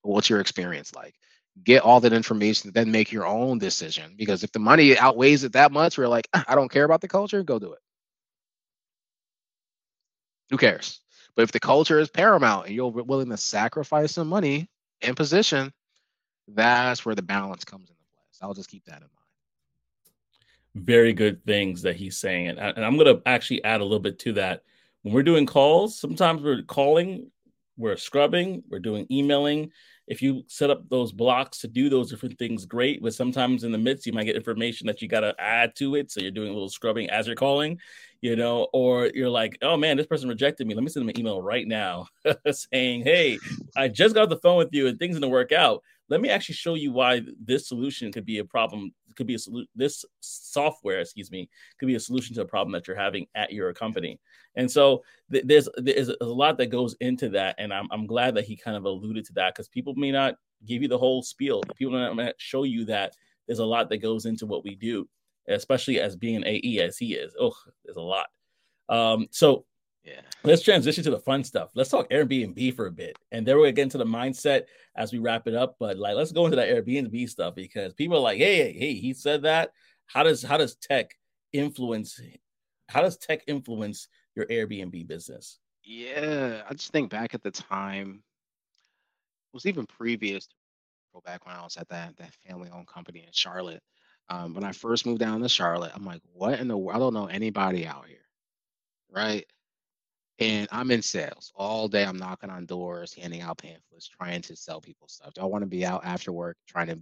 What's 0.01 0.31
your 0.31 0.41
experience 0.41 0.95
like? 0.95 1.15
Get 1.63 1.83
all 1.83 2.01
that 2.01 2.15
information, 2.15 2.73
then 2.73 2.91
make 2.91 3.13
your 3.13 3.27
own 3.27 3.59
decision. 3.59 4.15
Because 4.17 4.43
if 4.43 4.51
the 4.51 4.59
money 4.59 4.97
outweighs 4.97 5.45
it 5.45 5.53
that 5.53 5.71
much, 5.71 5.99
we're 5.99 6.09
like, 6.09 6.27
I 6.33 6.55
don't 6.55 6.71
care 6.71 6.85
about 6.85 7.03
the 7.03 7.09
culture, 7.09 7.43
go 7.43 7.59
do 7.59 7.75
it. 7.75 7.81
Who 10.51 10.57
cares? 10.57 11.01
But 11.37 11.43
if 11.43 11.53
the 11.53 11.61
culture 11.61 11.99
is 11.99 12.09
paramount 12.09 12.67
and 12.67 12.75
you're 12.75 12.89
willing 12.89 13.29
to 13.29 13.37
sacrifice 13.37 14.13
some 14.13 14.29
money 14.29 14.67
and 15.03 15.15
position, 15.15 15.73
that's 16.49 17.05
where 17.05 17.15
the 17.15 17.23
balance 17.23 17.65
comes 17.65 17.91
into 17.91 18.03
play. 18.13 18.25
So 18.31 18.47
I'll 18.47 18.55
just 18.55 18.71
keep 18.71 18.85
that 18.87 18.97
in 18.97 19.03
mind 19.03 19.22
very 20.75 21.13
good 21.13 21.45
things 21.45 21.83
that 21.83 21.97
he's 21.97 22.19
saying. 22.19 22.49
And, 22.49 22.59
and 22.59 22.85
I'm 22.85 22.97
going 22.97 23.17
to 23.17 23.23
actually 23.27 23.63
add 23.65 23.81
a 23.81 23.85
little 23.85 24.01
bit 24.01 24.19
to 24.21 24.33
that. 24.35 24.63
When 25.03 25.15
we're 25.15 25.23
doing 25.23 25.47
calls, 25.47 25.99
sometimes 25.99 26.43
we're 26.43 26.63
calling, 26.63 27.31
we're 27.77 27.97
scrubbing, 27.97 28.63
we're 28.71 28.79
doing 28.79 29.07
emailing. 29.11 29.71
If 30.07 30.21
you 30.23 30.43
set 30.49 30.71
up 30.71 30.89
those 30.89 31.13
blocks 31.13 31.59
to 31.61 31.69
do 31.69 31.89
those 31.89 32.11
different 32.11 32.39
things, 32.39 32.67
great. 32.67 33.03
But 33.03 33.15
sometimes 33.15 33.65
in 33.65 33.73
the 33.73 33.79
midst, 33.79 34.07
you 34.07 34.13
might 34.13 34.25
get 34.25 34.37
information 34.37 34.87
that 34.87 35.01
you 35.01 35.09
got 35.09 35.21
to 35.21 35.35
add 35.39 35.75
to 35.77 35.95
it. 35.95 36.11
So 36.11 36.21
you're 36.21 36.31
doing 36.31 36.51
a 36.51 36.53
little 36.53 36.69
scrubbing 36.69 37.09
as 37.11 37.27
you're 37.27 37.37
calling, 37.37 37.79
you 38.21 38.37
know, 38.37 38.69
or 38.73 39.11
you're 39.15 39.31
like, 39.31 39.59
oh 39.63 39.77
man, 39.77 39.97
this 39.97 40.07
person 40.07 40.29
rejected 40.29 40.67
me. 40.67 40.75
Let 40.75 40.83
me 40.83 40.91
send 40.91 41.03
them 41.03 41.11
an 41.11 41.21
email 41.21 41.41
right 41.41 41.67
now 41.67 42.07
saying, 42.51 43.03
hey, 43.03 43.39
I 43.77 43.89
just 43.89 44.15
got 44.15 44.25
off 44.25 44.29
the 44.31 44.37
phone 44.37 44.59
with 44.59 44.73
you 44.73 44.89
and 44.89 44.99
things 44.99 45.17
didn't 45.17 45.31
work 45.31 45.53
out. 45.53 45.83
Let 46.13 46.21
me 46.21 46.29
actually 46.29 46.57
show 46.57 46.75
you 46.75 46.93
why 46.93 47.23
this 47.43 47.67
solution 47.67 48.13
could 48.13 48.27
be 48.27 48.37
a 48.37 48.45
problem 48.45 48.93
could 49.17 49.27
be 49.27 49.35
a 49.35 49.39
solution. 49.39 49.67
This 49.75 50.05
software, 50.21 51.01
excuse 51.01 51.31
me, 51.31 51.49
could 51.81 51.87
be 51.87 51.95
a 51.95 52.01
solution 52.01 52.35
to 52.35 52.43
a 52.43 52.45
problem 52.45 52.71
that 52.73 52.87
you're 52.87 52.95
having 52.95 53.27
at 53.35 53.51
your 53.51 53.73
company. 53.73 54.21
And 54.55 54.71
so 54.71 55.05
th- 55.31 55.45
there's 55.47 55.71
there's 55.79 56.11
a 56.21 56.27
lot 56.27 56.59
that 56.59 56.67
goes 56.67 56.95
into 57.01 57.31
that, 57.31 57.55
and 57.57 57.73
I'm 57.73 57.89
I'm 57.91 58.07
glad 58.07 58.35
that 58.35 58.45
he 58.45 58.57
kind 58.57 58.77
of 58.77 58.85
alluded 58.85 59.25
to 59.25 59.33
that 59.37 59.55
because 59.55 59.69
people 59.69 59.95
may 59.95 60.13
not 60.13 60.35
give 60.67 60.83
you 60.83 60.89
the 60.89 60.99
whole 60.99 61.23
spiel. 61.23 61.63
People 61.77 61.95
may 61.95 62.25
not 62.25 62.35
show 62.37 62.65
you 62.65 62.85
that 62.85 63.17
there's 63.47 63.61
a 63.61 63.65
lot 63.65 63.89
that 63.89 64.03
goes 64.03 64.27
into 64.27 64.45
what 64.45 64.65
we 64.65 64.75
do, 64.75 65.09
especially 65.49 65.99
as 65.99 66.15
being 66.15 66.37
an 66.37 66.47
AE 66.47 66.81
as 66.81 66.99
he 66.99 67.15
is. 67.15 67.35
Oh, 67.41 67.57
there's 67.87 67.97
a 67.97 68.03
lot. 68.03 68.27
Um, 68.91 69.29
so 69.31 69.65
yeah. 70.05 70.21
Let's 70.43 70.63
transition 70.63 71.05
to 71.05 71.11
the 71.11 71.21
fun 71.21 71.45
stuff. 71.45 71.71
Let's 71.75 71.91
talk 71.91 72.11
Airbnb 72.11 72.75
for 72.75 72.87
a 72.87 72.91
bit. 72.91 73.17
And 73.31 73.47
then 73.47 73.57
we're 73.57 73.65
gonna 73.65 73.73
get 73.73 73.83
into 73.83 73.99
the 73.99 74.05
mindset 74.05 74.65
as 74.97 75.13
we 75.13 75.19
wrap 75.19 75.47
it 75.47 75.55
up. 75.55 75.77
But 75.79 75.99
like 75.99 76.17
let's 76.17 76.33
go 76.33 76.45
into 76.45 76.57
that 76.57 76.69
Airbnb 76.69 77.29
stuff 77.29 77.55
because 77.55 77.95
people 77.95 78.17
are 78.17 78.21
like, 78.21 78.39
hey, 78.39 78.73
hey, 78.73 78.95
he 78.95 79.15
said 79.15 79.43
that. 79.43 79.73
How 80.07 80.23
does 80.23 80.43
how 80.43 80.57
does 80.57 80.75
tech 80.77 81.15
influence 81.53 82.21
how 82.89 83.03
does 83.03 83.17
tech 83.17 83.43
influence 83.47 84.09
your 84.35 84.47
Airbnb 84.47 85.07
business? 85.07 85.59
Yeah, 85.85 86.63
I 86.69 86.75
just 86.75 86.93
think 86.93 87.11
back 87.11 87.35
at 87.35 87.43
the 87.43 87.51
time, 87.51 88.23
it 89.53 89.55
was 89.55 89.67
even 89.67 89.87
previous 89.87 90.49
go 91.13 91.23
back 91.25 91.47
when 91.47 91.55
I 91.55 91.63
was 91.63 91.77
at 91.77 91.89
that 91.91 92.17
that 92.17 92.35
family 92.47 92.71
owned 92.73 92.89
company 92.89 93.21
in 93.21 93.33
Charlotte. 93.33 93.83
Um, 94.29 94.55
when 94.55 94.65
I 94.65 94.73
first 94.73 95.05
moved 95.05 95.21
down 95.21 95.41
to 95.43 95.49
Charlotte, 95.49 95.93
I'm 95.95 96.05
like, 96.05 96.23
what 96.33 96.59
in 96.59 96.69
the 96.69 96.77
world? 96.77 96.97
I 96.97 96.99
don't 96.99 97.15
know 97.15 97.27
anybody 97.27 97.87
out 97.87 98.07
here, 98.07 98.25
right? 99.11 99.45
And 100.43 100.69
I'm 100.73 100.91
in 100.91 101.03
sales 101.03 101.53
all 101.55 101.87
day. 101.87 102.05
I'm 102.05 102.17
knocking 102.17 102.51
on 102.51 102.67
doors, 102.67 103.15
handing 103.15 103.43
out 103.43 103.59
pamphlets, 103.59 104.09
trying 104.09 104.43
to 104.43 104.57
sell 104.57 104.81
people 104.81 105.07
stuff. 105.07 105.35
Do 105.35 105.43
I 105.43 105.45
want 105.45 105.63
to 105.63 105.69
be 105.69 105.87
out 105.87 106.05
after 106.05 106.33
work 106.33 106.57
trying 106.67 106.89
to, 106.89 106.99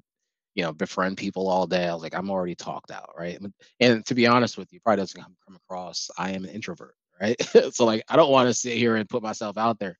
you 0.55 0.63
know, 0.63 0.73
befriend 0.73 1.17
people 1.17 1.49
all 1.49 1.67
day? 1.67 1.89
I 1.89 1.95
was 1.95 2.03
like, 2.03 2.15
I'm 2.15 2.31
already 2.31 2.55
talked 2.55 2.91
out, 2.91 3.13
right? 3.17 3.39
And 3.81 4.05
to 4.07 4.15
be 4.15 4.27
honest 4.27 4.59
with 4.59 4.73
you, 4.73 4.81
probably 4.81 5.03
doesn't 5.03 5.21
come, 5.21 5.37
across. 5.57 6.11
I 6.19 6.33
am 6.33 6.45
an 6.45 6.51
introvert, 6.51 6.95
right? 7.21 7.37
so 7.73 7.85
like, 7.85 8.05
I 8.09 8.17
don't 8.17 8.31
want 8.31 8.49
to 8.49 8.55
sit 8.55 8.77
here 8.77 8.97
and 8.97 9.09
put 9.09 9.23
myself 9.23 9.57
out 9.57 9.79
there 9.79 9.97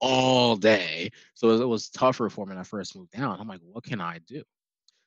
all 0.00 0.54
day. 0.56 1.10
So 1.34 1.50
it 1.50 1.68
was 1.68 1.88
tougher 1.88 2.28
for 2.30 2.46
me 2.46 2.50
when 2.50 2.58
I 2.58 2.62
first 2.62 2.96
moved 2.96 3.12
down. 3.12 3.40
I'm 3.40 3.48
like, 3.48 3.60
what 3.62 3.84
can 3.84 4.00
I 4.00 4.20
do? 4.26 4.42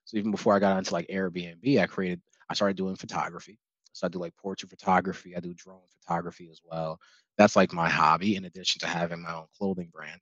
So 0.05 0.17
even 0.17 0.31
before 0.31 0.55
I 0.55 0.59
got 0.59 0.77
into 0.77 0.93
like 0.93 1.07
Airbnb, 1.07 1.79
I 1.79 1.85
created, 1.85 2.21
I 2.49 2.53
started 2.53 2.77
doing 2.77 2.95
photography. 2.95 3.59
So 3.93 4.05
I 4.05 4.09
do 4.09 4.19
like 4.19 4.35
portrait 4.35 4.69
photography. 4.69 5.35
I 5.35 5.39
do 5.39 5.53
drone 5.53 5.81
photography 6.01 6.49
as 6.51 6.61
well. 6.63 6.99
That's 7.37 7.55
like 7.55 7.73
my 7.73 7.89
hobby 7.89 8.35
in 8.35 8.45
addition 8.45 8.79
to 8.79 8.87
having 8.87 9.21
my 9.21 9.33
own 9.33 9.45
clothing 9.57 9.89
brand. 9.93 10.19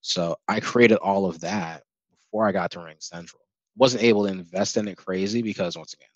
So 0.00 0.36
I 0.48 0.60
created 0.60 0.98
all 0.98 1.26
of 1.26 1.40
that 1.40 1.82
before 2.10 2.46
I 2.46 2.52
got 2.52 2.70
to 2.72 2.78
RingCentral. 2.78 3.36
Wasn't 3.76 4.02
able 4.02 4.24
to 4.26 4.32
invest 4.32 4.76
in 4.76 4.88
it 4.88 4.96
crazy 4.96 5.42
because 5.42 5.76
once 5.76 5.94
again, 5.94 6.08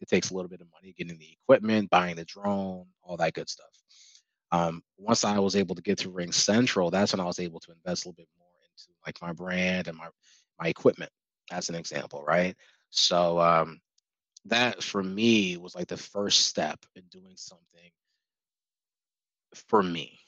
it 0.00 0.08
takes 0.08 0.30
a 0.30 0.34
little 0.34 0.48
bit 0.48 0.60
of 0.60 0.66
money 0.72 0.94
getting 0.96 1.18
the 1.18 1.36
equipment, 1.42 1.90
buying 1.90 2.16
the 2.16 2.24
drone, 2.24 2.86
all 3.02 3.16
that 3.16 3.34
good 3.34 3.48
stuff. 3.48 3.68
Um, 4.52 4.82
once 4.98 5.24
I 5.24 5.38
was 5.38 5.56
able 5.56 5.74
to 5.74 5.82
get 5.82 5.98
to 5.98 6.10
RingCentral, 6.10 6.90
that's 6.90 7.12
when 7.12 7.20
I 7.20 7.24
was 7.24 7.40
able 7.40 7.60
to 7.60 7.72
invest 7.72 8.04
a 8.04 8.08
little 8.08 8.16
bit 8.16 8.28
more 8.38 8.48
into 8.70 8.92
like 9.06 9.20
my 9.22 9.32
brand 9.32 9.88
and 9.88 9.96
my 9.96 10.08
my 10.60 10.68
equipment, 10.68 11.10
as 11.50 11.68
an 11.68 11.74
example, 11.74 12.24
right? 12.26 12.54
So 12.90 13.38
um, 13.40 13.80
that 14.46 14.82
for 14.82 15.02
me 15.02 15.56
was 15.56 15.74
like 15.74 15.88
the 15.88 15.96
first 15.96 16.46
step 16.46 16.78
in 16.94 17.02
doing 17.10 17.34
something 17.36 17.90
for 19.54 19.82
me, 19.82 20.18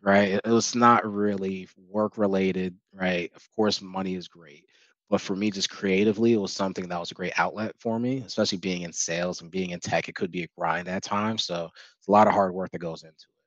right? 0.00 0.40
It 0.44 0.46
was 0.46 0.74
not 0.74 1.10
really 1.10 1.68
work 1.76 2.18
related, 2.18 2.76
right? 2.92 3.30
Of 3.34 3.48
course, 3.54 3.80
money 3.80 4.14
is 4.14 4.28
great, 4.28 4.64
but 5.10 5.20
for 5.20 5.36
me, 5.36 5.50
just 5.50 5.70
creatively, 5.70 6.32
it 6.34 6.40
was 6.40 6.52
something 6.52 6.88
that 6.88 7.00
was 7.00 7.10
a 7.10 7.14
great 7.14 7.38
outlet 7.38 7.74
for 7.78 7.98
me, 7.98 8.22
especially 8.26 8.58
being 8.58 8.82
in 8.82 8.92
sales 8.92 9.40
and 9.40 9.50
being 9.50 9.70
in 9.70 9.80
tech. 9.80 10.08
It 10.08 10.14
could 10.14 10.30
be 10.30 10.42
a 10.42 10.48
grind 10.58 10.88
at 10.88 11.02
times, 11.02 11.44
so 11.44 11.68
it's 11.98 12.08
a 12.08 12.12
lot 12.12 12.26
of 12.26 12.34
hard 12.34 12.54
work 12.54 12.70
that 12.72 12.78
goes 12.78 13.02
into 13.02 13.14
it. 13.14 13.44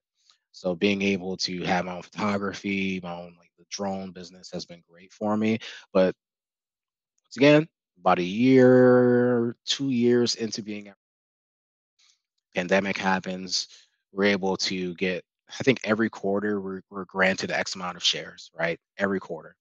So 0.52 0.76
being 0.76 1.02
able 1.02 1.38
to 1.38 1.64
have 1.64 1.86
my 1.86 1.96
own 1.96 2.02
photography, 2.02 3.00
my 3.02 3.14
own 3.14 3.36
like 3.40 3.52
the 3.58 3.66
drone 3.70 4.12
business 4.12 4.52
has 4.52 4.66
been 4.66 4.84
great 4.90 5.14
for 5.14 5.38
me. 5.38 5.60
But 5.94 6.16
once 7.26 7.38
again, 7.38 7.68
about 8.00 8.20
a 8.20 8.24
year, 8.24 9.56
two 9.66 9.92
years 9.92 10.36
into 10.36 10.62
being 10.62 10.92
pandemic 12.54 12.98
happens, 12.98 13.68
we're 14.12 14.26
able 14.26 14.58
to 14.58 14.94
get 14.96 15.24
I 15.60 15.64
think 15.64 15.82
every 15.84 16.10
quarter 16.10 16.62
we're, 16.62 16.82
we're 16.90 17.06
granted 17.06 17.52
X 17.52 17.76
amount 17.76 17.98
of 17.98 18.04
shares, 18.04 18.50
right? 18.58 18.80
Every 18.98 19.20
quarter. 19.20 19.56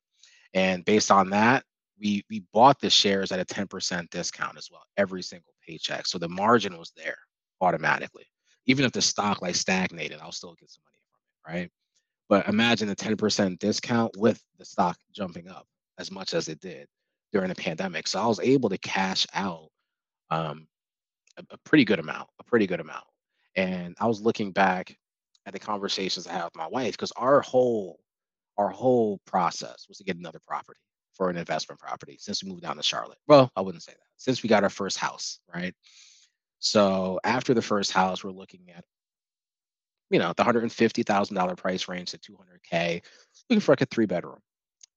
And 0.55 0.85
based 0.85 1.11
on 1.11 1.31
that, 1.31 1.65
we 1.99 2.25
we 2.31 2.45
bought 2.53 2.81
the 2.81 2.91
shares 2.91 3.33
at 3.33 3.41
a 3.41 3.45
10% 3.45 4.09
discount 4.11 4.57
as 4.57 4.69
well, 4.71 4.85
every 4.97 5.23
single 5.23 5.53
paycheck. 5.67 6.07
So 6.07 6.19
the 6.19 6.29
margin 6.29 6.79
was 6.79 6.93
there 6.97 7.19
automatically. 7.61 8.27
Even 8.67 8.85
if 8.85 8.93
the 8.93 9.03
stock 9.03 9.43
like 9.43 9.55
stagnated, 9.55 10.19
I'll 10.21 10.33
still 10.33 10.55
get 10.55 10.71
some 10.71 10.83
money 10.85 11.03
from 11.11 11.53
it, 11.53 11.61
right? 11.61 11.71
But 12.29 12.49
imagine 12.49 12.89
a 12.89 12.95
10% 12.95 13.59
discount 13.59 14.17
with 14.17 14.41
the 14.59 14.65
stock 14.65 14.97
jumping 15.13 15.49
up 15.49 15.67
as 15.99 16.11
much 16.11 16.33
as 16.33 16.49
it 16.49 16.61
did 16.61 16.87
during 17.33 17.49
the 17.49 17.55
pandemic. 17.55 18.07
So 18.07 18.21
I 18.21 18.27
was 18.27 18.41
able 18.41 18.69
to 18.69 18.79
cash 18.79 19.27
out 19.35 19.69
um, 20.31 20.69
a, 21.37 21.45
a 21.51 21.59
pretty 21.65 21.85
good 21.85 21.99
amount, 21.99 22.29
a 22.39 22.45
pretty 22.45 22.67
good 22.67 22.81
amount. 22.81 23.05
And 23.57 23.97
I 24.01 24.07
was 24.07 24.21
looking 24.21 24.53
back 24.53 24.97
at 25.47 25.53
the 25.53 25.59
conversations 25.59 26.27
I 26.27 26.33
had 26.33 26.45
with 26.45 26.57
my 26.57 26.67
wife 26.67 26.93
because 26.93 27.13
our 27.13 27.41
whole 27.41 28.01
our 28.59 28.69
whole 28.69 29.21
process 29.27 29.87
was 29.89 29.99
to 29.99 30.05
get 30.05 30.17
another 30.17 30.41
property 30.47 30.81
for 31.15 31.31
an 31.31 31.37
investment 31.37 31.81
property 31.81 32.17
since 32.21 32.43
we 32.43 32.51
moved 32.51 32.63
down 32.63 32.77
to 32.77 32.83
Charlotte. 32.83 33.19
Well, 33.27 33.51
I 33.57 33.63
wouldn't 33.63 33.83
say 33.83 33.93
that. 33.93 33.99
Since 34.17 34.43
we 34.43 34.49
got 34.49 34.65
our 34.65 34.71
first 34.71 34.99
house, 34.99 35.41
right? 35.55 35.75
So 36.59 37.19
after 37.25 37.55
the 37.55 37.63
first 37.63 37.91
house, 37.91 38.23
we're 38.23 38.33
looking 38.33 38.71
at 38.71 38.85
you 40.11 40.19
know 40.19 40.33
the 40.37 40.45
hundred 40.45 40.63
and 40.63 40.73
fifty 40.73 41.03
thousand 41.03 41.37
dollar 41.37 41.57
price 41.57 41.89
range 41.89 42.11
to 42.11 42.19
two 42.19 42.37
hundred 42.37 42.63
k, 42.63 43.03
looking 43.49 43.61
for 43.61 43.73
like 43.73 43.81
a 43.81 43.87
three 43.87 44.07
bedroom. 44.07 44.41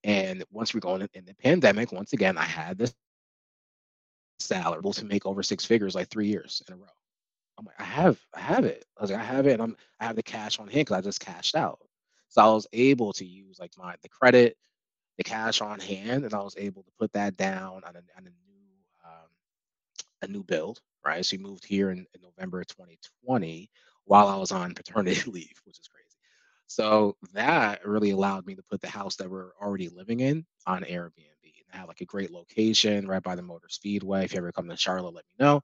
And 0.03 0.43
once 0.51 0.73
we're 0.73 0.81
going 0.81 1.01
in, 1.01 1.09
in 1.13 1.25
the 1.25 1.33
pandemic, 1.35 1.91
once 1.93 2.11
again, 2.11 2.37
I 2.37 2.43
had 2.43 2.77
this 2.77 2.93
salary 4.39 4.81
to 4.91 5.05
make 5.05 5.25
over 5.25 5.41
six 5.41 5.63
figures 5.63 5.95
like 5.95 6.09
three 6.09 6.27
years 6.27 6.61
in 6.67 6.73
a 6.73 6.77
row. 6.77 6.87
I'm 7.63 7.67
like, 7.67 7.79
I 7.79 7.83
have, 7.83 8.19
I 8.33 8.39
have 8.41 8.65
it. 8.65 8.85
I 8.97 9.01
was 9.01 9.11
like, 9.11 9.19
I 9.19 9.23
have 9.23 9.47
it, 9.47 9.53
and 9.53 9.61
I'm, 9.61 9.77
I 9.99 10.05
have 10.05 10.15
the 10.15 10.23
cash 10.23 10.59
on 10.59 10.67
hand 10.67 10.85
because 10.85 10.97
I 10.97 11.01
just 11.01 11.19
cashed 11.19 11.55
out. 11.55 11.79
So 12.29 12.41
I 12.41 12.47
was 12.47 12.67
able 12.73 13.13
to 13.13 13.25
use 13.25 13.59
like 13.59 13.71
my 13.77 13.95
the 14.01 14.09
credit, 14.09 14.57
the 15.17 15.23
cash 15.23 15.61
on 15.61 15.79
hand, 15.79 16.25
and 16.25 16.33
I 16.33 16.41
was 16.41 16.55
able 16.57 16.83
to 16.83 16.91
put 16.99 17.13
that 17.13 17.37
down 17.37 17.81
on 17.85 17.95
a, 17.95 17.99
on 18.17 18.25
a 18.25 18.29
new 18.29 19.05
um, 19.05 19.29
a 20.23 20.27
new 20.27 20.43
build. 20.43 20.81
Right. 21.05 21.25
So 21.25 21.37
we 21.37 21.43
moved 21.43 21.65
here 21.65 21.91
in, 21.91 21.99
in 21.99 22.21
November 22.21 22.63
2020 22.63 23.69
while 24.05 24.27
I 24.27 24.37
was 24.37 24.51
on 24.51 24.73
paternity 24.73 25.21
leave, 25.29 25.61
which 25.65 25.79
is 25.79 25.87
crazy. 25.87 26.03
So 26.67 27.15
that 27.33 27.85
really 27.85 28.11
allowed 28.11 28.45
me 28.45 28.55
to 28.55 28.63
put 28.63 28.81
the 28.81 28.87
house 28.87 29.17
that 29.17 29.29
we're 29.29 29.51
already 29.61 29.89
living 29.89 30.21
in 30.21 30.45
on 30.65 30.83
Airbnb. 30.83 31.11
And 31.71 31.79
have 31.79 31.87
like 31.87 32.01
a 32.01 32.05
great 32.05 32.31
location 32.31 33.07
right 33.07 33.23
by 33.23 33.35
the 33.35 33.41
Motor 33.41 33.67
Speedway. 33.69 34.23
If 34.23 34.33
you 34.33 34.37
ever 34.37 34.51
come 34.51 34.69
to 34.69 34.77
Charlotte, 34.77 35.13
let 35.13 35.25
me 35.27 35.45
know. 35.45 35.61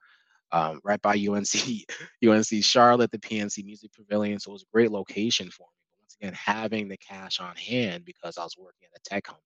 Um, 0.52 0.80
right 0.84 1.02
by 1.02 1.16
UNC, 1.16 1.86
UNC 2.26 2.48
Charlotte, 2.64 3.12
the 3.12 3.20
PNC 3.20 3.64
Music 3.64 3.92
Pavilion. 3.94 4.40
So 4.40 4.52
it 4.52 4.54
was 4.54 4.64
a 4.64 4.74
great 4.74 4.92
location 4.92 5.50
for 5.52 5.64
me. 5.64 5.80
But 5.92 6.02
once 6.02 6.18
again, 6.20 6.34
having 6.34 6.88
the 6.88 6.98
cash 6.98 7.40
on 7.40 7.56
hand 7.56 8.04
because 8.06 8.38
I 8.38 8.44
was 8.44 8.56
working 8.58 8.88
at 8.92 9.00
a 9.00 9.10
tech 9.10 9.26
company. 9.26 9.46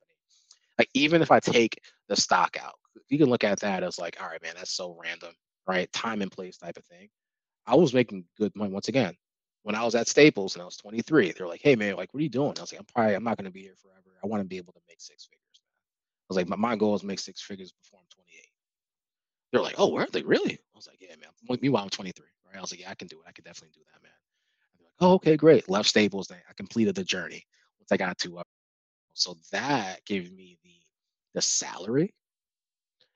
Like 0.79 0.89
even 0.93 1.21
if 1.21 1.31
I 1.31 1.39
take 1.39 1.79
the 2.07 2.15
stock 2.15 2.57
out, 2.61 2.75
you 3.09 3.17
can 3.17 3.29
look 3.29 3.43
at 3.43 3.59
that 3.59 3.83
as 3.83 3.99
like, 3.99 4.17
all 4.21 4.27
right, 4.27 4.41
man, 4.41 4.53
that's 4.55 4.73
so 4.73 4.97
random, 5.01 5.33
right? 5.67 5.91
Time 5.91 6.21
and 6.21 6.31
place 6.31 6.57
type 6.57 6.77
of 6.77 6.85
thing. 6.85 7.09
I 7.67 7.75
was 7.75 7.93
making 7.93 8.25
good 8.37 8.55
money 8.55 8.71
once 8.71 8.87
again 8.87 9.15
when 9.63 9.75
I 9.75 9.83
was 9.83 9.95
at 9.95 10.07
Staples 10.07 10.55
and 10.55 10.61
I 10.61 10.65
was 10.65 10.77
23, 10.77 11.31
they're 11.31 11.47
like, 11.47 11.61
"Hey 11.63 11.75
man, 11.75 11.95
like, 11.95 12.13
what 12.13 12.19
are 12.19 12.23
you 12.23 12.29
doing?" 12.29 12.53
I 12.57 12.61
was 12.61 12.71
like, 12.71 12.79
"I'm 12.79 12.85
probably 12.85 13.15
I'm 13.15 13.23
not 13.23 13.37
going 13.37 13.45
to 13.45 13.51
be 13.51 13.61
here 13.61 13.75
forever. 13.81 14.17
I 14.23 14.27
want 14.27 14.41
to 14.41 14.47
be 14.47 14.57
able 14.57 14.73
to 14.73 14.81
make 14.87 15.01
six 15.01 15.25
figures." 15.25 15.39
I 15.55 16.27
was 16.29 16.37
like, 16.37 16.47
"My, 16.47 16.55
my 16.55 16.75
goal 16.75 16.95
is 16.95 17.03
make 17.03 17.19
six 17.19 17.41
figures 17.41 17.71
before 17.71 17.99
I'm 17.99 18.07
28." 18.13 18.49
They're 19.51 19.61
like, 19.61 19.75
"Oh, 19.77 19.87
where 19.87 20.03
are 20.03 20.09
they 20.11 20.23
really?" 20.23 20.59
Was 20.85 20.87
like, 20.87 21.01
"Yeah, 21.01 21.15
man." 21.15 21.59
Meanwhile, 21.61 21.83
I'm 21.83 21.89
23, 21.89 22.25
right? 22.45 22.57
I 22.57 22.61
was 22.61 22.71
like, 22.71 22.81
"Yeah, 22.81 22.91
I 22.91 22.95
can 22.95 23.07
do 23.07 23.19
it. 23.19 23.25
I 23.27 23.31
can 23.31 23.43
definitely 23.43 23.71
do 23.73 23.85
that, 23.93 24.03
man." 24.03 24.11
And 24.77 24.85
like, 24.85 24.93
"Oh, 24.99 25.13
okay, 25.13 25.37
great." 25.37 25.69
Left 25.69 25.87
Staples, 25.87 26.27
then 26.27 26.39
I 26.49 26.53
completed 26.53 26.95
the 26.95 27.03
journey 27.03 27.45
once 27.79 27.91
I 27.91 27.97
got 27.97 28.17
to. 28.19 28.39
Uh, 28.39 28.43
so 29.13 29.37
that 29.51 30.03
gave 30.05 30.31
me 30.33 30.57
the 30.63 30.75
the 31.35 31.41
salary 31.41 32.13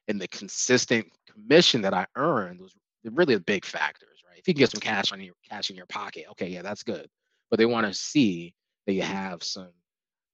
and 0.08 0.20
the 0.20 0.28
consistent 0.30 1.08
commission 1.32 1.82
that 1.82 1.94
I 1.94 2.08
earned 2.16 2.62
was 2.62 2.74
really 3.04 3.36
the 3.36 3.42
big 3.42 3.66
factors, 3.66 4.22
right? 4.28 4.40
If 4.40 4.48
you 4.48 4.54
can 4.54 4.60
get 4.60 4.72
some 4.72 4.82
cash 4.82 5.12
on 5.12 5.22
your 5.22 5.36
cash 5.48 5.70
in 5.70 5.76
your 5.76 5.86
pocket, 5.88 6.26
okay, 6.32 6.48
yeah, 6.48 6.62
that's 6.62 6.84
good. 6.84 7.08
But 7.50 7.58
they 7.58 7.66
want 7.66 7.86
to 7.88 7.94
see 7.94 8.54
that 8.86 8.94
you 8.94 9.02
have 9.02 9.44
some 9.44 9.72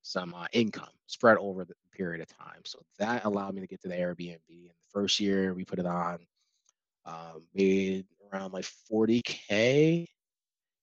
some 0.04 0.34
uh, 0.34 0.46
income 0.52 0.89
spread 1.08 1.38
over 1.38 1.63
the 1.65 1.74
period 1.91 2.22
of 2.22 2.28
time. 2.28 2.62
So 2.65 2.80
that 3.00 3.24
allowed 3.26 3.56
me 3.56 3.62
to 3.62 3.67
get 3.67 3.82
to 3.82 3.88
the 3.88 3.96
Airbnb. 3.96 4.39
In 4.50 4.67
the 4.67 4.91
first 4.91 5.19
year, 5.19 5.54
we 5.54 5.63
put 5.63 5.80
it 5.80 5.86
on, 5.86 6.19
um, 7.06 7.44
made 7.54 8.06
around 8.32 8.54
like 8.54 8.66
40k, 8.92 10.08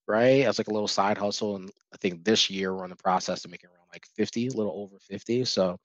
right? 0.09 0.47
As 0.47 0.59
like 0.59 0.69
a 0.69 0.73
little 0.73 0.89
side 0.89 1.19
hustle, 1.19 1.57
and 1.57 1.71
I 1.95 1.97
think 1.99 2.25
this 2.25 2.51
year 2.51 2.75
we're 2.75 2.85
in 2.85 2.91
the 2.91 2.97
process 2.97 3.45
of 3.45 3.51
making 3.51 3.71
around 3.71 3.89
like 3.93 4.07
50, 4.17 4.49
a 4.49 4.53
little 4.53 4.75
over 4.77 4.99
50. 5.01 5.45
So 5.45 5.77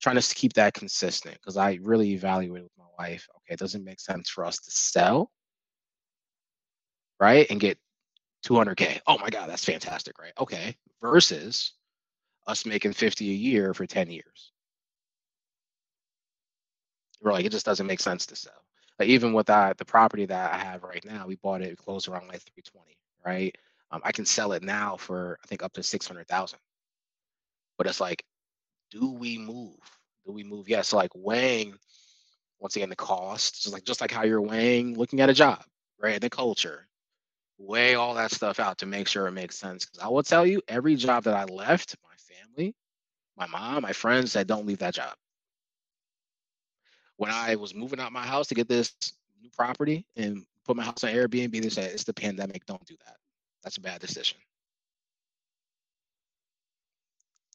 trying 0.00 0.20
to 0.20 0.34
keep 0.34 0.52
that 0.54 0.74
consistent 0.74 1.36
because 1.36 1.56
I 1.56 1.78
really 1.82 2.12
evaluated 2.12 2.64
with 2.64 2.72
my 2.78 2.84
wife. 2.98 3.26
Okay, 3.38 3.54
it 3.54 3.60
doesn't 3.60 3.84
make 3.84 4.00
sense 4.00 4.28
for 4.30 4.44
us 4.44 4.58
to 4.58 4.70
sell, 4.70 5.30
right, 7.20 7.46
and 7.50 7.60
get 7.60 7.78
200k. 8.42 9.00
Oh 9.06 9.18
my 9.18 9.30
God, 9.30 9.48
that's 9.48 9.64
fantastic, 9.64 10.18
right? 10.18 10.32
Okay, 10.38 10.76
versus 11.00 11.72
us 12.46 12.66
making 12.66 12.92
50 12.94 13.30
a 13.30 13.34
year 13.34 13.74
for 13.74 13.86
10 13.86 14.10
years. 14.10 14.52
We're 17.22 17.32
like, 17.32 17.44
it 17.46 17.52
just 17.52 17.66
doesn't 17.66 17.86
make 17.86 18.00
sense 18.00 18.26
to 18.26 18.36
sell. 18.36 18.52
Even 19.08 19.32
with 19.34 19.46
that, 19.48 19.78
the 19.78 19.84
property 19.84 20.26
that 20.26 20.52
I 20.54 20.58
have 20.58 20.82
right 20.84 21.04
now, 21.04 21.26
we 21.26 21.36
bought 21.36 21.62
it 21.62 21.78
close 21.78 22.08
around 22.08 22.28
like 22.28 22.42
320, 22.42 22.96
right? 23.24 23.56
Um, 23.92 24.02
I 24.04 24.12
can 24.12 24.26
sell 24.26 24.52
it 24.52 24.62
now 24.62 24.96
for 24.96 25.38
I 25.44 25.46
think 25.48 25.62
up 25.62 25.72
to 25.74 25.82
600,000. 25.82 26.58
But 27.78 27.86
it's 27.88 28.00
like 28.00 28.24
do 28.92 29.12
we 29.12 29.38
move? 29.38 29.76
Do 30.26 30.32
we 30.32 30.44
move? 30.44 30.68
Yeah. 30.68 30.82
So 30.82 30.96
like 30.98 31.12
weighing 31.14 31.74
once 32.60 32.76
again 32.76 32.90
the 32.90 32.96
cost, 32.96 33.62
just 33.62 33.74
like 33.74 33.84
just 33.84 34.00
like 34.02 34.12
how 34.12 34.24
you're 34.24 34.42
weighing 34.42 34.96
looking 34.98 35.20
at 35.20 35.30
a 35.30 35.34
job, 35.34 35.64
right? 36.00 36.20
The 36.20 36.30
culture. 36.30 36.86
Weigh 37.58 37.94
all 37.96 38.14
that 38.14 38.32
stuff 38.32 38.60
out 38.60 38.78
to 38.78 38.86
make 38.86 39.08
sure 39.08 39.26
it 39.28 39.32
makes 39.32 39.56
sense. 39.58 39.86
Because 39.86 40.04
I 40.04 40.08
will 40.08 40.24
tell 40.24 40.46
you, 40.46 40.62
every 40.68 40.96
job 40.96 41.24
that 41.24 41.34
I 41.34 41.44
left, 41.44 41.96
my 42.04 42.16
family, 42.18 42.74
my 43.36 43.46
mom, 43.46 43.82
my 43.82 43.92
friends 43.92 44.32
said, 44.32 44.46
don't 44.48 44.66
leave 44.66 44.78
that 44.78 44.94
job. 44.94 45.14
When 47.22 47.30
I 47.30 47.54
was 47.54 47.72
moving 47.72 48.00
out 48.00 48.10
my 48.10 48.26
house 48.26 48.48
to 48.48 48.54
get 48.56 48.66
this 48.66 48.96
new 49.40 49.48
property 49.56 50.04
and 50.16 50.44
put 50.64 50.74
my 50.74 50.82
house 50.82 51.04
on 51.04 51.10
Airbnb. 51.12 51.52
They 51.62 51.68
said 51.68 51.92
it's 51.92 52.02
the 52.02 52.12
pandemic. 52.12 52.66
Don't 52.66 52.84
do 52.84 52.96
that. 53.06 53.14
That's 53.62 53.76
a 53.76 53.80
bad 53.80 54.00
decision. 54.00 54.38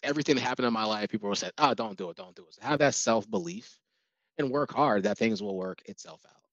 Everything 0.04 0.36
that 0.36 0.42
happened 0.42 0.68
in 0.68 0.74
my 0.74 0.86
life, 0.86 1.10
people 1.10 1.36
said, 1.36 1.52
"Oh, 1.58 1.74
don't 1.74 1.98
do 1.98 2.10
it. 2.10 2.16
Don't 2.16 2.34
do 2.34 2.44
it." 2.44 2.54
So 2.54 2.62
have 2.62 2.80
that 2.80 2.96
self 2.96 3.30
belief 3.30 3.78
and 4.38 4.50
work 4.50 4.72
hard. 4.72 5.04
That 5.04 5.18
things 5.18 5.44
will 5.44 5.58
work 5.58 5.82
itself 5.84 6.26
out. 6.26 6.44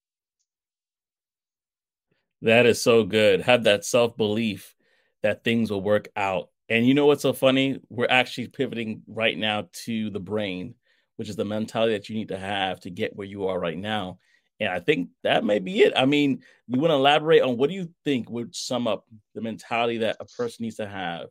That 2.43 2.67
is 2.67 2.83
so 2.83 3.05
good. 3.05 3.43
Have 3.43 3.63
that 3.63 3.85
self 3.85 4.17
belief 4.17 4.75
that 5.23 5.45
things 5.45 5.71
will 5.71 5.83
work 5.83 6.09
out. 6.17 6.51
And 6.69 6.85
you 6.85 6.95
know 6.95 7.07
what's 7.07 7.23
so 7.23 7.33
funny? 7.33 7.79
We're 7.89 8.09
actually 8.11 8.49
pivoting 8.49 9.03
right 9.07 9.39
now 9.39 9.69
to 9.85 10.11
the 10.11 10.19
brain, 10.19 10.75
which 11.17 11.29
is 11.29 11.37
the 11.37 11.45
mentality 11.45 11.93
that 11.93 12.09
you 12.09 12.17
need 12.17 12.29
to 12.29 12.39
have 12.39 12.81
to 12.81 12.91
get 12.91 13.17
where 13.17 13.27
you 13.27 13.47
are 13.47 13.59
right 13.59 13.79
now. 13.79 14.19
And 14.61 14.69
I 14.69 14.81
think 14.81 15.11
that 15.23 15.45
may 15.45 15.59
be 15.59 15.83
it. 15.83 15.93
I 15.97 16.07
mean, 16.07 16.43
you 16.69 16.81
want 16.81 16.91
to 16.91 16.97
elaborate 16.97 17.43
on 17.43 17.57
what 17.57 17.71
do 17.71 17.75
you 17.75 17.89
think 18.05 18.31
would 18.31 18.55
sum 18.55 18.87
up 18.87 19.05
the 19.35 19.41
mentality 19.41 19.99
that 19.99 20.17
a 20.21 20.25
person 20.25 20.65
needs 20.65 20.77
to 20.77 20.87
have 20.87 21.29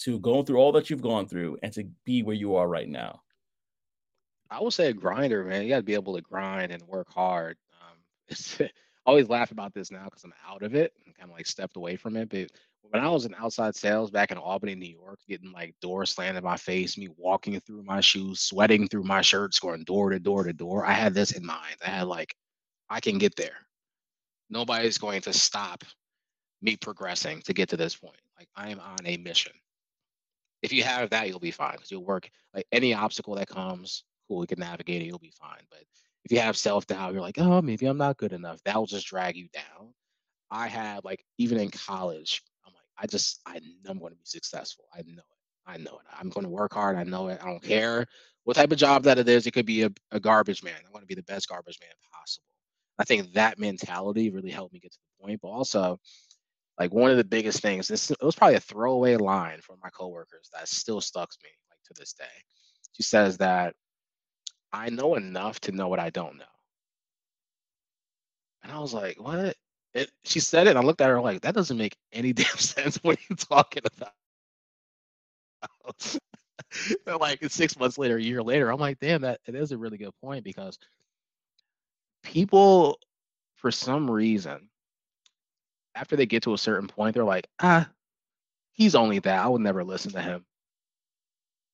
to 0.00 0.18
go 0.20 0.42
through 0.42 0.58
all 0.58 0.72
that 0.72 0.88
you've 0.88 1.02
gone 1.02 1.28
through 1.28 1.58
and 1.62 1.72
to 1.72 1.88
be 2.04 2.22
where 2.22 2.36
you 2.36 2.56
are 2.56 2.68
right 2.68 2.88
now? 2.88 3.20
I 4.50 4.60
would 4.60 4.72
say 4.72 4.88
a 4.88 4.92
grinder, 4.92 5.44
man. 5.44 5.62
You 5.62 5.70
got 5.70 5.78
to 5.78 5.82
be 5.82 5.94
able 5.94 6.14
to 6.14 6.20
grind 6.20 6.72
and 6.72 6.82
work 6.82 7.12
hard. 7.12 7.56
Um, 7.80 8.36
I 8.60 8.70
always 9.06 9.28
laugh 9.28 9.50
about 9.50 9.72
this 9.74 9.90
now 9.90 10.04
because 10.04 10.24
I'm 10.24 10.34
out 10.46 10.62
of 10.62 10.74
it 10.74 10.92
and 11.06 11.16
kind 11.16 11.30
of 11.30 11.36
like 11.36 11.46
stepped 11.46 11.76
away 11.76 11.96
from 11.96 12.16
it. 12.16 12.28
But 12.28 12.50
when 12.90 13.02
I 13.02 13.08
was 13.08 13.24
in 13.24 13.34
outside 13.36 13.74
sales 13.74 14.10
back 14.10 14.30
in 14.30 14.38
Albany, 14.38 14.74
New 14.74 14.86
York, 14.90 15.18
getting 15.28 15.52
like 15.52 15.74
doors 15.80 16.10
slammed 16.10 16.36
in 16.36 16.44
my 16.44 16.56
face, 16.56 16.98
me 16.98 17.08
walking 17.16 17.58
through 17.60 17.82
my 17.84 18.00
shoes, 18.00 18.40
sweating 18.40 18.88
through 18.88 19.04
my 19.04 19.22
shirts, 19.22 19.58
going 19.58 19.84
door 19.84 20.10
to 20.10 20.18
door 20.18 20.44
to 20.44 20.52
door, 20.52 20.84
I 20.84 20.92
had 20.92 21.14
this 21.14 21.32
in 21.32 21.44
mind. 21.44 21.76
I 21.84 21.90
had 21.90 22.06
like, 22.06 22.34
I 22.90 23.00
can 23.00 23.18
get 23.18 23.36
there. 23.36 23.56
Nobody's 24.50 24.98
going 24.98 25.22
to 25.22 25.32
stop 25.32 25.84
me 26.60 26.76
progressing 26.76 27.40
to 27.42 27.54
get 27.54 27.68
to 27.70 27.76
this 27.76 27.96
point. 27.96 28.20
Like 28.38 28.48
I 28.56 28.70
am 28.70 28.80
on 28.80 28.98
a 29.04 29.16
mission. 29.16 29.52
If 30.62 30.72
you 30.72 30.82
have 30.84 31.10
that, 31.10 31.28
you'll 31.28 31.40
be 31.40 31.50
fine 31.50 31.72
because 31.72 31.90
you'll 31.90 32.04
work 32.04 32.28
like 32.54 32.66
any 32.72 32.94
obstacle 32.94 33.34
that 33.36 33.48
comes, 33.48 34.04
cool, 34.28 34.42
you 34.42 34.46
can 34.46 34.60
navigate 34.60 35.02
it, 35.02 35.06
you'll 35.06 35.18
be 35.18 35.32
fine. 35.40 35.62
But 35.70 35.80
if 36.24 36.30
you 36.30 36.38
have 36.38 36.56
self 36.56 36.86
doubt, 36.86 37.12
you're 37.12 37.22
like, 37.22 37.38
oh, 37.38 37.62
maybe 37.62 37.86
I'm 37.86 37.98
not 37.98 38.18
good 38.18 38.32
enough. 38.32 38.62
That 38.64 38.76
will 38.76 38.86
just 38.86 39.06
drag 39.06 39.36
you 39.36 39.48
down. 39.52 39.92
I 40.50 40.68
had 40.68 41.04
like 41.04 41.24
even 41.38 41.58
in 41.58 41.70
college, 41.70 42.42
I 42.98 43.06
just 43.06 43.40
I 43.46 43.58
know 43.58 43.90
I'm 43.90 43.98
going 43.98 44.12
to 44.12 44.18
be 44.18 44.24
successful. 44.24 44.84
I 44.94 45.02
know 45.06 45.22
it. 45.22 45.42
I 45.66 45.76
know 45.78 45.92
it. 45.92 46.06
I'm 46.18 46.28
going 46.28 46.44
to 46.44 46.50
work 46.50 46.74
hard. 46.74 46.96
I 46.96 47.04
know 47.04 47.28
it. 47.28 47.40
I 47.42 47.46
don't 47.46 47.62
care 47.62 48.06
what 48.44 48.56
type 48.56 48.72
of 48.72 48.78
job 48.78 49.04
that 49.04 49.18
it 49.18 49.28
is. 49.28 49.46
It 49.46 49.52
could 49.52 49.66
be 49.66 49.82
a, 49.82 49.90
a 50.10 50.20
garbage 50.20 50.62
man. 50.62 50.74
I 50.86 50.90
want 50.90 51.02
to 51.02 51.06
be 51.06 51.14
the 51.14 51.22
best 51.22 51.48
garbage 51.48 51.78
man 51.80 51.90
possible. 52.12 52.46
I 52.98 53.04
think 53.04 53.32
that 53.34 53.58
mentality 53.58 54.30
really 54.30 54.50
helped 54.50 54.72
me 54.72 54.80
get 54.80 54.92
to 54.92 54.98
the 54.98 55.24
point. 55.24 55.40
But 55.40 55.48
also, 55.48 55.98
like 56.78 56.92
one 56.92 57.10
of 57.10 57.16
the 57.16 57.24
biggest 57.24 57.60
things, 57.60 57.88
this 57.88 58.10
it 58.10 58.22
was 58.22 58.34
probably 58.34 58.56
a 58.56 58.60
throwaway 58.60 59.16
line 59.16 59.60
from 59.60 59.76
my 59.82 59.90
coworkers 59.90 60.50
that 60.52 60.68
still 60.68 61.00
stuck 61.00 61.30
me 61.42 61.50
like 61.70 61.78
to 61.84 61.94
this 62.00 62.12
day. 62.12 62.24
She 62.92 63.02
says 63.02 63.38
that 63.38 63.74
I 64.72 64.90
know 64.90 65.14
enough 65.14 65.60
to 65.60 65.72
know 65.72 65.88
what 65.88 66.00
I 66.00 66.10
don't 66.10 66.38
know. 66.38 66.44
And 68.62 68.72
I 68.72 68.78
was 68.78 68.94
like, 68.94 69.20
what? 69.20 69.56
It, 69.94 70.10
she 70.24 70.40
said 70.40 70.66
it, 70.66 70.70
and 70.70 70.78
I 70.78 70.82
looked 70.82 71.00
at 71.00 71.08
her 71.08 71.20
like, 71.20 71.42
that 71.42 71.54
doesn't 71.54 71.76
make 71.76 71.96
any 72.12 72.32
damn 72.34 72.56
sense. 72.56 72.96
What 73.02 73.18
are 73.18 73.22
you 73.28 73.36
talking 73.36 73.82
about? 73.96 74.12
like 77.20 77.44
six 77.48 77.78
months 77.78 77.98
later, 77.98 78.16
a 78.16 78.22
year 78.22 78.42
later, 78.42 78.70
I'm 78.70 78.80
like, 78.80 78.98
damn, 78.98 79.22
that 79.22 79.40
it 79.46 79.54
is 79.54 79.72
a 79.72 79.78
really 79.78 79.98
good 79.98 80.14
point 80.22 80.44
because 80.44 80.78
people, 82.22 82.98
for 83.56 83.70
some 83.70 84.10
reason, 84.10 84.68
after 85.94 86.16
they 86.16 86.26
get 86.26 86.42
to 86.44 86.54
a 86.54 86.58
certain 86.58 86.88
point, 86.88 87.14
they're 87.14 87.24
like, 87.24 87.48
ah, 87.60 87.88
he's 88.72 88.94
only 88.94 89.18
that. 89.20 89.44
I 89.44 89.48
would 89.48 89.60
never 89.60 89.84
listen 89.84 90.12
to 90.12 90.22
him. 90.22 90.44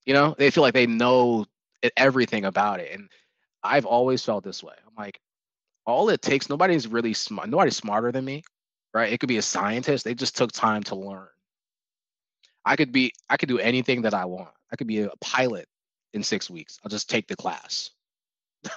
You 0.04 0.14
know, 0.14 0.34
they 0.36 0.50
feel 0.50 0.62
like 0.62 0.74
they 0.74 0.86
know 0.86 1.46
everything 1.96 2.44
about 2.44 2.80
it. 2.80 2.92
And 2.92 3.08
I've 3.62 3.86
always 3.86 4.24
felt 4.24 4.42
this 4.44 4.62
way. 4.62 4.74
I'm 4.86 4.94
like, 4.96 5.20
all 5.88 6.10
it 6.10 6.20
takes, 6.20 6.50
nobody's 6.50 6.86
really 6.86 7.14
smart, 7.14 7.48
nobody's 7.48 7.76
smarter 7.76 8.12
than 8.12 8.24
me, 8.24 8.44
right? 8.92 9.10
It 9.10 9.20
could 9.20 9.28
be 9.28 9.38
a 9.38 9.42
scientist. 9.42 10.04
They 10.04 10.14
just 10.14 10.36
took 10.36 10.52
time 10.52 10.82
to 10.84 10.94
learn. 10.94 11.28
I 12.66 12.76
could 12.76 12.92
be, 12.92 13.12
I 13.30 13.38
could 13.38 13.48
do 13.48 13.58
anything 13.58 14.02
that 14.02 14.12
I 14.12 14.26
want. 14.26 14.50
I 14.70 14.76
could 14.76 14.86
be 14.86 15.00
a 15.00 15.10
pilot 15.22 15.66
in 16.12 16.22
six 16.22 16.50
weeks. 16.50 16.78
I'll 16.84 16.90
just 16.90 17.08
take 17.08 17.26
the 17.26 17.36
class. 17.36 17.90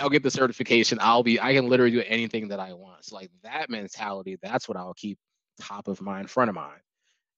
I'll 0.00 0.10
get 0.10 0.22
the 0.22 0.30
certification. 0.30 0.98
I'll 1.00 1.24
be, 1.24 1.40
I 1.40 1.54
can 1.54 1.68
literally 1.68 1.90
do 1.90 2.04
anything 2.06 2.46
that 2.48 2.60
I 2.60 2.72
want. 2.72 3.04
So 3.04 3.16
like 3.16 3.30
that 3.42 3.68
mentality, 3.68 4.38
that's 4.40 4.68
what 4.68 4.76
I'll 4.76 4.94
keep 4.94 5.18
top 5.60 5.88
of 5.88 6.00
mind, 6.00 6.30
front 6.30 6.50
of 6.50 6.54
mind. 6.54 6.80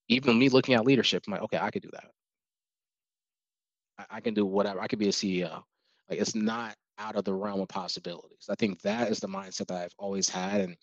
Even 0.09 0.37
me 0.37 0.49
looking 0.49 0.75
at 0.75 0.85
leadership, 0.85 1.23
I'm 1.25 1.33
like, 1.33 1.41
okay, 1.41 1.57
I 1.57 1.71
could 1.71 1.81
do 1.81 1.89
that. 1.93 2.11
I, 3.97 4.17
I 4.17 4.19
can 4.21 4.35
do 4.35 4.45
whatever. 4.45 4.79
I 4.79 4.85
could 4.85 4.99
be 4.99 5.07
a 5.07 5.11
CEO. 5.11 5.63
Like 6.09 6.19
it's 6.19 6.35
not 6.35 6.75
out 6.97 7.15
of 7.15 7.25
the 7.25 7.33
realm 7.33 7.61
of 7.61 7.67
possibilities. 7.67 8.47
I 8.49 8.55
think 8.55 8.81
that 8.81 9.11
is 9.11 9.19
the 9.19 9.27
mindset 9.27 9.67
that 9.67 9.83
I've 9.83 9.95
always 9.97 10.29
had 10.29 10.61
and 10.61 10.75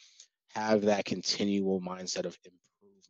have 0.48 0.82
that 0.82 1.04
continual 1.04 1.80
mindset 1.80 2.26
of 2.26 2.36
improvement. 2.44 3.06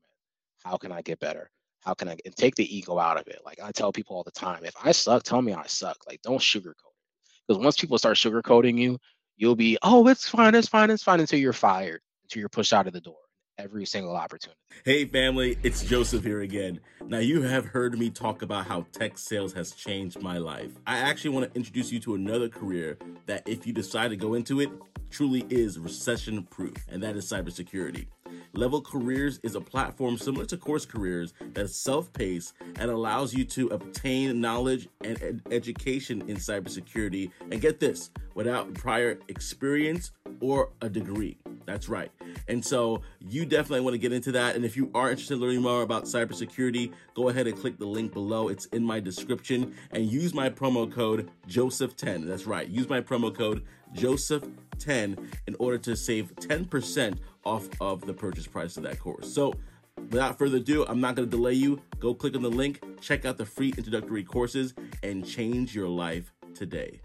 How 0.65 0.77
can 0.77 0.93
I 0.93 1.03
get 1.03 1.19
better? 1.19 1.51
How 1.81 1.95
can 1.95 2.09
I 2.09 2.17
and 2.25 2.37
take 2.37 2.55
the 2.55 2.77
ego 2.77 2.99
out 2.99 3.19
of 3.19 3.27
it? 3.27 3.41
Like 3.45 3.61
I 3.63 3.73
tell 3.73 3.93
people 3.93 4.17
all 4.17 4.23
the 4.23 4.31
time, 4.31 4.65
if 4.65 4.75
I 4.83 4.93
suck, 4.93 5.25
tell 5.25 5.43
me 5.43 5.53
I 5.53 5.67
suck. 5.67 5.97
Like 6.07 6.23
don't 6.23 6.41
sugarcoat 6.41 6.69
it. 6.69 7.39
Because 7.49 7.63
once 7.63 7.77
people 7.77 7.99
start 7.99 8.17
sugarcoating 8.17 8.79
you, 8.79 8.99
you'll 9.37 9.57
be, 9.57 9.77
oh, 9.83 10.07
it's 10.07 10.29
fine, 10.29 10.55
it's 10.55 10.69
fine, 10.69 10.91
it's 10.91 11.03
fine 11.03 11.19
until 11.19 11.41
you're 11.41 11.53
fired, 11.53 12.01
until 12.23 12.41
you're 12.41 12.49
pushed 12.49 12.73
out 12.73 12.87
of 12.87 12.93
the 12.93 13.01
door 13.01 13.17
every 13.59 13.85
single 13.85 14.17
opportunity. 14.17 14.59
Hey, 14.85 15.05
family, 15.05 15.59
it's 15.63 15.85
Joseph 15.85 16.25
here 16.25 16.41
again. 16.41 16.81
Now, 17.07 17.19
you 17.19 17.43
have 17.43 17.67
heard 17.67 17.99
me 17.99 18.11
talk 18.11 18.43
about 18.43 18.67
how 18.67 18.87
tech 18.93 19.19
sales 19.19 19.53
has 19.53 19.73
changed 19.73 20.21
my 20.23 20.39
life. 20.39 20.73
I 20.87 20.99
actually 20.99 21.31
want 21.31 21.53
to 21.53 21.57
introduce 21.57 21.93
you 21.93 22.01
to 22.01 22.15
another 22.15 22.49
career 22.49 22.99
that, 23.27 23.49
if 23.49 23.67
you 23.67 23.73
decide 23.73 24.09
to 24.09 24.17
go 24.17 24.35
into 24.35 24.61
it, 24.61 24.71
truly 25.11 25.45
is 25.51 25.79
recession 25.79 26.43
proof, 26.45 26.77
and 26.89 27.03
that 27.03 27.17
is 27.17 27.31
cybersecurity. 27.31 28.07
Leveld 28.55 28.85
Careers 28.85 29.41
is 29.43 29.55
a 29.55 29.61
platform 29.61 30.17
similar 30.19 30.45
to 30.47 30.57
CourseCareers 30.57 31.33
that's 31.55 31.77
self 31.77 32.13
paced 32.13 32.55
and 32.77 32.91
allows 32.91 33.35
you 33.35 33.45
to 33.47 33.69
obtain 33.69 34.41
knowledge 34.41 34.89
and 35.05 35.23
ed- 35.23 35.43
education 35.51 36.23
in 36.29 36.37
cybersecurity. 36.37 37.31
And 37.51 37.61
get 37.61 37.81
this 37.81 38.11
without 38.35 38.73
prior 38.75 39.19
experience 39.29 40.13
or 40.41 40.71
a 40.81 40.89
degree. 40.89 41.39
That's 41.67 41.89
right. 41.89 42.11
And 42.49 42.65
so 42.65 43.03
you 43.21 43.47
definitely 43.47 43.81
want 43.81 43.95
to 43.95 43.99
get 43.99 44.13
into 44.13 44.33
that. 44.33 44.57
And 44.57 44.65
if 44.65 44.77
you 44.77 44.91
are 44.95 45.11
interested 45.11 45.35
in 45.35 45.41
learning 45.41 45.63
more 45.63 45.83
about 45.83 46.05
cybersecurity, 46.05 46.93
go 47.15 47.29
ahead 47.29 47.47
and 47.47 47.59
click 47.59 47.79
the 47.79 47.87
link 47.87 48.13
below. 48.13 48.49
It's 48.49 48.67
in 48.67 48.85
my 48.85 49.01
description 49.01 49.75
and 49.93 50.11
use 50.11 50.35
my 50.35 50.51
promo 50.51 50.91
code 50.91 51.31
Joseph10. 51.49 52.27
That's 52.27 52.47
right. 52.47 52.69
Use 52.69 52.89
my 52.89 53.01
promo 53.01 53.35
code 53.35 53.65
Joseph10 53.95 55.25
in 55.47 55.57
order 55.59 55.79
to 55.79 55.97
save 55.97 56.35
10% 56.37 57.19
off 57.45 57.69
of 57.81 58.05
the 58.07 58.15
purchase 58.15 58.47
price 58.47 58.77
of 58.77 58.83
that 58.85 58.99
course. 58.99 59.33
So 59.33 59.55
without 60.11 60.39
further 60.39 60.59
ado, 60.59 60.85
I'm 60.87 61.01
not 61.01 61.15
going 61.15 61.29
to 61.29 61.37
delay 61.37 61.55
you. 61.55 61.81
Go 61.99 62.15
click 62.15 62.37
on 62.37 62.43
the 62.43 62.51
link, 62.51 62.83
check 63.01 63.25
out 63.25 63.39
the 63.39 63.47
free 63.47 63.73
introductory 63.77 64.25
courses, 64.25 64.75
and 65.03 65.27
change 65.27 65.75
your 65.75 65.89
life 65.89 66.33
today. 66.55 67.01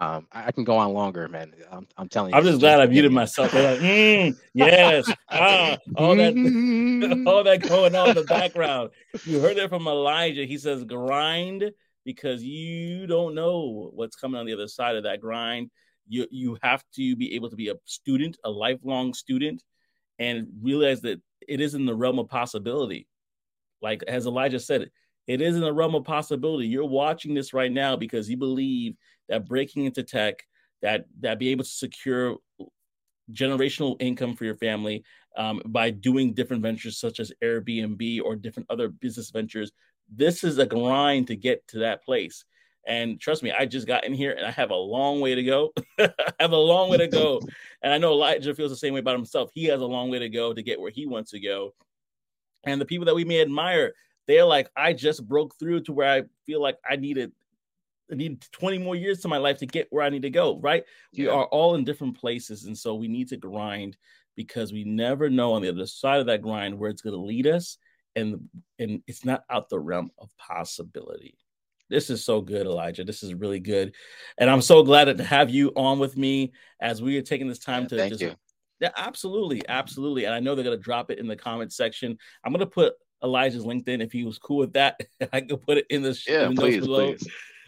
Um, 0.00 0.26
I, 0.32 0.48
I, 0.48 0.52
can 0.52 0.64
go 0.64 0.76
on 0.76 0.92
longer, 0.92 1.28
man. 1.28 1.54
I'm, 1.70 1.86
I'm 1.96 2.08
telling 2.08 2.32
you. 2.32 2.36
I'm 2.36 2.44
just 2.44 2.58
glad 2.58 2.80
I 2.80 2.86
muted 2.86 3.12
myself. 3.12 3.54
Like, 3.54 3.78
mm, 3.78 4.36
yes, 4.52 5.10
ah, 5.30 5.78
all 5.96 6.16
that, 6.16 6.34
all 7.26 7.44
that 7.44 7.62
going 7.62 7.94
on 7.94 8.10
in 8.10 8.14
the 8.16 8.24
background. 8.24 8.90
You 9.24 9.38
heard 9.38 9.56
it 9.56 9.68
from 9.68 9.86
Elijah. 9.86 10.44
He 10.44 10.58
says, 10.58 10.82
"Grind," 10.82 11.70
because 12.04 12.42
you 12.42 13.06
don't 13.06 13.36
know 13.36 13.92
what's 13.94 14.16
coming 14.16 14.38
on 14.38 14.46
the 14.46 14.52
other 14.52 14.68
side 14.68 14.96
of 14.96 15.04
that 15.04 15.20
grind. 15.20 15.70
You 16.08 16.26
you 16.30 16.58
have 16.62 16.84
to 16.96 17.16
be 17.16 17.34
able 17.34 17.50
to 17.50 17.56
be 17.56 17.68
a 17.68 17.74
student, 17.84 18.36
a 18.44 18.50
lifelong 18.50 19.14
student, 19.14 19.62
and 20.18 20.48
realize 20.62 21.00
that 21.02 21.20
it 21.46 21.60
is 21.60 21.74
in 21.74 21.86
the 21.86 21.94
realm 21.94 22.18
of 22.18 22.28
possibility. 22.28 23.06
Like 23.80 24.02
as 24.08 24.26
Elijah 24.26 24.60
said, 24.60 24.90
it 25.26 25.40
is 25.40 25.56
in 25.56 25.62
the 25.62 25.72
realm 25.72 25.94
of 25.94 26.04
possibility. 26.04 26.66
You're 26.66 26.84
watching 26.84 27.34
this 27.34 27.54
right 27.54 27.72
now 27.72 27.96
because 27.96 28.28
you 28.28 28.36
believe 28.36 28.96
that 29.28 29.46
breaking 29.46 29.84
into 29.84 30.02
tech, 30.02 30.42
that 30.82 31.06
that 31.20 31.38
be 31.38 31.48
able 31.48 31.64
to 31.64 31.70
secure 31.70 32.36
generational 33.32 33.96
income 34.00 34.36
for 34.36 34.44
your 34.44 34.56
family 34.56 35.02
um, 35.36 35.62
by 35.66 35.90
doing 35.90 36.34
different 36.34 36.62
ventures 36.62 36.98
such 36.98 37.20
as 37.20 37.32
Airbnb 37.42 38.20
or 38.22 38.36
different 38.36 38.70
other 38.70 38.88
business 38.88 39.30
ventures. 39.30 39.72
This 40.14 40.44
is 40.44 40.58
a 40.58 40.66
grind 40.66 41.28
to 41.28 41.36
get 41.36 41.66
to 41.68 41.78
that 41.80 42.04
place. 42.04 42.44
And 42.86 43.20
trust 43.20 43.42
me, 43.42 43.50
I 43.50 43.66
just 43.66 43.86
got 43.86 44.04
in 44.04 44.12
here 44.12 44.32
and 44.32 44.46
I 44.46 44.50
have 44.50 44.70
a 44.70 44.76
long 44.76 45.20
way 45.20 45.34
to 45.34 45.42
go. 45.42 45.72
I 45.98 46.12
have 46.40 46.52
a 46.52 46.56
long 46.56 46.90
way 46.90 46.98
to 46.98 47.08
go. 47.08 47.40
And 47.82 47.92
I 47.92 47.98
know 47.98 48.12
Elijah 48.12 48.54
feels 48.54 48.70
the 48.70 48.76
same 48.76 48.94
way 48.94 49.00
about 49.00 49.16
himself. 49.16 49.50
He 49.54 49.64
has 49.66 49.80
a 49.80 49.86
long 49.86 50.10
way 50.10 50.18
to 50.18 50.28
go 50.28 50.52
to 50.52 50.62
get 50.62 50.80
where 50.80 50.90
he 50.90 51.06
wants 51.06 51.30
to 51.30 51.40
go. 51.40 51.74
And 52.66 52.80
the 52.80 52.86
people 52.86 53.06
that 53.06 53.14
we 53.14 53.24
may 53.24 53.40
admire, 53.40 53.94
they're 54.26 54.44
like, 54.44 54.70
I 54.76 54.92
just 54.92 55.26
broke 55.26 55.58
through 55.58 55.82
to 55.82 55.92
where 55.92 56.10
I 56.10 56.22
feel 56.46 56.60
like 56.62 56.78
I 56.88 56.96
needed 56.96 57.32
I 58.10 58.16
need 58.16 58.42
20 58.52 58.78
more 58.78 58.96
years 58.96 59.20
to 59.20 59.28
my 59.28 59.38
life 59.38 59.58
to 59.58 59.66
get 59.66 59.88
where 59.90 60.04
I 60.04 60.10
need 60.10 60.22
to 60.22 60.30
go, 60.30 60.58
right? 60.58 60.84
Yeah. 61.12 61.24
We 61.24 61.30
are 61.30 61.46
all 61.46 61.74
in 61.74 61.84
different 61.84 62.18
places. 62.18 62.64
And 62.64 62.76
so 62.76 62.94
we 62.94 63.08
need 63.08 63.28
to 63.28 63.36
grind 63.36 63.96
because 64.36 64.72
we 64.72 64.84
never 64.84 65.30
know 65.30 65.52
on 65.54 65.62
the 65.62 65.68
other 65.68 65.86
side 65.86 66.20
of 66.20 66.26
that 66.26 66.42
grind 66.42 66.78
where 66.78 66.90
it's 66.90 67.02
going 67.02 67.14
to 67.14 67.20
lead 67.20 67.46
us. 67.46 67.78
And, 68.16 68.48
and 68.78 69.02
it's 69.06 69.24
not 69.24 69.44
out 69.50 69.68
the 69.68 69.80
realm 69.80 70.10
of 70.18 70.30
possibility. 70.36 71.38
This 71.90 72.10
is 72.10 72.24
so 72.24 72.40
good, 72.40 72.66
Elijah. 72.66 73.04
This 73.04 73.22
is 73.22 73.34
really 73.34 73.60
good. 73.60 73.94
And 74.38 74.48
I'm 74.50 74.62
so 74.62 74.82
glad 74.82 75.04
to 75.16 75.24
have 75.24 75.50
you 75.50 75.72
on 75.76 75.98
with 75.98 76.16
me 76.16 76.52
as 76.80 77.02
we 77.02 77.16
are 77.18 77.22
taking 77.22 77.48
this 77.48 77.58
time 77.58 77.82
yeah, 77.82 77.88
to 77.88 78.08
just. 78.08 78.22
You. 78.22 78.34
Yeah, 78.80 78.90
absolutely. 78.96 79.62
Absolutely. 79.68 80.24
And 80.24 80.34
I 80.34 80.40
know 80.40 80.54
they're 80.54 80.64
going 80.64 80.76
to 80.76 80.82
drop 80.82 81.10
it 81.10 81.18
in 81.18 81.26
the 81.26 81.36
comment 81.36 81.72
section. 81.72 82.18
I'm 82.44 82.52
going 82.52 82.60
to 82.60 82.66
put 82.66 82.94
Elijah's 83.22 83.64
LinkedIn 83.64 84.02
if 84.02 84.12
he 84.12 84.24
was 84.24 84.38
cool 84.38 84.58
with 84.58 84.72
that. 84.74 85.00
I 85.32 85.40
could 85.42 85.62
put 85.62 85.78
it 85.78 85.86
in 85.90 86.02
the 86.02 86.18
yeah, 86.26 86.46
in 86.46 86.54
please, 86.54 86.84
please. 86.84 87.26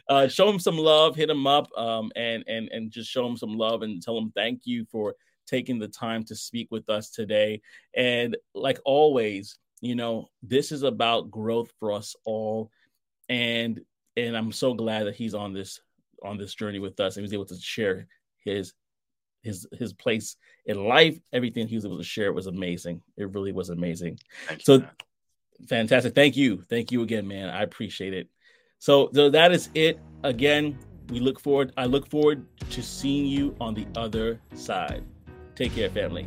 Uh, 0.09 0.29
show 0.29 0.49
him 0.49 0.59
some 0.61 0.79
love, 0.79 1.17
hit 1.17 1.29
him 1.29 1.47
up, 1.47 1.69
um, 1.77 2.13
and 2.15 2.45
and 2.47 2.69
and 2.71 2.93
just 2.93 3.11
show 3.11 3.27
him 3.27 3.37
some 3.37 3.57
love 3.57 3.83
and 3.83 4.01
tell 4.03 4.17
him 4.17 4.31
thank 4.37 4.61
you 4.65 4.85
for 4.91 5.15
taking 5.47 5.79
the 5.79 5.89
time 5.89 6.25
to 6.25 6.37
speak 6.37 6.69
with 6.71 6.89
us 6.89 7.11
today. 7.11 7.61
And 7.97 8.37
like 8.55 8.79
always, 8.85 9.59
you 9.81 9.95
know, 9.95 10.29
this 10.43 10.73
is 10.73 10.83
about 10.83 11.31
growth 11.31 11.73
for 11.79 11.93
us 11.93 12.15
all. 12.25 12.71
And 13.29 13.81
and 14.17 14.37
I'm 14.37 14.53
so 14.53 14.75
glad 14.75 15.07
that 15.07 15.17
he's 15.17 15.35
on 15.35 15.53
this 15.53 15.81
on 16.23 16.39
this 16.39 16.55
journey 16.55 16.79
with 16.79 16.99
us 17.01 17.17
and 17.17 17.23
he 17.23 17.25
was 17.25 17.33
able 17.33 17.47
to 17.47 17.61
share 17.61 18.09
his 18.45 18.73
his 19.43 19.67
his 19.73 19.93
place 19.93 20.37
in 20.65 20.85
life. 20.85 21.19
Everything 21.33 21.69
he 21.69 21.77
was 21.77 21.85
able 21.85 21.99
to 21.99 22.05
share 22.05 22.33
was 22.33 22.47
amazing. 22.47 23.03
It 23.17 23.31
really 23.35 23.53
was 23.53 23.71
amazing. 23.71 24.19
Thank 24.49 24.63
so 24.63 24.75
you, 24.75 24.87
fantastic. 25.69 26.15
Thank 26.15 26.37
you. 26.37 26.65
Thank 26.69 26.91
you 26.91 27.03
again, 27.03 27.27
man. 27.27 27.49
I 27.49 27.63
appreciate 27.63 28.15
it. 28.15 28.29
So, 28.79 29.11
so 29.15 29.31
that 29.31 29.53
is 29.53 29.71
it. 29.75 29.99
Again, 30.23 30.79
we 31.09 31.21
look 31.21 31.41
forward. 31.41 31.73
I 31.77 31.87
look 31.87 32.09
forward 32.09 32.45
to 32.71 32.83
seeing 32.83 33.27
you 33.27 33.55
on 33.61 33.75
the 33.75 33.87
other 33.97 34.41
side. 34.55 35.05
Take 35.55 35.75
care, 35.75 35.89
family. 35.89 36.27